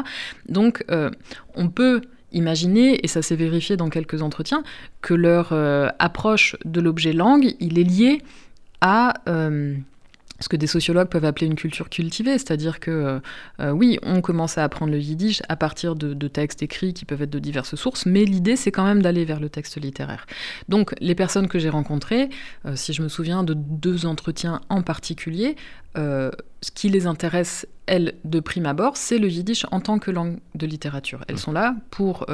Donc 0.49 0.83
euh, 0.91 1.09
on 1.55 1.69
peut 1.69 2.01
imaginer, 2.33 3.03
et 3.03 3.07
ça 3.07 3.21
s'est 3.21 3.35
vérifié 3.35 3.77
dans 3.77 3.89
quelques 3.89 4.21
entretiens, 4.21 4.63
que 5.01 5.13
leur 5.13 5.51
approche 5.99 6.55
de 6.63 6.79
l'objet 6.79 7.11
langue, 7.11 7.55
il 7.59 7.77
est 7.77 7.83
lié 7.83 8.21
à 8.79 9.15
ce 10.41 10.49
que 10.49 10.57
des 10.57 10.67
sociologues 10.67 11.07
peuvent 11.07 11.25
appeler 11.25 11.47
une 11.47 11.55
culture 11.55 11.89
cultivée, 11.89 12.37
c'est-à-dire 12.37 12.79
que 12.79 12.91
euh, 12.91 13.19
euh, 13.59 13.71
oui, 13.71 13.99
on 14.03 14.21
commence 14.21 14.57
à 14.57 14.63
apprendre 14.63 14.91
le 14.91 14.99
yiddish 14.99 15.41
à 15.47 15.55
partir 15.55 15.95
de, 15.95 16.27
textes 16.27 16.63
écrits 16.63 16.93
qui 16.93 17.05
peuvent 17.05 17.21
être 17.21 17.29
de 17.29 17.39
diverses 17.39 17.75
sources, 17.75 18.05
mais 18.05 18.25
l'idée 18.25 18.55
c'est 18.55 18.71
quand 18.71 18.85
même 18.85 19.01
d'aller 19.01 19.25
vers 19.25 19.39
le 19.39 19.49
texte 19.49 19.79
littéraire. 19.79 20.25
Donc 20.69 20.93
les 20.99 21.15
personnes 21.15 21.47
que 21.47 21.59
j'ai 21.59 21.69
rencontrées, 21.69 22.29
euh, 22.65 22.75
si 22.75 22.93
je 22.93 23.01
me 23.01 23.07
souviens 23.07 23.43
de 23.43 23.53
deux 23.53 24.05
entretiens 24.05 24.61
en 24.69 24.81
particulier, 24.81 25.55
ce 25.93 26.71
qui 26.73 26.87
les 26.87 27.05
intéresse, 27.05 27.67
elles, 27.85 28.13
de 28.23 28.39
prime 28.39 28.65
abord, 28.65 28.95
c'est 28.95 29.17
le 29.17 29.27
yiddish 29.27 29.65
en 29.71 29.81
tant 29.81 29.99
que 29.99 30.09
langue 30.09 30.39
de 30.55 30.65
littérature. 30.65 31.25
Elles 31.27 31.37
sont 31.37 31.51
là 31.51 31.75
pour 31.89 32.25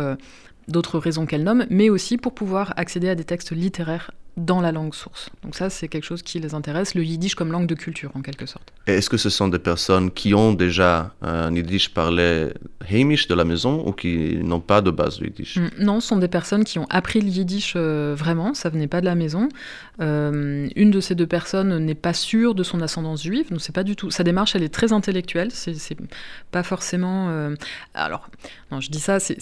d'autres 0.67 0.99
raisons 0.99 1.25
qu'elles 1.25 1.43
nomment, 1.43 1.65
mais 1.69 1.89
aussi 1.89 2.17
pour 2.17 2.33
pouvoir 2.33 2.73
accéder 2.77 3.09
à 3.09 3.15
des 3.15 3.23
textes 3.23 3.51
littéraires 3.51 4.11
dans 4.35 4.61
la 4.61 4.71
langue 4.71 4.93
source. 4.93 5.31
Donc 5.41 5.55
ça, 5.55 5.71
c'est 5.71 5.87
quelque 5.87 6.03
chose 6.03 6.21
qui 6.21 6.39
les 6.39 6.53
intéresse, 6.53 6.93
le 6.93 7.03
yiddish 7.03 7.33
comme 7.33 7.51
langue 7.51 7.65
de 7.65 7.73
culture, 7.73 8.11
en 8.13 8.21
quelque 8.21 8.45
sorte. 8.45 8.71
Et 8.85 8.91
est-ce 8.93 9.09
que 9.09 9.17
ce 9.17 9.31
sont 9.31 9.47
des 9.47 9.57
personnes 9.57 10.11
qui 10.11 10.35
ont 10.35 10.53
déjà 10.53 11.15
un 11.23 11.51
yiddish 11.55 11.91
parlé 11.91 12.49
heimish 12.87 13.27
de 13.27 13.33
la 13.33 13.45
maison 13.45 13.83
ou 13.87 13.93
qui 13.93 14.37
n'ont 14.43 14.59
pas 14.59 14.81
de 14.81 14.91
base 14.91 15.17
de 15.19 15.25
yiddish? 15.25 15.57
Mm, 15.57 15.69
Non, 15.79 15.99
ce 16.01 16.09
sont 16.09 16.17
des 16.17 16.27
personnes 16.27 16.65
qui 16.65 16.77
ont 16.77 16.85
appris 16.91 17.19
le 17.21 17.29
yiddish 17.29 17.73
euh, 17.75 18.13
vraiment, 18.15 18.53
ça 18.53 18.69
venait 18.69 18.85
pas 18.87 19.01
de 19.01 19.05
la 19.05 19.15
maison. 19.15 19.49
Euh, 20.01 20.67
une 20.75 20.91
de 20.91 20.99
ces 20.99 21.15
deux 21.15 21.25
personnes 21.25 21.75
n'est 21.83 21.95
pas 21.95 22.13
sûre 22.13 22.53
de 22.53 22.61
son 22.61 22.79
ascendance 22.81 23.23
juive, 23.23 23.49
donc 23.49 23.61
c'est 23.61 23.73
pas 23.73 23.83
du 23.83 23.95
tout. 23.95 24.11
Sa 24.11 24.23
démarche, 24.23 24.55
elle 24.55 24.61
est 24.63 24.69
très 24.73 24.93
intellectuelle, 24.93 25.49
c'est 25.51 25.73
c'est 25.73 25.97
pas 26.51 26.61
forcément. 26.61 27.29
euh, 27.29 27.55
Alors, 27.95 28.29
non, 28.71 28.81
je 28.81 28.91
dis 28.91 28.99
ça, 28.99 29.19
c'est. 29.19 29.37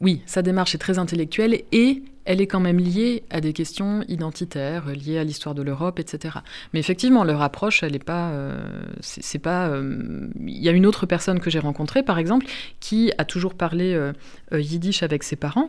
Oui, 0.00 0.22
sa 0.26 0.42
démarche 0.42 0.74
est 0.74 0.78
très 0.78 0.98
intellectuelle 0.98 1.62
et 1.72 2.02
elle 2.26 2.40
est 2.40 2.46
quand 2.46 2.60
même 2.60 2.78
liée 2.78 3.22
à 3.30 3.40
des 3.40 3.52
questions 3.52 4.02
identitaires, 4.08 4.86
liées 4.86 5.18
à 5.18 5.24
l'histoire 5.24 5.54
de 5.54 5.62
l'Europe, 5.62 5.98
etc. 5.98 6.38
Mais 6.72 6.80
effectivement, 6.80 7.22
leur 7.22 7.42
approche, 7.42 7.82
elle 7.82 7.94
est 7.94 8.02
pas. 8.04 8.30
euh, 8.30 8.66
c'est 9.00 9.38
pas. 9.38 9.68
euh, 9.68 10.28
Il 10.46 10.58
y 10.62 10.68
a 10.68 10.72
une 10.72 10.86
autre 10.86 11.06
personne 11.06 11.38
que 11.38 11.50
j'ai 11.50 11.58
rencontrée, 11.58 12.02
par 12.02 12.18
exemple, 12.18 12.46
qui 12.80 13.12
a 13.18 13.24
toujours 13.24 13.54
parlé 13.54 13.92
euh, 13.94 14.12
yiddish 14.52 15.02
avec 15.02 15.22
ses 15.22 15.36
parents. 15.36 15.68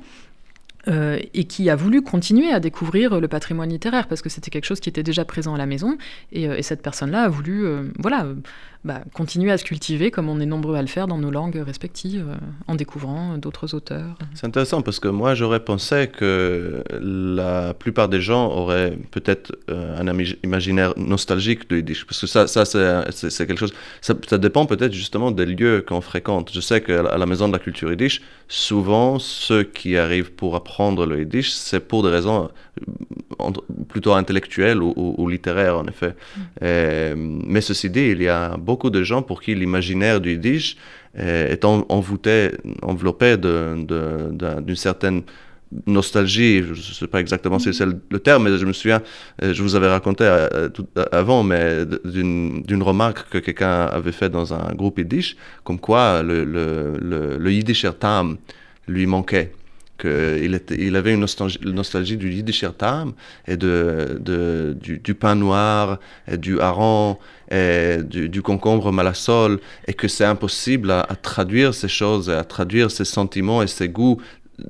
et 0.87 1.45
qui 1.45 1.69
a 1.71 1.75
voulu 1.75 2.03
continuer 2.03 2.51
à 2.51 2.59
découvrir 2.59 3.19
le 3.19 3.27
patrimoine 3.27 3.69
littéraire 3.71 4.07
parce 4.07 4.21
que 4.21 4.29
c'était 4.29 4.51
quelque 4.51 4.65
chose 4.65 4.79
qui 4.79 4.87
était 4.87 5.01
déjà 5.01 5.25
présent 5.25 5.55
à 5.55 5.57
la 5.57 5.65
maison 5.65 5.97
et, 6.31 6.43
et 6.43 6.61
cette 6.61 6.83
personne-là 6.83 7.23
a 7.23 7.27
voulu 7.27 7.65
voilà 7.97 8.27
bah, 8.85 9.01
continuer 9.13 9.51
à 9.51 9.57
se 9.57 9.65
cultiver 9.65 10.11
comme 10.11 10.29
on 10.29 10.39
est 10.39 10.45
nombreux 10.45 10.75
à 10.77 10.81
le 10.81 10.87
faire 10.87 11.07
dans 11.07 11.17
nos 11.17 11.31
langues 11.31 11.61
respectives 11.65 12.27
euh, 12.29 12.35
en 12.67 12.75
découvrant 12.75 13.37
d'autres 13.37 13.73
auteurs. 13.73 14.15
C'est 14.35 14.45
intéressant 14.45 14.81
parce 14.83 14.99
que 14.99 15.07
moi 15.09 15.33
j'aurais 15.35 15.59
pensé 15.59 16.07
que 16.07 16.83
la 17.01 17.73
plupart 17.73 18.07
des 18.09 18.21
gens 18.21 18.45
auraient 18.51 18.97
peut-être 19.11 19.53
euh, 19.69 19.97
un 19.99 20.07
imaginaire 20.43 20.93
nostalgique 20.97 21.67
de 21.69 21.77
Yiddish. 21.77 22.05
Parce 22.05 22.21
que 22.21 22.27
ça, 22.27 22.45
ça 22.47 22.63
c'est- 22.65 23.47
quelque 23.47 23.57
chose. 23.59 23.73
Ça, 24.01 24.13
ça 24.29 24.37
dépend 24.37 24.65
peut-être 24.67 24.93
justement 24.93 25.31
des 25.31 25.45
lieux 25.47 25.83
qu'on 25.87 26.01
fréquente. 26.01 26.51
Je 26.53 26.61
sais 26.61 26.79
qu'à 26.81 27.01
la- 27.17 27.25
maison 27.25 27.47
de 27.47 27.53
la 27.53 27.59
culture 27.59 27.89
Yiddish, 27.89 28.21
souvent 28.47 29.17
ceux 29.17 29.63
qui 29.63 29.97
arrivent 29.97 30.31
pour 30.33 30.55
apprendre 30.55 31.07
le 31.07 31.19
Yiddish, 31.21 31.49
c'est 31.51 31.79
pour 31.79 32.03
des 32.03 32.09
raisons 32.09 32.49
euh, 33.41 33.51
plutôt 33.89 34.13
intellectuelles 34.13 34.81
ou, 34.83 34.93
ou- 34.95 35.15
ou 35.17 35.27
littéraires 35.27 35.77
en 35.79 35.85
effet. 35.87 36.13
Euh, 36.61 37.15
mais 37.17 37.61
ceci 37.61 37.89
dit, 37.89 38.07
il 38.15 38.21
y 38.21 38.27
a 38.27 38.57
beaucoup 38.57 38.74
de 38.89 39.03
gens 39.03 39.21
pour 39.21 39.41
qui 39.41 39.55
l'imaginaire 39.55 40.21
du 40.21 40.31
Yiddish 40.31 40.77
euh, 41.19 41.51
est 41.51 41.65
en- 41.65 41.85
envoûté, 41.89 42.51
enveloppé 42.81 43.37
d'une 43.37 44.75
certaine 44.75 45.23
nostalgie, 45.87 46.61
je 46.63 46.71
ne 46.71 46.75
sais 46.75 47.07
pas 47.07 47.19
exactement 47.19 47.59
si 47.59 47.73
c'est 47.73 47.85
le, 47.85 48.19
terme, 48.19 48.43
mais 48.43 48.57
je 48.57 48.65
me 48.65 48.73
souviens, 48.73 49.01
euh, 49.41 49.53
je 49.53 49.61
vous 49.61 49.75
avais 49.75 49.87
raconté 49.87 50.23
euh, 50.25 50.69
avant, 51.11 51.43
mais 51.43 51.85
d'une 52.05 52.83
remarque 52.83 53.29
que 53.29 53.39
quelqu'un 53.39 53.85
avait 53.85 54.11
fait 54.11 54.29
dans 54.29 54.53
un 54.53 54.73
groupe 54.73 54.99
yiddish, 54.99 55.35
comme 55.63 55.79
quoi 55.79 56.23
le, 56.23 56.43
le, 56.43 56.93
le, 57.01 57.37
le 57.37 57.51
yiddish 57.51 57.85
tam 57.99 58.37
lui 58.87 59.05
manquait. 59.05 59.51
Qu'il 59.97 60.61
il 60.77 60.95
avait 60.95 61.13
une 61.13 61.21
nostalgie, 61.21 62.17
du 62.17 62.31
yiddish 62.31 62.65
tam 62.77 63.13
et 63.47 63.57
de, 63.57 64.77
du, 64.79 65.15
pain 65.15 65.35
noir, 65.35 65.99
et 66.27 66.37
du 66.37 66.59
hareng, 66.59 67.17
et 67.51 67.99
du, 68.03 68.41
concombre 68.41 68.91
malassol, 68.91 69.59
et 69.87 69.93
que 69.93 70.07
c'est 70.07 70.25
impossible 70.25 70.91
à, 70.91 71.07
traduire 71.21 71.73
ces 71.73 71.87
choses, 71.87 72.29
à 72.29 72.43
traduire 72.43 72.91
ces 72.91 73.05
sentiments 73.05 73.61
et 73.61 73.67
ces 73.67 73.89
goûts 73.89 74.21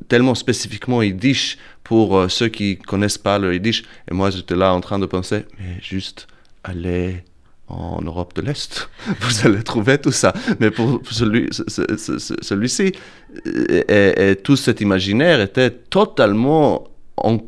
tellement 0.07 0.35
spécifiquement 0.35 1.01
yiddish 1.01 1.57
pour 1.83 2.17
euh, 2.17 2.27
ceux 2.27 2.47
qui 2.47 2.77
connaissent 2.77 3.19
pas 3.19 3.37
le 3.37 3.53
yiddish. 3.53 3.83
Et 4.09 4.13
moi, 4.15 4.31
j'étais 4.31 4.55
là 4.55 4.73
en 4.73 4.81
train 4.81 4.97
de 4.97 5.05
penser, 5.05 5.45
mais 5.59 5.79
juste 5.81 6.27
aller 6.63 7.23
en 7.67 8.01
Europe 8.01 8.35
de 8.35 8.41
l'Est, 8.41 8.89
vous 9.21 9.47
allez 9.47 9.63
trouver 9.63 9.97
tout 9.97 10.11
ça. 10.11 10.33
Mais 10.59 10.71
pour 10.71 11.01
celui, 11.09 11.47
ce- 11.51 11.63
ce- 11.67 11.97
ce- 11.97 12.19
ce- 12.19 12.33
celui-ci, 12.41 12.91
tout 14.43 14.55
cet 14.55 14.81
imaginaire 14.81 15.41
était 15.41 15.71
totalement 15.71 16.87
en- 17.17 17.39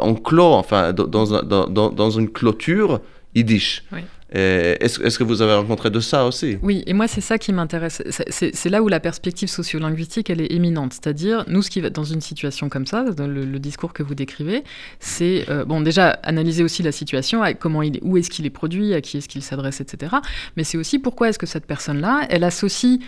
enclos, 0.00 0.52
enfin, 0.54 0.92
dans- 0.92 1.90
dans 1.90 2.10
une 2.10 2.30
clôture 2.30 3.00
yiddish. 3.34 3.84
Oui. 3.92 4.00
Est-ce 4.30 5.18
que 5.18 5.24
vous 5.24 5.42
avez 5.42 5.54
rencontré 5.54 5.90
de 5.90 6.00
ça 6.00 6.26
aussi? 6.26 6.58
Oui, 6.62 6.82
et 6.86 6.92
moi 6.92 7.06
c'est 7.06 7.20
ça 7.20 7.38
qui 7.38 7.52
m'intéresse. 7.52 8.02
C'est- 8.08 8.70
là 8.70 8.82
où 8.82 8.88
la 8.88 8.98
perspective 8.98 9.48
sociolinguistique 9.48 10.30
elle 10.30 10.40
est 10.40 10.52
éminente. 10.52 10.94
C'est-à-dire, 10.94 11.44
nous, 11.46 11.62
ce 11.62 11.70
qui 11.70 11.80
va 11.80 11.90
dans 11.90 12.04
une 12.04 12.20
situation 12.20 12.68
comme 12.68 12.86
ça, 12.86 13.04
dans 13.04 13.26
le, 13.26 13.44
discours 13.58 13.92
que 13.92 14.02
vous 14.02 14.14
décrivez, 14.14 14.64
c'est 14.98 15.48
euh, 15.48 15.64
bon 15.64 15.80
déjà 15.80 16.10
analyser 16.22 16.64
aussi 16.64 16.82
la 16.82 16.92
situation, 16.92 17.42
comment 17.58 17.82
il 17.82 18.00
où 18.02 18.16
est-ce 18.16 18.30
qu'il 18.30 18.46
est 18.46 18.50
produit, 18.50 18.94
à 18.94 19.00
qui 19.00 19.18
est-ce 19.18 19.28
qu'il 19.28 19.42
s'adresse, 19.42 19.80
etc. 19.80 20.16
Mais 20.56 20.64
c'est 20.64 20.78
aussi 20.78 20.98
pourquoi 20.98 21.28
est-ce 21.28 21.38
que 21.38 21.46
cette 21.46 21.66
personne-là, 21.66 22.26
elle 22.30 22.44
associe 22.44 22.98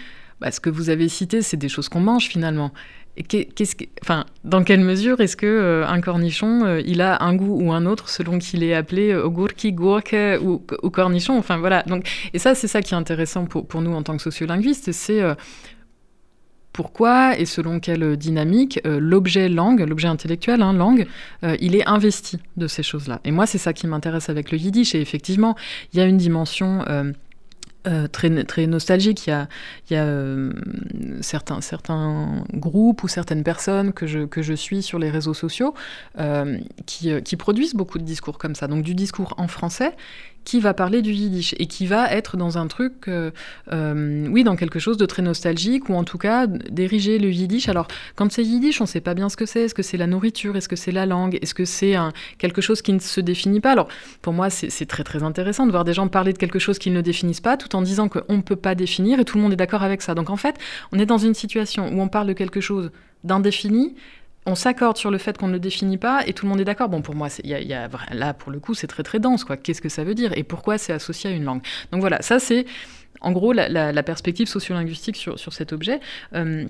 bah, 0.41 0.51
ce 0.51 0.61
que 0.61 0.71
vous 0.71 0.91
avez 0.91 1.09
cité, 1.09 1.43
c'est 1.43 1.57
des 1.57 1.69
choses 1.69 1.89
qu'on 1.89 2.01
mange 2.01 2.27
finalement. 2.27 2.73
Dans 4.45 4.63
quelle 4.63 4.81
mesure 4.81 5.21
est-ce 5.21 5.37
que 5.37 5.47
euh, 5.47 5.87
un 5.87 6.01
cornichon, 6.01 6.65
euh, 6.65 6.83
il 6.85 7.01
a 7.01 7.23
un 7.23 7.35
goût 7.35 7.59
ou 7.63 7.73
un 7.73 7.87
autre 7.87 8.11
selon 8.11 8.39
qu'il 8.39 8.63
est 8.63 8.75
appelé 8.75 9.11
euh, 9.11 9.25
ogurki, 9.25 9.73
gourke 9.73 10.15
ou, 10.43 10.59
cornichon 10.91 11.39
Enfin 11.39 11.57
voilà. 11.57 11.83
Donc, 11.85 12.09
et 12.35 12.39
ça, 12.39 12.55
c'est 12.55 12.69
ça 12.69 12.83
qui 12.83 12.93
est 12.93 12.97
intéressant 12.97 13.47
pour, 13.47 13.81
nous 13.81 13.93
en 13.93 14.03
tant 14.03 14.17
que 14.17 14.23
sociolinguistes, 14.23 14.93
c'est 14.93 15.23
euh, 15.23 15.35
pourquoi 16.73 17.39
et 17.39 17.47
selon 17.47 17.81
quelle 17.81 18.19
dynamique 18.19 18.81
l'objet 18.85 19.49
langue, 19.49 19.81
l'objet 19.81 20.09
intellectuel, 20.09 20.61
hein, 20.61 20.75
langue, 20.75 21.07
il 21.59 21.75
est 21.75 21.89
investi 21.89 22.39
de 22.59 22.67
ces 22.67 22.83
choses-là. 22.83 23.23
Et 23.25 23.31
moi, 23.31 23.47
c'est 23.47 23.57
ça 23.57 23.73
qui 23.73 23.87
m'intéresse 23.87 24.29
avec 24.29 24.53
le 24.53 24.59
yiddish. 24.59 24.95
Et 24.95 25.01
effectivement, 25.01 25.57
il 25.95 26.01
y 26.01 26.03
a 26.03 26.05
une 26.05 26.19
dimension 26.19 26.85
euh, 27.87 28.09
très, 28.09 28.45
très 28.45 28.67
nostalgique. 28.67 29.27
Il 29.27 29.31
y 29.31 29.33
a, 29.33 29.49
il 29.91 29.97
y 29.97 30.01
euh, 30.01 30.53
certains, 31.21 31.61
certains 31.61 32.45
groupes 32.53 33.03
ou 33.03 33.09
certaines 33.09 33.43
personnes 33.43 33.93
que 33.93 34.07
je, 34.07 34.21
que 34.21 34.43
je 34.43 34.55
suis 34.55 34.83
sur 34.83 34.99
les 34.99 35.11
réseaux 35.11 35.35
sociaux 35.35 35.75
euh, 36.19 36.59
qui, 36.87 37.11
euh, 37.11 37.21
qui 37.21 37.37
produisent 37.37 37.75
beaucoup 37.75 37.99
de 37.99 38.05
discours 38.05 38.39
comme 38.39 38.55
ça. 38.55 38.67
Donc 38.67 38.83
du 38.83 38.95
discours 38.95 39.35
en 39.37 39.49
français 39.49 39.95
qui 40.47 40.61
va 40.61 40.73
parler 40.73 41.03
du 41.03 41.13
yiddish 41.13 41.55
et 41.59 41.67
qui 41.67 41.87
va 41.87 42.11
être 42.13 42.37
dans 42.37 42.57
un 42.57 42.69
truc, 42.69 43.09
euh, 43.09 43.33
euh, 43.73 44.27
oui, 44.31 44.45
dans 44.45 44.55
quelque 44.55 44.79
chose 44.79 44.97
de 44.97 45.05
très 45.05 45.21
nostalgique 45.21 45.89
ou 45.91 45.95
en 45.95 46.05
tout 46.05 46.19
cas 46.19 46.47
d'ériger 46.47 47.19
le 47.19 47.31
yiddish. 47.31 47.69
Alors, 47.69 47.89
quand 48.15 48.31
c'est 48.31 48.45
yiddish, 48.45 48.81
on 48.81 48.85
ne 48.85 48.89
sait 48.89 49.01
pas 49.01 49.15
bien 49.15 49.29
ce 49.29 49.37
que 49.37 49.45
c'est. 49.45 49.63
Est-ce 49.63 49.75
que 49.75 49.83
c'est 49.83 49.97
la 49.97 50.07
nourriture? 50.07 50.57
Est-ce 50.57 50.69
que 50.69 50.77
c'est 50.77 50.93
la 50.93 51.05
langue? 51.05 51.37
Est-ce 51.43 51.53
que 51.53 51.65
c'est 51.65 51.97
quelque 52.39 52.61
chose 52.61 52.81
qui 52.81 52.93
ne 52.93 53.01
se 53.01 53.21
définit 53.21 53.61
pas? 53.61 53.73
Alors, 53.73 53.89
pour 54.23 54.33
moi, 54.33 54.49
c'est 54.49 54.71
c'est 54.71 54.87
très 54.87 55.05
très 55.05 55.23
intéressant 55.23 55.67
de 55.67 55.73
voir 55.73 55.85
des 55.85 55.95
gens 55.95 56.07
parler 56.07 56.33
de 56.33 56.39
quelque 56.39 56.59
chose 56.59 56.79
qu'ils 56.79 56.93
ne 56.93 57.01
définissent 57.01 57.41
pas 57.41 57.57
tout 57.57 57.75
en 57.75 57.83
disant 57.83 58.09
qu'on 58.09 58.37
ne 58.37 58.43
peut 58.43 58.57
pas 58.57 58.75
définir 58.77 59.19
et 59.19 59.25
tout 59.25 59.37
le 59.37 59.43
monde 59.43 59.53
est 59.53 59.57
d'accord 59.57 59.83
avec 59.83 60.01
ça. 60.03 60.15
Donc 60.15 60.31
en 60.31 60.37
fait, 60.37 60.57
on 60.93 60.99
est 60.99 61.07
dans 61.07 61.19
une 61.19 61.35
situation 61.35 61.89
où 61.89 62.01
on 62.01 62.09
parle 62.09 62.29
de 62.29 62.33
quelque 62.33 62.61
chose 62.61 62.93
d'indéfini 63.25 63.95
on 64.47 64.55
s'accorde 64.55 64.97
sur 64.97 65.11
le 65.11 65.19
fait 65.19 65.37
qu'on 65.37 65.49
ne 65.49 65.53
le 65.53 65.59
définit 65.59 65.99
pas 65.99 66.27
et 66.27 66.33
tout 66.33 66.47
le 66.47 66.51
monde 66.51 66.61
est 66.61 66.65
d'accord. 66.65 66.89
Bon, 66.89 67.03
pour 67.03 67.15
moi, 67.15 67.29
là, 68.13 68.35
pour 68.35 68.53
le 68.53 68.61
coup, 68.61 68.75
c'est 68.75 68.87
très 68.87 69.03
très 69.03 69.19
dense. 69.19 69.45
quoi. 69.45 69.57
Qu'est-ce 69.57 69.83
que 69.83 69.89
ça 69.89 70.05
veut 70.05 70.15
dire 70.15 70.33
et 70.37 70.45
pourquoi 70.45 70.79
c'est 70.79 70.93
associé 70.93 71.31
à 71.31 71.33
une 71.33 71.45
langue? 71.45 71.63
Donc 71.93 72.01
voilà, 72.01 72.23
ça 72.23 72.39
c'est 72.39 72.65
en 73.21 73.33
gros 73.33 73.53
la, 73.53 74.03
perspective 74.03 74.47
sociolinguistique 74.47 75.17
sur, 75.17 75.53
cet 75.53 75.73
objet. 75.73 76.01
Euh, 76.35 76.67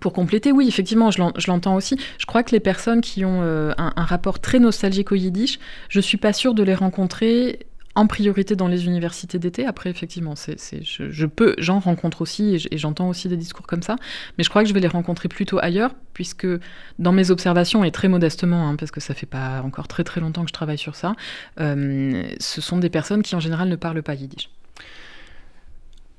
pour 0.00 0.12
compléter, 0.12 0.52
oui, 0.52 0.68
effectivement, 0.68 1.10
je 1.10 1.18
l'en- 1.18 1.32
je 1.36 1.46
l'entends 1.50 1.74
aussi. 1.74 1.98
Je 2.18 2.26
crois 2.26 2.42
que 2.42 2.52
les 2.52 2.60
personnes 2.60 3.00
qui 3.00 3.24
ont 3.24 3.42
euh, 3.42 3.72
un, 3.78 4.04
rapport 4.04 4.38
très 4.38 4.58
nostalgique 4.58 5.12
au 5.12 5.14
yiddish, 5.14 5.58
je 5.88 6.00
suis 6.00 6.18
pas 6.18 6.32
sûre 6.32 6.54
de 6.54 6.62
les 6.62 6.74
rencontrer 6.74 7.60
en 7.98 8.06
priorité 8.06 8.54
dans 8.54 8.68
les 8.68 8.86
universités 8.86 9.40
d'été. 9.40 9.66
Après, 9.66 9.90
effectivement, 9.90 10.34
je, 10.36 11.26
peux, 11.26 11.56
j'en 11.58 11.80
rencontre 11.80 12.22
aussi 12.22 12.64
et 12.70 12.78
j'entends 12.78 13.08
aussi 13.08 13.28
des 13.28 13.36
discours 13.36 13.66
comme 13.66 13.82
ça. 13.82 13.96
Mais 14.36 14.44
je 14.44 14.48
crois 14.50 14.62
que 14.62 14.68
je 14.68 14.74
vais 14.74 14.78
les 14.78 14.86
rencontrer 14.86 15.28
plutôt 15.28 15.58
ailleurs, 15.58 15.90
puisque 16.14 16.46
dans 17.00 17.10
mes 17.10 17.32
observations, 17.32 17.82
et 17.82 17.90
très 17.90 18.06
modestement, 18.06 18.68
hein, 18.68 18.76
parce 18.76 18.92
que 18.92 19.00
ça 19.00 19.14
fait 19.14 19.26
pas 19.26 19.62
encore 19.62 19.88
très 19.88 20.04
très 20.04 20.20
longtemps 20.20 20.42
que 20.42 20.48
je 20.48 20.52
travaille 20.52 20.78
sur 20.78 20.94
ça, 20.94 21.16
euh, 21.58 22.22
ce 22.38 22.60
sont 22.60 22.78
des 22.78 22.88
personnes 22.88 23.22
qui 23.22 23.34
en 23.34 23.40
général 23.40 23.68
ne 23.68 23.76
parlent 23.76 24.02
pas 24.04 24.14
yiddish. 24.14 24.48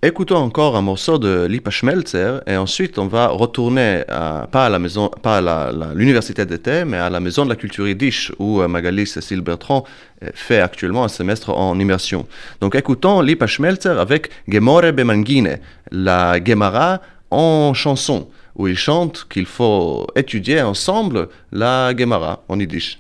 Écoutons 0.02 0.38
encore 0.38 0.78
un 0.78 0.82
morceau 0.82 1.18
de 1.18 1.46
Lipa 1.46 1.72
Schmelzer 1.72 2.42
et 2.48 2.56
ensuite 2.56 2.98
on 2.98 3.08
va 3.08 3.28
retourner 3.28 4.04
pas 4.08 4.66
à 4.68 4.70
la 4.70 4.80
maison, 4.80 5.10
pas 5.10 5.40
à 5.40 5.72
l'université 5.94 6.46
d'été, 6.46 6.86
mais 6.86 6.96
à 6.96 7.10
la 7.10 7.20
maison 7.20 7.44
de 7.44 7.50
la 7.50 7.58
culture 7.58 7.86
yiddish 7.86 8.32
où 8.40 8.62
euh, 8.62 8.70
Magali 8.70 9.06
Cécile 9.06 9.42
Bertrand 9.42 9.84
euh, 10.24 10.30
fait 10.34 10.62
actuellement 10.62 11.04
un 11.04 11.10
semestre 11.10 11.50
en 11.50 11.78
immersion. 11.78 12.26
Donc 12.62 12.76
écoutons 12.76 13.20
Lipa 13.20 13.46
Schmelzer 13.46 14.00
avec 14.00 14.30
Gemore 14.48 14.94
Bemangine, 14.94 15.60
la 15.92 16.42
Gemara 16.42 17.02
en 17.30 17.74
chanson, 17.74 18.30
où 18.56 18.70
il 18.70 18.78
chante 18.78 19.28
qu'il 19.30 19.48
faut 19.48 20.08
étudier 20.16 20.62
ensemble 20.62 21.28
la 21.52 21.94
Gemara 21.94 22.46
en 22.48 22.58
yiddish. 22.58 23.00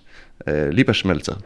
Euh, 0.50 0.70
Lipa 0.70 0.92
Schmelzer. 0.92 1.38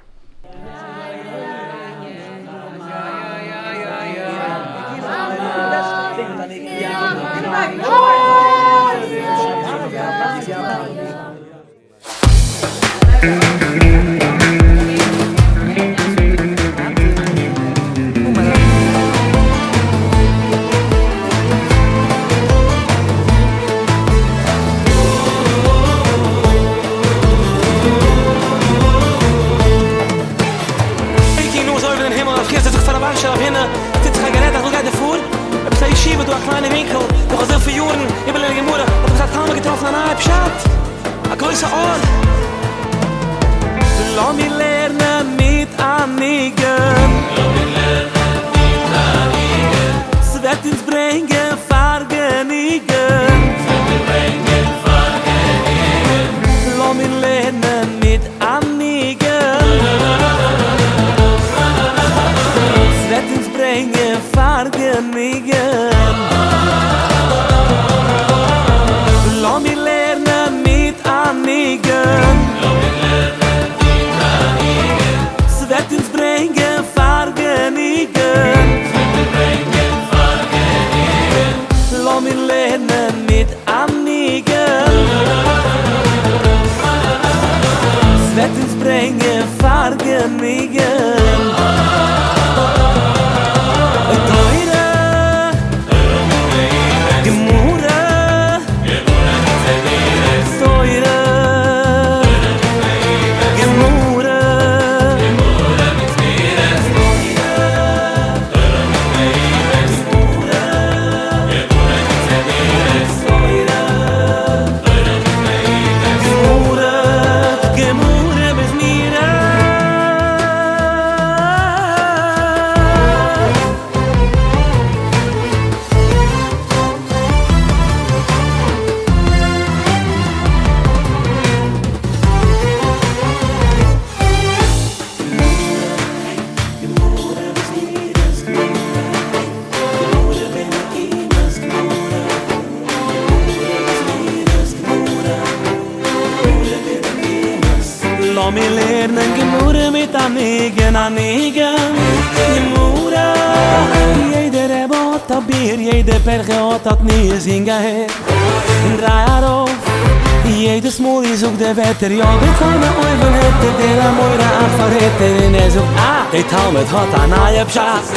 de 161.63 161.73
vetter 161.81 162.11
Ja, 162.11 162.37
de 162.39 162.49
tame 162.59 162.89
oi 163.03 163.13
van 163.21 163.33
hitte 163.33 163.69
De 163.79 163.89
la 163.99 164.09
moira 164.17 164.49
ach 164.63 164.75
van 164.77 164.91
hitte 164.97 165.43
En 165.45 165.53
hij 165.53 165.69
zoekt 165.69 165.97
ah, 165.97 166.31
de 166.31 166.45
talmet 166.45 166.89
had 166.89 167.13
aan 167.21 167.33
aie 167.33 167.65
pschaas 167.65 168.07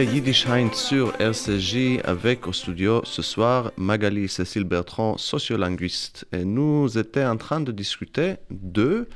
Vous 0.00 0.06
écoutez 0.06 0.16
Yiddish 0.16 0.46
Hein 0.46 0.70
sur 0.72 1.12
RCJ 1.20 2.00
avec 2.04 2.46
au 2.46 2.54
studio 2.54 3.02
ce 3.04 3.20
soir 3.20 3.70
Magali 3.76 4.30
Cécile 4.30 4.64
Bertrand, 4.64 5.18
sociolinguiste. 5.18 6.24
Et 6.32 6.46
nous 6.46 6.96
étions 6.96 7.26
en 7.26 7.36
train 7.36 7.60
de 7.60 7.70
discuter 7.70 8.36
de, 8.50 9.08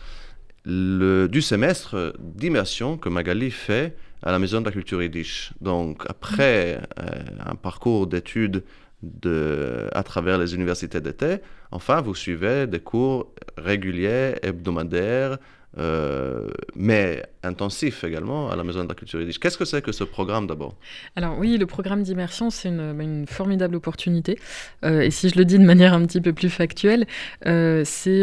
le, 0.67 1.27
du 1.27 1.41
semestre 1.41 2.13
d'immersion 2.19 2.99
que 2.99 3.09
Magali 3.09 3.51
fait 3.51 3.97
à 4.23 4.31
la 4.31 4.39
Maison 4.39 4.61
de 4.61 4.67
la 4.67 4.73
Culture 4.73 5.03
Yiddish. 5.03 5.55
Donc, 5.63 6.03
après 6.07 6.83
euh, 6.99 7.07
un 7.47 7.55
parcours 7.55 8.07
d'études 8.07 8.63
de, 9.03 9.89
à 9.93 10.03
travers 10.03 10.37
les 10.37 10.55
universités 10.55 11.01
d'été, 11.01 11.39
enfin, 11.71 12.03
vous 12.03 12.15
suivez 12.15 12.67
des 12.67 12.81
cours 12.81 13.33
réguliers, 13.57 14.35
hebdomadaires, 14.43 15.39
euh, 15.79 16.49
mais 16.75 17.23
intensifs 17.43 18.05
également 18.05 18.51
à 18.51 18.57
la 18.57 18.65
Maison 18.65 18.85
de 18.85 18.89
la 18.89 18.95
Culture 18.95 19.21
Yiddish. 19.21 19.39
Qu'est-ce 19.39 19.59
que 19.59 19.65
c'est 19.65 19.83
que 19.83 19.93
ce 19.93 20.05
programme 20.05 20.47
d'abord? 20.47 20.77
Alors 21.17 21.39
oui, 21.39 21.59
le 21.59 21.67
programme 21.67 22.03
d'immersion, 22.03 22.51
c'est 22.51 22.69
une, 22.69 23.01
une 23.01 23.27
formidable 23.27 23.77
opportunité. 23.77 24.39
Euh, 24.85 25.01
et 25.01 25.11
si 25.11 25.29
je 25.29 25.37
le 25.37 25.45
dis 25.45 25.59
de 25.59 25.65
manière 25.65 25.95
un 25.95 26.05
petit 26.07 26.21
peu 26.21 26.33
plus 26.33 26.51
factuelle, 26.51 27.07
euh, 27.47 27.83
c'est 27.85 28.23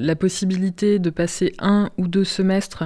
la 0.00 0.16
possibilité 0.16 0.98
de 0.98 1.10
passer 1.10 1.52
un 1.58 1.90
ou 1.98 2.08
deux 2.08 2.24
semestres, 2.24 2.84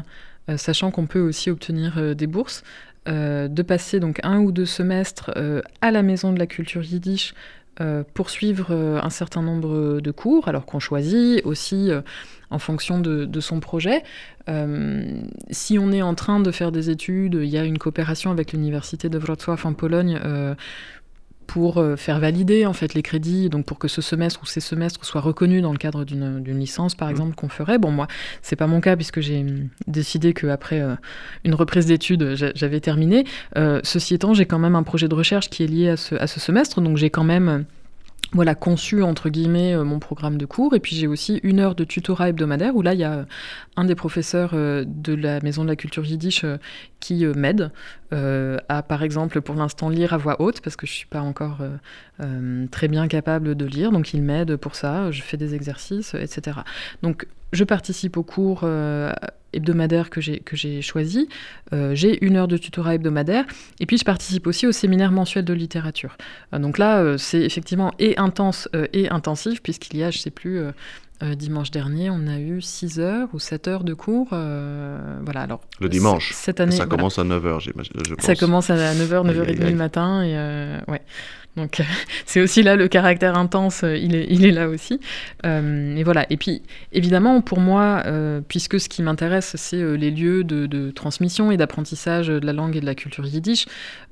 sachant 0.57 0.91
qu'on 0.91 1.07
peut 1.07 1.21
aussi 1.21 1.51
obtenir 1.51 2.15
des 2.15 2.27
bourses, 2.27 2.63
de 3.07 3.63
passer 3.63 4.01
donc 4.01 4.21
un 4.23 4.41
ou 4.41 4.53
deux 4.53 4.67
semestres 4.67 5.31
à 5.81 5.91
la 5.91 6.03
Maison 6.03 6.33
de 6.33 6.39
la 6.39 6.47
Culture 6.47 6.83
Yiddish 6.83 7.35
pour 8.15 8.31
suivre 8.31 8.69
euh, 8.71 9.01
un 9.03 9.11
certain 9.11 9.43
nombre 9.43 10.01
de 10.01 10.11
cours, 10.11 10.49
alors 10.49 10.65
qu'on 10.65 10.79
choisit 10.79 11.45
aussi 11.45 11.91
en 12.55 12.59
fonction 12.59 13.01
de, 13.01 13.25
de 13.25 13.41
son 13.41 13.61
projet. 13.61 14.03
Euh, 14.49 15.03
si 15.51 15.79
on 15.79 15.91
est 15.93 16.03
en 16.03 16.15
train 16.15 16.41
de 16.41 16.51
faire 16.51 16.71
des 16.73 16.89
études, 16.91 17.39
il 17.43 17.49
y 17.49 17.59
a 17.59 17.65
une 17.65 17.79
coopération 17.79 18.31
avec 18.31 18.53
l'université 18.53 19.09
de 19.09 19.19
Wrocław 19.19 19.59
en 19.65 19.75
Pologne 19.75 20.19
euh, 20.25 20.55
pour 21.47 21.77
euh, 21.77 21.97
faire 21.97 22.21
valider 22.21 22.65
en 22.65 22.73
fait 22.73 22.95
les 22.95 23.03
crédits, 23.03 23.51
donc 23.51 23.67
pour 23.67 23.79
que 23.79 23.87
ce 23.89 24.01
semestre 24.01 24.41
ou 24.43 24.47
ces 24.47 24.61
semestres 24.61 25.05
soient 25.05 25.21
reconnus 25.21 25.61
dans 25.61 25.73
le 25.73 25.79
cadre 25.79 26.05
d'une 26.05 26.59
licence 26.59 26.95
par 26.95 27.11
exemple 27.11 27.35
qu'on 27.35 27.51
ferait. 27.51 27.79
Bon 27.79 27.91
moi 27.91 28.07
c'est 28.41 28.57
pas 28.57 28.67
mon 28.67 28.81
cas 28.81 28.97
puisque 28.97 29.21
j'ai 29.21 29.45
décidé 29.87 30.33
qu'après 30.33 30.81
euh, 30.81 30.95
une 31.45 31.55
reprise 31.55 31.87
d'études 31.87 32.35
j'a- 32.35 32.53
j'avais 32.55 32.81
terminé. 32.81 33.25
Euh, 33.59 33.81
ceci 33.83 34.15
étant 34.15 34.33
j'ai 34.33 34.47
quand 34.47 34.59
même 34.59 34.75
un 34.75 34.83
projet 34.85 35.09
de 35.09 35.15
recherche 35.15 35.51
qui 35.51 35.63
est 35.65 35.71
lié 35.77 35.91
à 35.91 35.97
ce, 35.99 36.15
à 36.15 36.27
ce 36.27 36.41
semestre, 36.41 36.81
donc 36.81 36.97
j'ai 36.97 37.11
quand 37.11 37.25
même 37.25 37.67
voilà, 38.33 38.55
conçu 38.55 39.03
entre 39.03 39.29
guillemets 39.29 39.75
euh, 39.75 39.85
mon 39.85 39.99
programme 39.99 40.39
de 40.39 40.47
cours. 40.47 40.75
Et 40.75 40.81
puis 40.81 40.97
j'ai 40.97 41.07
aussi 41.07 41.41
une 41.43 41.61
heure 41.61 41.75
de 41.75 41.85
tutorat 41.85 42.31
hebdomadaire 42.31 42.75
où 42.75 42.83
là 42.83 42.95
il 42.95 43.01
y 43.01 43.05
a 43.05 43.13
euh, 43.13 43.25
un 43.77 43.85
des 43.85 43.95
professeurs 43.95 44.51
euh, 44.55 44.85
de 44.87 45.15
la 45.15 45.41
maison 45.41 45.63
de 45.63 45.69
la 45.69 45.77
culture 45.77 46.05
yiddish 46.05 46.45
qui 47.01 47.27
m'aide 47.27 47.71
à 48.11 48.83
par 48.83 49.03
exemple 49.03 49.41
pour 49.41 49.57
l'instant 49.57 49.89
lire 49.89 50.13
à 50.13 50.17
voix 50.17 50.41
haute 50.41 50.61
parce 50.61 50.77
que 50.77 50.87
je 50.87 50.93
suis 50.93 51.07
pas 51.07 51.21
encore 51.21 51.59
euh, 52.21 52.67
très 52.71 52.89
bien 52.89 53.09
capable 53.09 53.55
de 53.57 53.65
lire 53.65 53.91
donc 53.91 54.15
il 54.15 54.23
m'aide 54.23 54.57
pour 54.57 54.75
ça 54.75 55.11
je 55.11 55.23
fais 55.23 55.37
des 55.37 55.55
exercices 55.55 56.15
etc 56.15 56.59
donc 57.03 57.27
je 57.53 57.65
participe 57.65 58.17
aux 58.17 58.23
cours 58.23 58.61
euh, 58.65 59.13
hebdomadaires 59.53 60.11
que 60.11 60.21
j'ai 60.21 60.39
que 60.41 60.57
j'ai 60.57 60.81
choisi 60.83 61.29
Euh, 61.73 61.95
j'ai 61.95 62.25
une 62.25 62.37
heure 62.37 62.49
de 62.49 62.57
tutorat 62.57 62.95
hebdomadaire 62.95 63.45
et 63.81 63.87
puis 63.87 63.99
je 63.99 64.05
participe 64.05 64.47
aussi 64.47 64.67
au 64.67 64.73
séminaire 64.73 65.11
mensuel 65.13 65.45
de 65.45 65.53
littérature 65.55 66.17
donc 66.53 66.79
là, 66.79 67.19
c'est 67.19 67.41
effectivement 67.41 67.93
et 67.99 68.17
intense 68.19 68.69
et 68.93 69.09
intensif, 69.11 69.61
puisqu'il 69.63 69.97
y 69.97 70.05
a, 70.05 70.11
je 70.11 70.19
sais 70.19 70.31
plus, 70.31 70.61
euh, 71.23 71.35
dimanche 71.37 71.71
dernier, 71.71 72.11
on 72.11 72.27
a 72.27 72.39
eu 72.41 72.61
6 72.61 72.99
heures 72.99 73.29
ou 73.33 73.39
7 73.39 73.69
heures 73.69 73.85
de 73.85 73.95
cours. 73.95 74.29
euh, 74.33 74.99
voilà, 75.25 75.43
alors. 75.43 75.61
Le 75.81 75.89
dimanche. 75.89 76.33
Cette 76.35 76.59
année. 76.61 76.73
Ça 76.73 76.85
voilà. 76.85 76.97
commence 76.97 77.19
à 77.21 77.25
9h, 77.25 77.61
j'imagine. 77.61 77.93
je 78.07 78.15
Ça 78.19 78.35
commence 78.35 78.69
à 78.71 78.77
9h, 78.77 79.25
9h30 79.25 79.31
Aïe, 79.31 79.41
aïe, 79.41 79.63
aïe. 79.63 79.71
le 79.71 79.77
matin. 79.77 80.23
Et 80.23 80.37
euh, 80.37 80.81
ouais. 80.89 81.03
Donc, 81.57 81.83
c'est 82.27 82.41
aussi 82.41 82.63
là 82.63 82.77
le 82.77 82.89
caractère 82.89 83.37
intense, 83.37 83.85
euh, 83.85 83.97
il 83.97 84.15
est, 84.45 84.51
là 84.51 84.69
aussi. 84.69 85.01
Euh, 85.47 85.97
et 85.97 86.03
voilà. 86.03 86.27
Et 86.31 86.37
puis, 86.37 86.63
évidemment, 86.93 87.41
pour 87.41 87.61
moi, 87.61 88.03
euh, 88.07 88.41
puisque 88.47 88.81
ce 88.81 88.89
qui 88.89 89.03
m'intéresse, 89.03 89.55
c'est 89.57 89.77
euh, 89.77 89.95
les 89.95 90.11
lieux 90.11 90.45
de, 90.45 90.91
transmission 90.91 91.51
et 91.51 91.57
d'apprentissage 91.57 92.29
de 92.29 92.45
la 92.45 92.53
langue 92.53 92.77
et 92.77 92.81
de 92.81 92.87
la 92.87 92.95
culture 92.95 93.27
yiddish, 93.27 93.67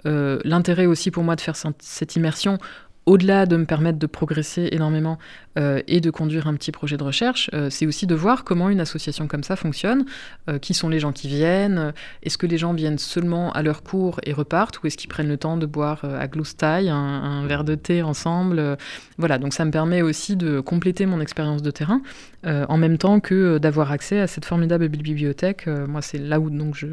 euh, 0.07 0.38
l'intérêt 0.45 0.86
aussi 0.86 1.11
pour 1.11 1.22
moi 1.24 1.36
de 1.36 1.40
faire 1.40 1.57
cette 1.57 2.16
immersion 2.16 2.59
au-delà 3.07 3.46
de 3.46 3.57
me 3.57 3.64
permettre 3.64 3.98
de 3.98 4.07
progresser 4.07 4.68
énormément 4.72 5.18
euh, 5.59 5.80
et 5.88 6.00
de 6.00 6.11
conduire 6.11 6.46
un 6.46 6.55
petit 6.55 6.70
projet 6.70 6.96
de 6.96 7.03
recherche, 7.03 7.50
euh, 7.53 7.68
c'est 7.68 7.86
aussi 7.86 8.07
de 8.07 8.14
voir 8.14 8.44
comment 8.44 8.68
une 8.68 8.80
association 8.80 9.26
comme 9.26 9.42
ça 9.42 9.57
fonctionne, 9.57 10.05
euh, 10.48 10.59
qui 10.59 10.72
sont 10.72 10.88
les 10.88 11.00
gens 11.00 11.12
qui 11.12 11.28
viennent, 11.28 11.92
est-ce 12.22 12.38
que 12.38 12.46
les 12.46 12.59
gens 12.59 12.72
viennent 12.72 12.98
seulement 12.98 13.53
à 13.53 13.62
leur 13.62 13.82
cours 13.82 14.20
et 14.24 14.32
repartent, 14.32 14.82
ou 14.82 14.86
est-ce 14.86 14.96
qu'ils 14.96 15.09
prennent 15.09 15.28
le 15.28 15.36
temps 15.36 15.57
de 15.57 15.66
boire 15.66 16.05
à 16.05 16.28
gloustaille 16.28 16.90
un, 16.90 16.96
un, 16.96 17.46
verre 17.46 17.64
de 17.64 17.74
thé 17.74 18.03
ensemble. 18.03 18.76
voilà, 19.18 19.38
donc 19.38 19.53
ça 19.53 19.64
me 19.64 19.70
permet 19.70 20.03
aussi 20.03 20.36
de 20.36 20.61
compléter 20.61 21.07
mon 21.07 21.20
expérience 21.20 21.62
de 21.62 21.70
terrain, 21.70 22.03
en 22.44 22.76
même 22.76 22.98
temps 22.98 23.20
que 23.20 23.59
d'avoir 23.59 23.92
accès 23.92 24.20
à 24.20 24.26
cette 24.26 24.44
formidable 24.44 24.88
bibliothèque. 24.88 25.66
moi, 25.66 26.03
c'est 26.03 26.18
là 26.18 26.40
où 26.40 26.50
donc, 26.50 26.74
je, 26.74 26.86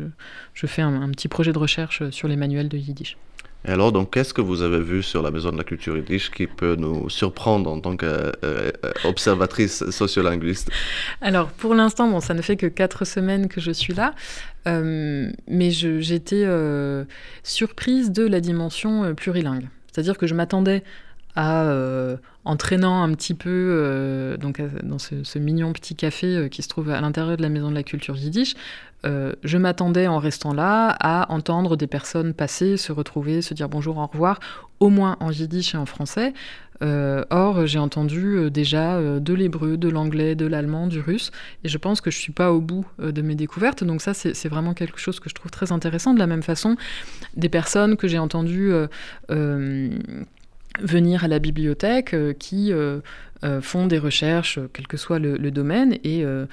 je 0.53 0.68
fais 0.68 0.82
un, 0.82 1.01
un 1.01 1.10
petit 1.10 1.28
projet 1.28 1.51
de 1.51 1.57
recherche 1.57 2.10
sur 2.10 2.28
les 2.28 2.36
manuels 2.36 2.70
de 2.70 2.78
Yiddish. 2.78 3.18
Et 3.66 3.72
alors, 3.72 3.91
donc, 3.91 4.14
qu'est-ce 4.14 4.34
que 4.34 4.41
vous 4.41 4.62
avez 4.62 4.80
vu 4.80 5.03
sur 5.03 5.22
la 5.22 5.32
Maison 5.32 5.51
de 5.51 5.57
la 5.57 5.66
Culture 5.66 5.97
Yiddish 5.97 6.32
qui 6.32 6.47
peut 6.47 6.76
nous 6.76 7.10
surprendre 7.10 7.70
en 7.70 7.82
tant 7.82 7.97
qu'observatrice 7.97 9.89
sociolinguiste? 9.89 10.72
Alors, 11.22 11.49
pour 11.49 11.76
l'instant, 11.76 12.07
bon, 12.07 12.22
ça 12.22 12.34
ne 12.34 12.41
fait 12.41 12.55
que 12.55 12.68
quatre 12.68 13.03
semaines 13.03 13.49
que 13.49 13.60
je 13.60 13.72
suis 13.72 13.93
là, 13.93 14.16
euh, 14.68 15.30
mais 15.47 15.72
j'étais 15.72 16.43
euh, 16.45 17.03
surprise 17.43 18.12
de 18.12 18.26
la 18.26 18.39
dimension 18.39 19.03
euh, 19.03 19.14
plurilingue. 19.14 19.68
C'est-à-dire 19.91 20.18
que 20.18 20.28
je 20.28 20.36
m'attendais 20.36 20.84
à, 21.36 21.64
euh, 21.64 22.18
en 22.50 22.56
traînant 22.56 23.04
un 23.04 23.14
petit 23.14 23.36
peu 23.36 23.50
euh, 23.50 24.36
donc, 24.38 24.60
dans 24.82 24.98
ce, 24.98 25.38
mignon 25.38 25.72
petit 25.72 25.96
café 25.96 26.36
euh, 26.36 26.48
qui 26.48 26.64
se 26.64 26.68
trouve 26.68 26.90
à 26.90 27.00
l'intérieur 27.00 27.38
de 27.38 27.42
la 27.44 27.50
Maison 27.50 27.70
de 27.70 27.76
la 27.76 27.84
Culture 27.84 28.18
Yiddish, 28.18 28.56
euh, 29.06 29.34
je 29.44 29.58
m'attendais 29.58 30.08
en 30.08 30.18
restant 30.18 30.54
là 30.54 30.96
à 31.00 31.32
entendre 31.32 31.78
des 31.78 31.86
personnes 31.86 32.34
passer, 32.34 32.76
se 32.76 32.92
retrouver, 32.92 33.44
se 33.44 33.54
dire 33.54 33.70
bonjour, 33.70 33.98
au 33.98 34.08
revoir, 34.08 34.40
au 34.80 34.90
moins 34.90 35.16
en 35.20 35.32
yiddish 35.32 35.76
et 35.76 35.78
en 35.78 35.86
français. 35.86 36.34
Or, 36.82 37.68
j'ai 37.68 37.78
entendu 37.78 38.50
déjà 38.50 39.02
de 39.02 39.34
l'hébreu, 39.34 39.76
de 39.76 39.90
l'anglais, 39.90 40.36
de 40.36 40.46
l'allemand, 40.46 40.88
du 40.88 41.02
russe, 41.02 41.30
et 41.66 41.68
je 41.68 41.78
pense 41.78 42.00
que 42.00 42.10
je 42.10 42.18
suis 42.18 42.32
pas 42.32 42.54
au 42.54 42.62
bout 42.62 42.86
de 43.00 43.22
mes 43.22 43.36
découvertes. 43.36 43.84
Donc 43.84 44.02
ça, 44.02 44.14
c'est 44.14 44.48
vraiment 44.48 44.74
quelque 44.74 44.98
chose 44.98 45.20
que 45.20 45.30
je 45.30 45.36
trouve 45.36 45.52
très 45.52 45.74
intéressant. 45.74 46.14
De 46.14 46.20
la 46.20 46.28
même 46.28 46.42
façon, 46.42 46.78
des 47.36 47.50
personnes 47.50 47.98
que 47.98 48.08
j'ai 48.08 48.18
entendues 48.18 48.72
venir 50.82 51.24
à 51.24 51.28
la 51.28 51.40
bibliothèque 51.40 52.16
qui 52.40 52.74
euh, 53.46 53.62
font 53.62 53.88
des 53.88 54.00
recherches, 54.00 54.58
euh, 54.58 54.70
quel 54.74 54.86
que 54.86 54.98
soit 54.98 55.18
le, 55.18 55.52
domaine, 55.52 55.94
et 56.04 56.26
euh, 56.26 56.46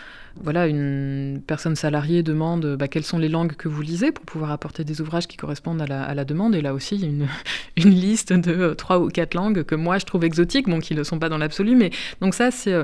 voilà, 0.43 0.67
une 0.67 1.41
personne 1.47 1.77
salariée 1.77 2.23
demande 2.23 2.77
bah, 2.77 2.89
quelles 2.89 3.05
sont 3.05 3.19
les 3.19 3.29
langues 3.29 3.53
que 3.53 3.69
vous 3.69 3.83
lisez 3.83 4.13
pour 4.13 4.25
pouvoir 4.25 4.51
apporter 4.51 4.85
des 4.85 5.01
ouvrages 5.01 5.27
qui 5.27 5.37
correspondent 5.37 5.83
à 5.83 6.15
la, 6.15 6.25
demande, 6.25 6.55
et 6.55 6.61
là 6.61 6.75
aussi 6.75 6.97
il 6.97 7.01
y 7.03 7.05
a 7.05 7.09
une, 7.09 7.29
liste 7.91 8.33
de 8.33 8.75
trois 8.75 8.99
ou 8.99 9.09
quatre 9.09 9.35
langues 9.35 9.63
que 9.63 9.75
moi 9.75 9.99
je 9.99 10.05
trouve 10.05 10.25
exotiques, 10.25 10.69
bon 10.69 10.81
qui 10.81 10.95
ne 10.95 11.03
sont 11.03 11.19
pas 11.19 11.29
dans 11.29 11.39
l'absolu, 11.39 11.77
mais 11.77 11.91
donc 12.21 12.35
ça 12.35 12.51
c'est 12.51 12.75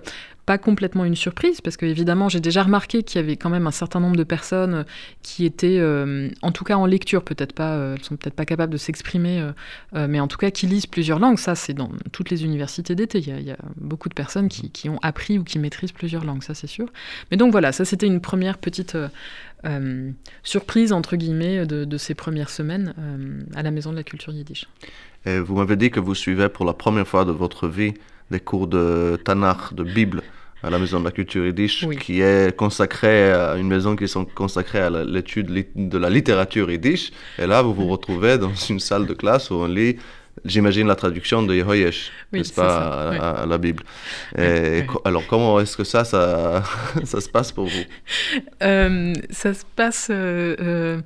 pas 0.46 0.58
complètement 0.58 1.04
une 1.04 1.14
surprise, 1.14 1.60
parce 1.60 1.76
que 1.76 1.86
évidemment 1.86 2.28
j'ai 2.28 2.40
déjà 2.40 2.62
remarqué 2.62 3.02
qu'il 3.02 3.20
y 3.20 3.24
avait 3.24 3.36
quand 3.36 3.50
même 3.50 3.66
un 3.66 3.72
certain 3.72 4.00
nombre 4.00 4.16
de 4.16 4.24
personnes 4.24 4.84
qui 5.22 5.44
étaient, 5.44 5.78
euh, 5.78 6.30
en 6.42 6.50
tout 6.50 6.64
cas 6.64 6.76
en 6.76 6.86
lecture, 6.86 7.22
peut-être 7.22 7.52
pas, 7.52 7.74
euh, 7.76 7.96
sont 8.02 8.16
peut-être 8.16 8.34
pas 8.34 8.44
capables 8.44 8.72
de 8.72 8.78
s'exprimer, 8.78 9.52
euh, 9.94 10.08
mais 10.08 10.18
en 10.18 10.26
tout 10.26 10.38
cas 10.38 10.50
qui 10.50 10.66
lisent 10.66 10.86
plusieurs 10.86 11.20
langues. 11.20 11.38
Ça, 11.38 11.54
c'est 11.54 11.74
dans 11.74 11.90
toutes 12.10 12.30
les 12.30 12.44
universités 12.44 12.94
d'été. 12.94 13.18
Il, 13.18 13.42
y, 13.42 13.50
a 13.50 13.56
beaucoup 13.76 14.08
de 14.08 14.14
personnes 14.14 14.48
qui, 14.48 14.88
ont 14.88 14.98
appris 15.02 15.38
ou 15.38 15.44
qui 15.44 15.58
maîtrisent 15.58 15.92
plusieurs 15.92 16.24
langues, 16.24 16.42
ça 16.42 16.54
c'est 16.54 16.66
sûr. 16.66 16.88
Donc 17.42 17.50
voilà, 17.50 17.72
ça 17.72 17.84
c'était 17.84 18.06
une 18.06 18.20
première 18.20 18.58
petite 18.58 18.96
surprise 20.42 20.92
entre 20.92 21.16
guillemets 21.16 21.66
de, 21.66 21.84
de 21.84 21.98
ces 21.98 22.14
premières 22.14 22.50
semaines 22.50 22.94
à 23.54 23.62
la 23.62 23.70
Maison 23.70 23.90
de 23.90 23.96
la 23.96 24.02
Culture 24.04 24.32
Yiddish. 24.32 24.66
Et 25.26 25.38
vous 25.38 25.56
m'avez 25.56 25.76
dit 25.76 25.90
que 25.90 26.00
vous 26.00 26.14
suivez 26.14 26.48
pour 26.48 26.64
la 26.64 26.72
première 26.72 27.06
fois 27.06 27.24
de 27.24 27.32
votre 27.32 27.68
vie 27.68 27.94
des 28.30 28.40
cours 28.40 28.66
de 28.66 29.18
Tanakh, 29.24 29.74
de 29.74 29.84
Bible, 29.84 30.22
à 30.62 30.70
la 30.70 30.78
Maison 30.78 31.00
de 31.00 31.04
la 31.04 31.10
Culture 31.10 31.44
Yiddish, 31.44 31.84
oui. 31.88 31.96
qui 31.96 32.20
est 32.20 32.56
consacrée 32.56 33.32
à 33.32 33.56
une 33.56 33.66
maison 33.66 33.96
qui 33.96 34.04
est 34.04 34.34
consacrée 34.34 34.78
à 34.78 34.90
l'étude 34.90 35.48
de 35.74 35.98
la 35.98 36.10
littérature 36.10 36.70
Yiddish. 36.70 37.10
Et 37.38 37.46
là, 37.46 37.62
vous 37.62 37.74
vous 37.74 37.88
retrouvez 37.88 38.38
dans 38.38 38.54
une 38.54 38.80
salle 38.80 39.06
de 39.06 39.14
classe 39.14 39.50
où 39.50 39.54
on 39.54 39.66
lit 39.66 39.96
j'imagine 40.44 40.86
la 40.86 40.94
traduction 40.94 41.42
de 41.42 41.54
Yehoyesh, 41.54 42.10
oui, 42.32 42.40
n'est-ce 42.40 42.52
pas, 42.52 42.76
à, 42.76 43.10
oui. 43.10 43.18
à, 43.20 43.46
la 43.46 43.58
Bible. 43.58 43.84
Et 44.36 44.84
alors, 45.04 45.26
comment 45.26 45.60
est-ce 45.60 45.76
que 45.76 45.84
ça, 45.84 46.04
ça, 46.04 46.62
ça, 47.04 47.20
se 47.20 47.28
passe 47.28 47.52
pour 47.52 47.66
vous? 47.66 47.84
Euh, 48.62 49.14
Ça 49.30 49.54
se 49.54 49.64
passe 49.76 50.08
euh, 50.10 50.56
euh, 50.60 51.00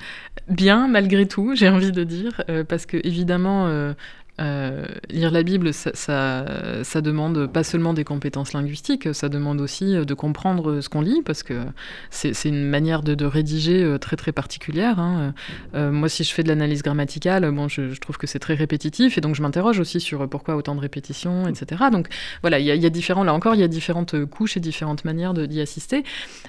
bien, 0.48 0.88
malgré 0.88 1.26
tout, 1.26 1.54
j'ai 1.54 1.68
envie 1.68 1.92
de 1.92 2.04
dire, 2.04 2.42
euh, 2.48 2.64
parce 2.64 2.86
que, 2.86 2.96
évidemment, 3.04 3.94
euh, 4.40 4.66
euh, 4.66 4.84
lire 5.10 5.30
la 5.30 5.42
Bible, 5.42 5.72
ça, 5.72 5.92
ça, 5.94 7.00
demande 7.00 7.46
pas 7.46 7.62
seulement 7.62 7.94
des 7.94 8.04
compétences 8.04 8.52
linguistiques, 8.52 9.14
ça 9.14 9.28
demande 9.28 9.60
aussi 9.60 9.94
de 9.94 10.14
comprendre 10.14 10.80
ce 10.80 10.88
qu'on 10.88 11.00
lit, 11.00 11.22
parce 11.24 11.42
que 11.42 11.62
c'est 12.10 12.48
une 12.48 12.68
manière 12.68 13.02
de, 13.02 13.14
de, 13.14 13.24
rédiger 13.24 13.96
très 14.00 14.16
très 14.16 14.32
particulière. 14.32 14.98
Hein. 14.98 15.34
Euh, 15.74 15.90
moi, 15.90 16.08
si 16.08 16.24
je 16.24 16.32
fais 16.32 16.42
de 16.42 16.48
l'analyse 16.48 16.82
grammaticale, 16.82 17.50
bon, 17.50 17.68
je, 17.68 17.90
je, 17.90 18.00
trouve 18.00 18.18
que 18.18 18.26
c'est 18.26 18.38
très 18.38 18.54
répétitif, 18.54 19.18
et 19.18 19.20
donc 19.20 19.34
je 19.34 19.42
m'interroge 19.42 19.78
aussi 19.78 20.00
sur 20.00 20.28
pourquoi 20.28 20.56
autant 20.56 20.74
de 20.74 20.80
répétitions, 20.80 21.48
etc. 21.48 21.84
Donc 21.92 22.08
voilà, 22.42 22.58
il 22.58 22.64
y, 22.66 22.78
y, 22.78 22.86
a 22.86 22.90
différents, 22.90 23.24
là 23.24 23.34
encore, 23.34 23.54
il 23.54 23.60
y 23.60 23.64
a 23.64 23.68
différentes 23.68 24.24
couches 24.26 24.56
et 24.56 24.60
différentes 24.60 25.04
manières 25.04 25.34
d'y 25.34 25.60
assister. 25.60 26.04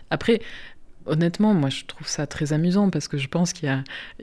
Après, 0.10 0.42
honnêtement, 1.08 1.54
moi, 1.54 1.70
je 1.70 1.86
trouve 1.86 2.08
ça 2.08 2.28
très 2.28 2.54
amusant 2.54 2.90
parce 2.90 3.08
que 3.08 3.18
je 3.18 3.28
pense 3.28 3.54
qu'il 3.54 3.70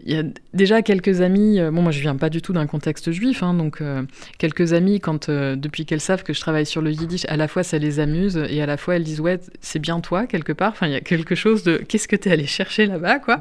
y, 0.07 0.15
a 0.15 0.23
déjà 0.53 0.83
quelques 0.83 1.21
amis. 1.21 1.59
Euh, 1.61 1.71
bon, 1.71 1.83
moi, 1.83 1.93
je 1.93 2.01
viens 2.01 2.17
pas 2.17 2.31
du 2.31 2.43
tout 2.43 2.53
d'un 2.53 2.67
contexte 2.67 3.11
juif, 3.11 3.43
hein, 3.43 3.55
donc 3.55 3.81
euh, 3.81 4.03
quelques 4.39 4.73
amis, 4.73 5.01
quand 5.01 5.29
euh, 5.29 5.57
depuis 5.57 5.87
qu'elles 5.87 6.01
savent 6.01 6.23
que 6.23 6.33
je 6.33 6.41
travaille 6.41 6.67
sur 6.67 6.83
le 6.83 6.91
yiddish, 6.91 7.25
à 7.29 7.37
la 7.37 7.49
fois 7.49 7.63
ça 7.63 7.79
les 7.79 8.01
amuse 8.01 8.37
et 8.37 8.63
à 8.63 8.67
la 8.67 8.77
fois 8.77 8.97
elles 8.97 9.05
disent 9.05 9.21
ouais, 9.21 9.41
c'est 9.61 9.79
bien 9.79 10.01
toi 10.01 10.27
quelque 10.27 10.53
part. 10.53 10.73
Enfin, 10.73 10.87
il 10.87 10.93
y 10.93 10.97
a 10.97 11.01
quelque 11.01 11.35
chose 11.35 11.63
de 11.65 11.79
qu'est-ce 11.79 12.09
que 12.09 12.17
tu 12.17 12.31
allé 12.31 12.47
chercher 12.47 12.87
là-bas, 12.87 13.19
quoi? 13.19 13.41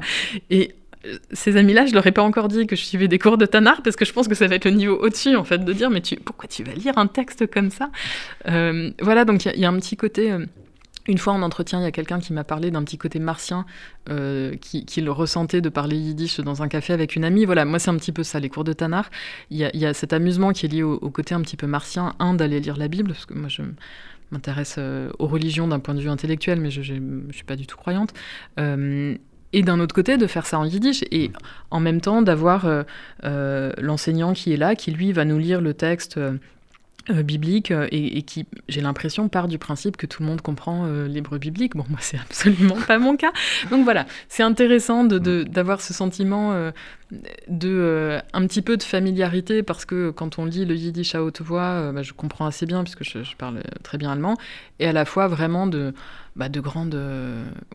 Et 0.50 0.74
ces 1.32 1.58
amis-là, 1.58 1.84
je 1.84 1.92
leur 1.92 2.06
ai 2.06 2.12
pas 2.12 2.22
encore 2.22 2.48
dit 2.48 2.66
que 2.66 2.76
je 2.76 2.82
suivais 2.82 3.08
des 3.08 3.18
cours 3.18 3.36
de 3.36 3.44
Tanar 3.44 3.82
parce 3.82 3.94
que 3.94 4.06
je 4.06 4.12
pense 4.12 4.26
que 4.26 4.34
ça 4.34 4.46
va 4.46 4.54
être 4.54 4.64
le 4.64 4.70
niveau 4.70 4.96
au-dessus 4.96 5.36
en 5.36 5.44
fait 5.44 5.62
de 5.62 5.72
dire 5.74 5.90
mais 5.90 6.00
tu 6.00 6.16
pourquoi 6.16 6.48
tu 6.48 6.64
vas 6.64 6.72
lire 6.72 6.96
un 6.96 7.06
texte 7.06 7.46
comme 7.46 7.70
ça? 7.70 7.90
Voilà, 8.46 9.24
donc 9.24 9.44
il 9.44 9.60
y, 9.60 9.64
a 9.64 9.68
un 9.68 9.78
petit 9.78 9.96
côté. 9.96 10.32
Une 11.06 11.18
fois 11.18 11.34
en 11.34 11.42
entretien, 11.42 11.80
il 11.80 11.82
y 11.82 11.86
a 11.86 11.92
quelqu'un 11.92 12.18
qui 12.18 12.32
m'a 12.32 12.44
parlé 12.44 12.70
d'un 12.70 12.82
petit 12.82 12.96
côté 12.96 13.18
martien 13.18 13.66
euh, 14.08 14.54
qui, 14.56 14.86
qui, 14.86 15.02
le 15.02 15.10
ressentait 15.10 15.60
de 15.60 15.68
parler 15.68 15.96
yiddish 15.96 16.40
dans 16.40 16.62
un 16.62 16.68
café 16.68 16.94
avec 16.94 17.14
une 17.14 17.24
amie. 17.24 17.44
Voilà, 17.44 17.66
moi 17.66 17.78
c'est 17.78 17.90
un 17.90 17.96
petit 17.96 18.12
peu 18.12 18.22
ça, 18.22 18.40
les 18.40 18.48
cours 18.48 18.64
de 18.64 18.72
Tanar. 18.72 19.10
Il 19.50 19.58
y 19.58 19.64
a, 19.64 19.76
y 19.76 19.84
a 19.84 19.92
cet 19.92 20.14
amusement 20.14 20.52
qui 20.52 20.64
est 20.64 20.68
lié 20.70 20.82
au, 20.82 21.10
côté 21.10 21.34
un 21.34 21.42
petit 21.42 21.56
peu 21.56 21.66
martien, 21.66 22.14
un, 22.18 22.32
d'aller 22.32 22.58
lire 22.58 22.78
la 22.78 22.88
Bible, 22.88 23.12
parce 23.12 23.26
que 23.26 23.34
moi 23.34 23.48
je 23.48 23.62
m'intéresse 24.30 24.76
euh, 24.78 25.10
aux 25.18 25.26
religions 25.26 25.68
d'un 25.68 25.78
point 25.78 25.94
de 25.94 26.00
vue 26.00 26.08
intellectuel, 26.08 26.58
mais 26.58 26.70
je 26.70 26.94
ne 26.94 27.32
suis 27.32 27.44
pas 27.44 27.56
du 27.56 27.66
tout 27.66 27.76
croyante. 27.76 28.14
Euh, 28.58 29.14
et 29.52 29.62
d'un 29.62 29.80
autre 29.80 29.94
côté 29.94 30.16
de 30.16 30.26
faire 30.26 30.46
ça 30.46 30.58
en 30.58 30.64
yiddish 30.64 31.04
et 31.12 31.30
en 31.70 31.78
même 31.78 32.00
temps 32.00 32.22
d'avoir 32.22 32.66
l'enseignant 33.22 34.32
qui 34.32 34.52
est 34.52 34.56
là, 34.56 34.74
qui 34.74 34.90
lui 34.90 35.12
va 35.12 35.24
nous 35.24 35.38
lire 35.38 35.60
le 35.60 35.74
texte 35.74 36.18
euh, 37.10 37.22
biblique 37.22 37.70
euh, 37.70 37.86
et, 37.90 38.16
et, 38.16 38.22
qui, 38.22 38.46
j'ai 38.68 38.80
l'impression, 38.80 39.28
part 39.28 39.46
du 39.46 39.58
principe 39.58 39.98
que 39.98 40.06
tout 40.06 40.22
le 40.22 40.28
monde 40.28 40.40
comprend 40.40 40.86
euh, 40.86 41.06
l'hébreu 41.06 41.36
biblique. 41.36 41.76
Bon, 41.76 41.84
moi, 41.90 41.98
c'est 42.00 42.18
absolument 42.18 42.76
pas 42.86 42.98
mon 42.98 43.16
cas. 43.16 43.32
Donc 43.70 43.84
voilà, 43.84 44.06
c'est 44.28 44.42
intéressant 44.42 45.04
d'avoir 45.04 45.82
ce 45.82 45.92
sentiment 45.92 46.52
euh, 46.52 46.70
de 47.46 48.18
un 48.32 48.46
petit 48.46 48.62
peu 48.62 48.78
de 48.78 48.82
familiarité 48.82 49.62
parce 49.62 49.84
que 49.84 50.10
quand 50.10 50.38
on 50.38 50.46
lit 50.46 50.64
le 50.64 50.74
yiddish 50.74 51.14
à 51.14 51.22
haute 51.22 51.42
voix, 51.42 51.92
bah, 51.92 52.02
je 52.02 52.14
comprends 52.14 52.46
assez 52.46 52.64
bien 52.64 52.82
puisque 52.82 53.04
je, 53.04 53.22
je, 53.22 53.36
parle 53.36 53.62
très 53.82 53.98
bien 53.98 54.10
allemand 54.10 54.36
et 54.80 54.86
à 54.86 54.92
la 54.92 55.04
fois 55.04 55.28
vraiment 55.28 55.66
de, 55.66 55.92
bah, 56.34 56.48
de 56.48 56.60
grande 56.60 56.94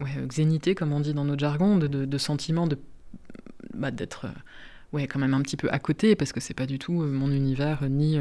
ouais, 0.02 0.28
xénité, 0.28 0.74
comme 0.74 0.92
on 0.92 1.00
dit 1.00 1.14
dans 1.14 1.24
notre 1.24 1.40
jargon, 1.40 1.78
de, 1.78 1.88
de, 1.88 2.06
de 2.06 2.18
sentiment 2.18 2.66
de 2.66 2.78
bah, 3.76 3.92
d'être 3.92 4.26
ouais, 4.92 5.06
quand 5.08 5.20
même 5.20 5.36
un 5.36 5.42
petit 5.42 5.56
peu 5.56 5.70
à 5.72 5.80
côté 5.80 6.16
parce 6.16 6.34
que 6.34 6.40
c'est 6.40 6.56
pas 6.56 6.66
du 6.66 6.80
tout 6.80 6.94
mon 6.94 7.32
univers 7.32 7.84
ni 7.88 8.18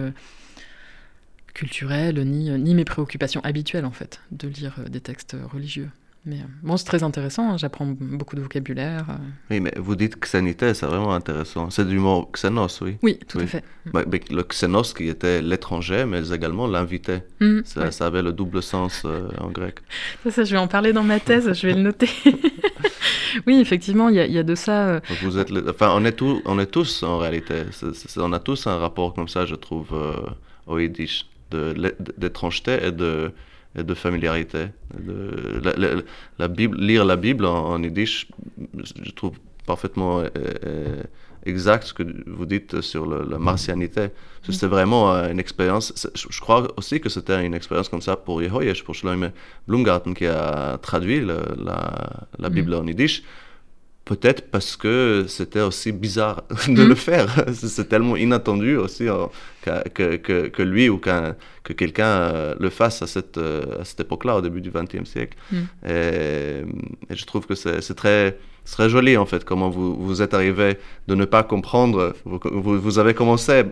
culturelle, 1.59 2.21
ni, 2.25 2.51
ni 2.51 2.73
mes 2.73 2.85
préoccupations 2.85 3.41
habituelles, 3.43 3.85
en 3.85 3.91
fait, 3.91 4.21
de 4.31 4.47
lire 4.47 4.75
des 4.89 5.01
textes 5.01 5.37
religieux. 5.53 5.91
Mais 6.25 6.37
bon, 6.63 6.77
c'est 6.77 6.85
très 6.85 7.03
intéressant, 7.03 7.51
hein, 7.53 7.57
j'apprends 7.57 7.87
beaucoup 7.87 8.37
de 8.37 8.41
vocabulaire. 8.41 9.07
Euh... 9.09 9.15
Oui, 9.51 9.61
mais 9.61 9.73
vous 9.77 9.97
dites 9.97 10.21
xénité, 10.21 10.73
c'est 10.75 10.87
vraiment 10.87 11.15
intéressant. 11.15 11.71
C'est 11.71 11.89
du 11.89 11.99
mot 11.99 12.31
xénos, 12.33 12.81
oui 12.81 12.99
Oui, 13.03 13.19
tout 13.27 13.39
oui. 13.39 13.45
à 13.45 13.47
fait. 13.49 13.65
Bah, 13.87 14.05
le 14.07 14.43
xénos 14.43 14.93
qui 14.93 15.09
était 15.09 15.43
l'étranger, 15.43 16.05
mais 16.07 16.29
également 16.31 16.69
l'invité. 16.69 17.19
Mmh, 17.41 17.61
ça, 17.65 17.81
ouais. 17.81 17.91
ça, 17.91 18.07
avait 18.07 18.23
le 18.23 18.33
double 18.33 18.63
sens 18.63 19.03
euh, 19.05 19.29
en 19.39 19.51
grec. 19.51 19.81
Ça, 20.23 20.31
ça, 20.31 20.45
je 20.45 20.53
vais 20.53 20.59
en 20.59 20.69
parler 20.69 20.93
dans 20.93 21.03
ma 21.03 21.19
thèse, 21.19 21.53
je 21.53 21.67
vais 21.67 21.75
le 21.75 21.83
noter. 21.83 22.11
oui, 23.49 23.59
effectivement, 23.59 24.11
il 24.11 24.17
y, 24.17 24.33
y, 24.33 24.39
a 24.39 24.45
de 24.45 24.55
ça. 24.55 24.89
Euh... 24.89 25.01
Vous 25.23 25.39
êtes, 25.39 25.51
le... 25.51 25.69
enfin, 25.71 25.93
on 25.97 26.05
est, 26.05 26.13
tout, 26.13 26.41
on 26.45 26.59
est 26.61 26.67
tous 26.67 27.03
en 27.03 27.19
réalité. 27.19 27.65
C 27.73 27.87
est, 27.87 27.95
c 27.95 28.21
est, 28.21 28.23
on 28.23 28.33
a 28.33 28.39
tous 28.39 28.67
un 28.69 28.77
rapport 28.77 29.13
comme 29.15 29.29
ça, 29.29 29.45
je 29.47 29.57
trouve, 29.57 29.89
euh, 29.93 30.15
au 30.67 30.79
yiddish 30.79 31.27
d'étrangeté 31.51 32.79
et 32.87 32.93
de, 32.93 33.33
et 33.77 33.83
de 33.83 33.95
familiarité. 33.95 34.67
De, 34.99 35.61
la, 35.63 35.73
la, 35.77 36.03
la, 36.39 36.49
Bible, 36.49 36.77
lire 36.79 37.05
la 37.05 37.17
Bible 37.17 37.45
en, 37.47 37.71
en 37.75 37.83
yiddish, 37.83 38.29
je 39.03 39.11
trouve 39.13 39.39
parfaitement 39.67 40.21
euh, 40.21 41.03
exact 41.45 41.85
ce 41.87 41.95
que 41.95 42.03
vous 42.27 42.47
dites 42.47 42.81
sur 42.81 43.07
le- 43.07 43.27
la 43.29 43.39
martianité. 43.39 44.09
C'était 44.43 44.67
vraiment 44.67 45.13
euh, 45.15 45.31
une 45.31 45.39
expérience. 45.39 45.93
Je 46.15 46.41
crois 46.41 46.69
aussi 46.79 47.01
que 47.01 47.09
c'était 47.09 47.45
une 47.45 47.55
expérience 47.55 47.89
comme 47.89 48.01
ça 48.03 48.17
pour 48.17 48.43
Jehoiash, 48.43 48.83
pour 48.85 48.95
Shloime 48.95 49.31
Blumgarten 49.67 50.15
qui 50.15 50.27
a 50.27 50.79
traduit 50.79 51.21
le- 51.21 51.43
la, 51.63 52.27
la 52.39 52.49
Bible 52.49 52.75
en 52.75 52.87
yiddish. 52.87 53.23
Peut-être 54.09 54.51
parce 54.51 54.75
que 54.79 55.27
c'était 55.29 55.61
aussi 55.61 55.93
bizarre 55.93 56.43
de 56.69 56.83
le 56.83 56.95
faire. 56.95 57.29
C'est 57.53 57.89
tellement 57.91 58.17
inattendu 58.17 58.75
aussi 58.77 59.07
euh, 59.07 59.27
que, 59.95 60.17
que, 60.17 60.49
que 60.49 60.63
lui 60.63 60.89
ou 60.89 60.97
qu'un- 60.97 61.37
que 61.63 61.75
quelqu'un 61.75 62.07
euh, 62.07 62.55
le 62.59 62.71
fasse 62.71 63.03
à 63.03 63.07
cette, 63.07 63.37
euh, 63.37 63.81
à 63.83 63.85
cette 63.85 64.01
époque-là, 64.01 64.37
au 64.39 64.41
début 64.41 64.63
du 64.63 64.71
XXe 64.71 65.05
siècle. 65.09 65.37
Mm. 65.53 65.57
Et, 65.87 66.63
et 67.11 67.17
je 67.21 67.25
trouve 67.27 67.47
que 67.47 67.55
c'est 67.55 67.95
très, 67.95 68.39
très 68.65 68.89
joli 68.89 69.19
en 69.19 69.27
fait, 69.27 69.45
comment 69.45 69.69
vous, 69.69 69.95
vous 69.95 70.23
êtes 70.23 70.33
arrivé 70.33 70.79
de 71.07 71.15
ne 71.15 71.27
pas 71.27 71.43
comprendre. 71.43 72.15
Vous, 72.25 72.41
vous, 72.51 72.81
vous 72.81 72.99
avez 72.99 73.13
commencé 73.13 73.65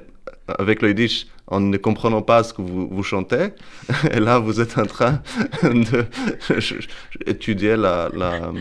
avec 0.58 0.82
le 0.82 0.88
yiddish 0.90 1.26
en 1.48 1.60
ne 1.60 1.76
comprenant 1.76 2.22
pas 2.22 2.42
ce 2.42 2.52
que 2.52 2.62
vous, 2.62 2.88
vous 2.90 3.02
chantez. 3.02 3.48
Et 4.12 4.20
là, 4.20 4.38
vous 4.38 4.60
êtes 4.60 4.76
en 4.78 4.86
train 4.86 5.22
d'étudier 7.26 7.76
la, 7.76 8.08
la, 8.14 8.52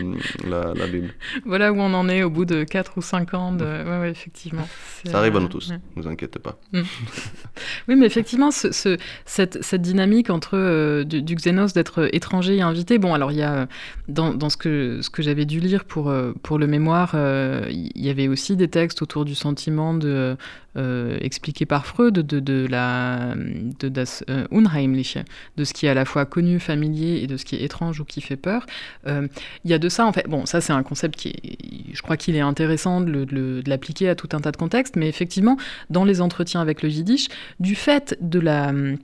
la, 0.46 0.74
la 0.74 0.86
Bible. 0.86 1.12
Voilà 1.44 1.72
où 1.72 1.76
on 1.78 1.92
en 1.94 2.08
est 2.08 2.22
au 2.22 2.30
bout 2.30 2.44
de 2.44 2.64
4 2.64 2.92
ou 2.98 3.02
5 3.02 3.34
ans. 3.34 3.52
De... 3.52 3.64
Ouais, 3.64 3.98
ouais, 4.00 4.10
effectivement. 4.10 4.66
Ça 5.04 5.18
arrive 5.18 5.34
à 5.36 5.38
euh, 5.38 5.42
nous 5.42 5.48
tous, 5.48 5.70
ouais. 5.70 5.78
ne 5.96 6.02
vous 6.02 6.08
inquiétez 6.08 6.38
pas. 6.38 6.58
Oui, 6.72 7.96
mais 7.96 8.06
effectivement, 8.06 8.50
ce, 8.50 8.72
ce- 8.72 8.96
cette, 9.24 9.62
cette 9.62 9.82
dynamique 9.82 10.30
entre 10.30 10.56
euh, 10.56 11.04
du, 11.04 11.22
du 11.22 11.34
Xénos 11.34 11.72
d'être 11.72 12.08
étranger 12.14 12.56
et 12.56 12.62
invité, 12.62 12.98
bon, 12.98 13.14
alors 13.14 13.32
il 13.32 13.38
y 13.38 13.42
a, 13.42 13.52
euh, 13.54 13.66
dans, 14.08 14.32
dans 14.34 14.48
ce 14.50 14.56
que, 14.56 15.00
ce 15.02 15.10
que 15.10 15.22
j'avais 15.22 15.44
dû 15.44 15.60
lire 15.60 15.84
pour, 15.84 16.08
euh, 16.10 16.32
pour 16.42 16.58
le 16.58 16.66
mémoire, 16.66 17.12
euh, 17.14 17.64
il 17.70 17.90
y 18.04 18.10
avait 18.10 18.28
aussi 18.28 18.56
des 18.56 18.68
textes 18.68 19.02
autour 19.02 19.24
du 19.24 19.34
sentiment 19.34 19.94
de, 19.94 20.36
euh, 20.76 21.16
expliqué 21.20 21.64
par 21.66 21.86
Freud 21.86 22.14
de, 22.14 22.40
de 22.40 22.66
la 22.68 22.75
de 22.76 23.88
das 23.88 24.24
euh, 24.30 24.46
Unheimliche, 24.50 25.18
de 25.56 25.64
ce 25.64 25.72
qui 25.72 25.86
est 25.86 25.88
à 25.88 25.94
la 25.94 26.04
fois 26.04 26.26
connu, 26.26 26.60
familier 26.60 27.22
et 27.22 27.26
de 27.26 27.36
ce 27.36 27.44
qui 27.44 27.56
est 27.56 27.62
étrange 27.62 28.00
ou 28.00 28.04
qui 28.04 28.20
fait 28.20 28.36
peur. 28.36 28.66
Euh, 29.06 29.28
il 29.64 29.70
y 29.70 29.74
a 29.74 29.78
de 29.78 29.88
ça, 29.88 30.06
en 30.06 30.12
fait. 30.12 30.26
Bon, 30.28 30.46
ça, 30.46 30.60
c'est 30.60 30.72
un 30.72 30.82
concept 30.82 31.16
qui 31.16 31.28
est, 31.28 31.94
je 31.94 32.02
crois 32.02 32.16
qu'il 32.16 32.36
est 32.36 32.40
intéressant 32.40 33.00
de, 33.00 33.62
l'appliquer 33.66 34.08
à 34.08 34.14
tout 34.14 34.28
un 34.32 34.40
tas 34.40 34.52
de 34.52 34.56
contextes, 34.56 34.96
mais 34.96 35.08
effectivement, 35.08 35.56
dans 35.90 36.04
les 36.04 36.20
entretiens 36.20 36.60
avec 36.60 36.82
le 36.82 36.88
yiddish, 36.88 37.28
du 37.60 37.74
fait 37.74 38.16
de 38.20 38.40
la 38.40 38.68
hum, 38.68 38.96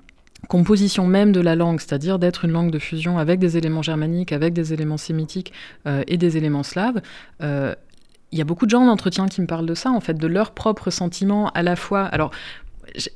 composition 0.48 1.06
même 1.06 1.32
de 1.32 1.40
la 1.40 1.54
langue, 1.54 1.80
c'est-à-dire 1.80 2.18
d'être 2.18 2.44
une 2.44 2.52
langue 2.52 2.70
de 2.70 2.78
fusion 2.78 3.18
avec 3.18 3.38
des 3.38 3.56
éléments 3.56 3.82
germaniques, 3.82 4.32
avec 4.32 4.52
des 4.54 4.72
éléments 4.72 4.96
sémitiques 4.96 5.52
euh, 5.86 6.02
et 6.06 6.16
des 6.16 6.36
éléments 6.36 6.64
slaves, 6.64 7.00
il 8.32 8.38
y 8.38 8.40
a 8.40 8.44
beaucoup 8.44 8.64
de 8.64 8.70
gens 8.70 8.82
en 8.82 8.88
entretien 8.88 9.28
qui 9.28 9.42
me 9.42 9.46
parlent 9.46 9.66
de 9.66 9.74
ça, 9.74 9.90
en 9.90 10.00
fait, 10.00 10.14
de 10.14 10.26
leurs 10.26 10.52
propres 10.52 10.90
sentiments 10.90 11.50
à 11.50 11.62
la 11.62 11.76
fois. 11.76 12.04
Alors, 12.04 12.30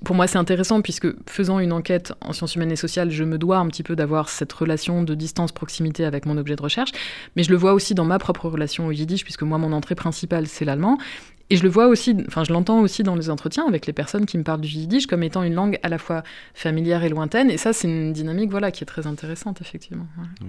pour 0.05 0.15
moi, 0.15 0.27
c'est 0.27 0.39
intéressant 0.39 0.81
puisque 0.81 1.09
faisant 1.29 1.59
une 1.59 1.73
enquête 1.73 2.13
en 2.21 2.33
sciences 2.33 2.55
humaines 2.55 2.73
et 2.73 2.77
sociales, 2.77 3.11
je 3.11 3.25
me 3.25 3.39
dois 3.39 3.59
un 3.59 3.67
petit 3.69 3.83
peu 3.83 3.97
d'avoir 3.97 4.29
cette 4.29 4.53
relation 4.53 5.03
de 5.03 5.15
distance-proximité 5.15 6.05
avec 6.05 6.27
mon 6.27 6.37
objet 6.37 6.57
de 6.57 6.63
recherche, 6.63 6.93
mais 7.35 7.43
je 7.43 7.51
le 7.51 7.57
vois 7.57 7.73
aussi 7.73 7.95
dans 7.95 8.05
ma 8.05 8.19
propre 8.19 8.49
relation 8.49 8.87
au 8.87 8.93
yiddish 8.93 9.25
puisque 9.25 9.43
moi, 9.43 9.59
mon 9.59 9.73
entrée 9.73 9.95
principale, 9.95 10.47
c'est 10.47 10.65
l'allemand. 10.65 10.99
Et 11.49 11.57
je 11.57 11.63
le 11.63 11.69
vois 11.69 11.87
aussi, 11.87 12.17
enfin, 12.27 12.43
je 12.43 12.53
l'entends 12.53 12.81
aussi 12.81 13.05
dans 13.05 13.15
les 13.15 13.31
entretiens 13.31 13.67
avec 13.69 13.87
les 13.87 13.93
personnes 13.93 14.27
qui 14.27 14.37
me 14.37 14.43
parlent 14.43 14.61
du 14.61 14.69
yiddish 14.69 15.07
comme 15.07 15.23
étant 15.23 15.45
une 15.45 15.55
langue 15.55 15.79
à 15.83 15.89
la 15.89 15.99
fois 15.99 16.25
familière 16.55 17.05
et 17.05 17.09
lointaine. 17.09 17.51
Et 17.51 17.57
ça, 17.57 17.73
c'est 17.73 17.87
une 17.87 18.13
dynamique, 18.13 18.51
voilà, 18.51 18.73
qui 18.73 18.83
est 18.83 18.87
très 18.87 19.07
intéressante, 19.07 19.61
effectivement. 19.61 20.07
ouais. 20.19 20.49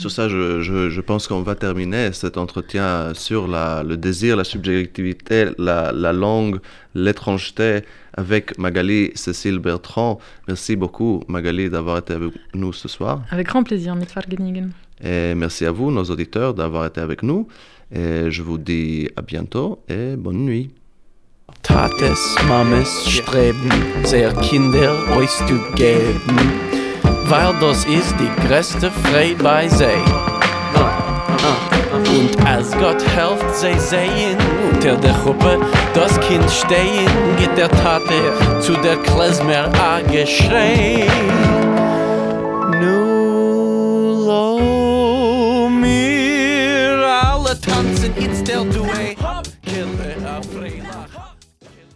Sur 0.00 0.10
ça, 0.10 0.30
je, 0.30 0.62
je, 0.62 0.88
je 0.88 1.00
pense 1.02 1.28
qu'on 1.28 1.42
va 1.42 1.54
terminer 1.54 2.14
cet 2.14 2.38
entretien 2.38 3.12
sur 3.12 3.46
la, 3.46 3.82
le 3.82 3.98
désir, 3.98 4.34
la 4.34 4.44
subjectivité, 4.44 5.48
la, 5.58 5.92
la 5.92 6.14
langue, 6.14 6.58
l'étrangeté 6.94 7.80
avec 8.14 8.56
Magali 8.56 9.10
Cécile 9.14 9.58
Bertrand. 9.58 10.18
Merci 10.48 10.74
beaucoup, 10.74 11.22
Magali, 11.28 11.68
d'avoir 11.68 11.98
été 11.98 12.14
avec 12.14 12.32
nous 12.54 12.72
ce 12.72 12.88
soir. 12.88 13.20
Avec 13.30 13.48
grand 13.48 13.62
plaisir, 13.62 13.94
Mitfahrgenigen. 13.94 14.70
Et 15.04 15.34
merci 15.34 15.66
à 15.66 15.70
vous, 15.70 15.90
nos 15.90 16.04
auditeurs, 16.04 16.54
d'avoir 16.54 16.86
été 16.86 17.02
avec 17.02 17.22
nous. 17.22 17.46
Et 17.94 18.30
je 18.30 18.42
vous 18.42 18.56
dis 18.56 19.06
à 19.16 19.20
bientôt 19.20 19.82
et 19.86 20.16
bonne 20.16 20.46
nuit. 20.46 20.70
Tates, 21.60 22.16
Mames 22.48 22.86
streben, 22.86 23.70
sehr 24.04 24.32
Kinder 24.40 24.92
euch 25.18 25.28
zu 25.46 25.58
geben, 25.76 26.69
weil 27.30 27.54
das 27.60 27.84
ist 27.84 28.14
die 28.18 28.46
größte 28.46 28.90
Freude 28.90 29.42
bei 29.42 29.68
sie. 29.68 29.84
Und 31.92 32.46
als 32.46 32.72
Gott 32.72 33.02
helft 33.14 33.54
sie 33.54 33.78
sehen, 33.78 34.36
unter 34.72 34.96
der 34.96 35.12
Gruppe 35.12 35.60
das 35.94 36.18
Kind 36.20 36.50
stehen, 36.50 37.08
geht 37.38 37.56
der 37.56 37.68
Tate 37.68 38.60
zu 38.60 38.72
der 38.72 38.96
Klezmer 38.96 39.70
a 39.80 40.00
geschrei. 40.10 41.06
Nu 42.80 44.26
lo 44.26 45.68
mir 45.68 47.06
alle 47.22 47.60
tanzen, 47.60 48.12
it's 48.16 48.42
der 48.42 48.64
Duett. 48.64 49.09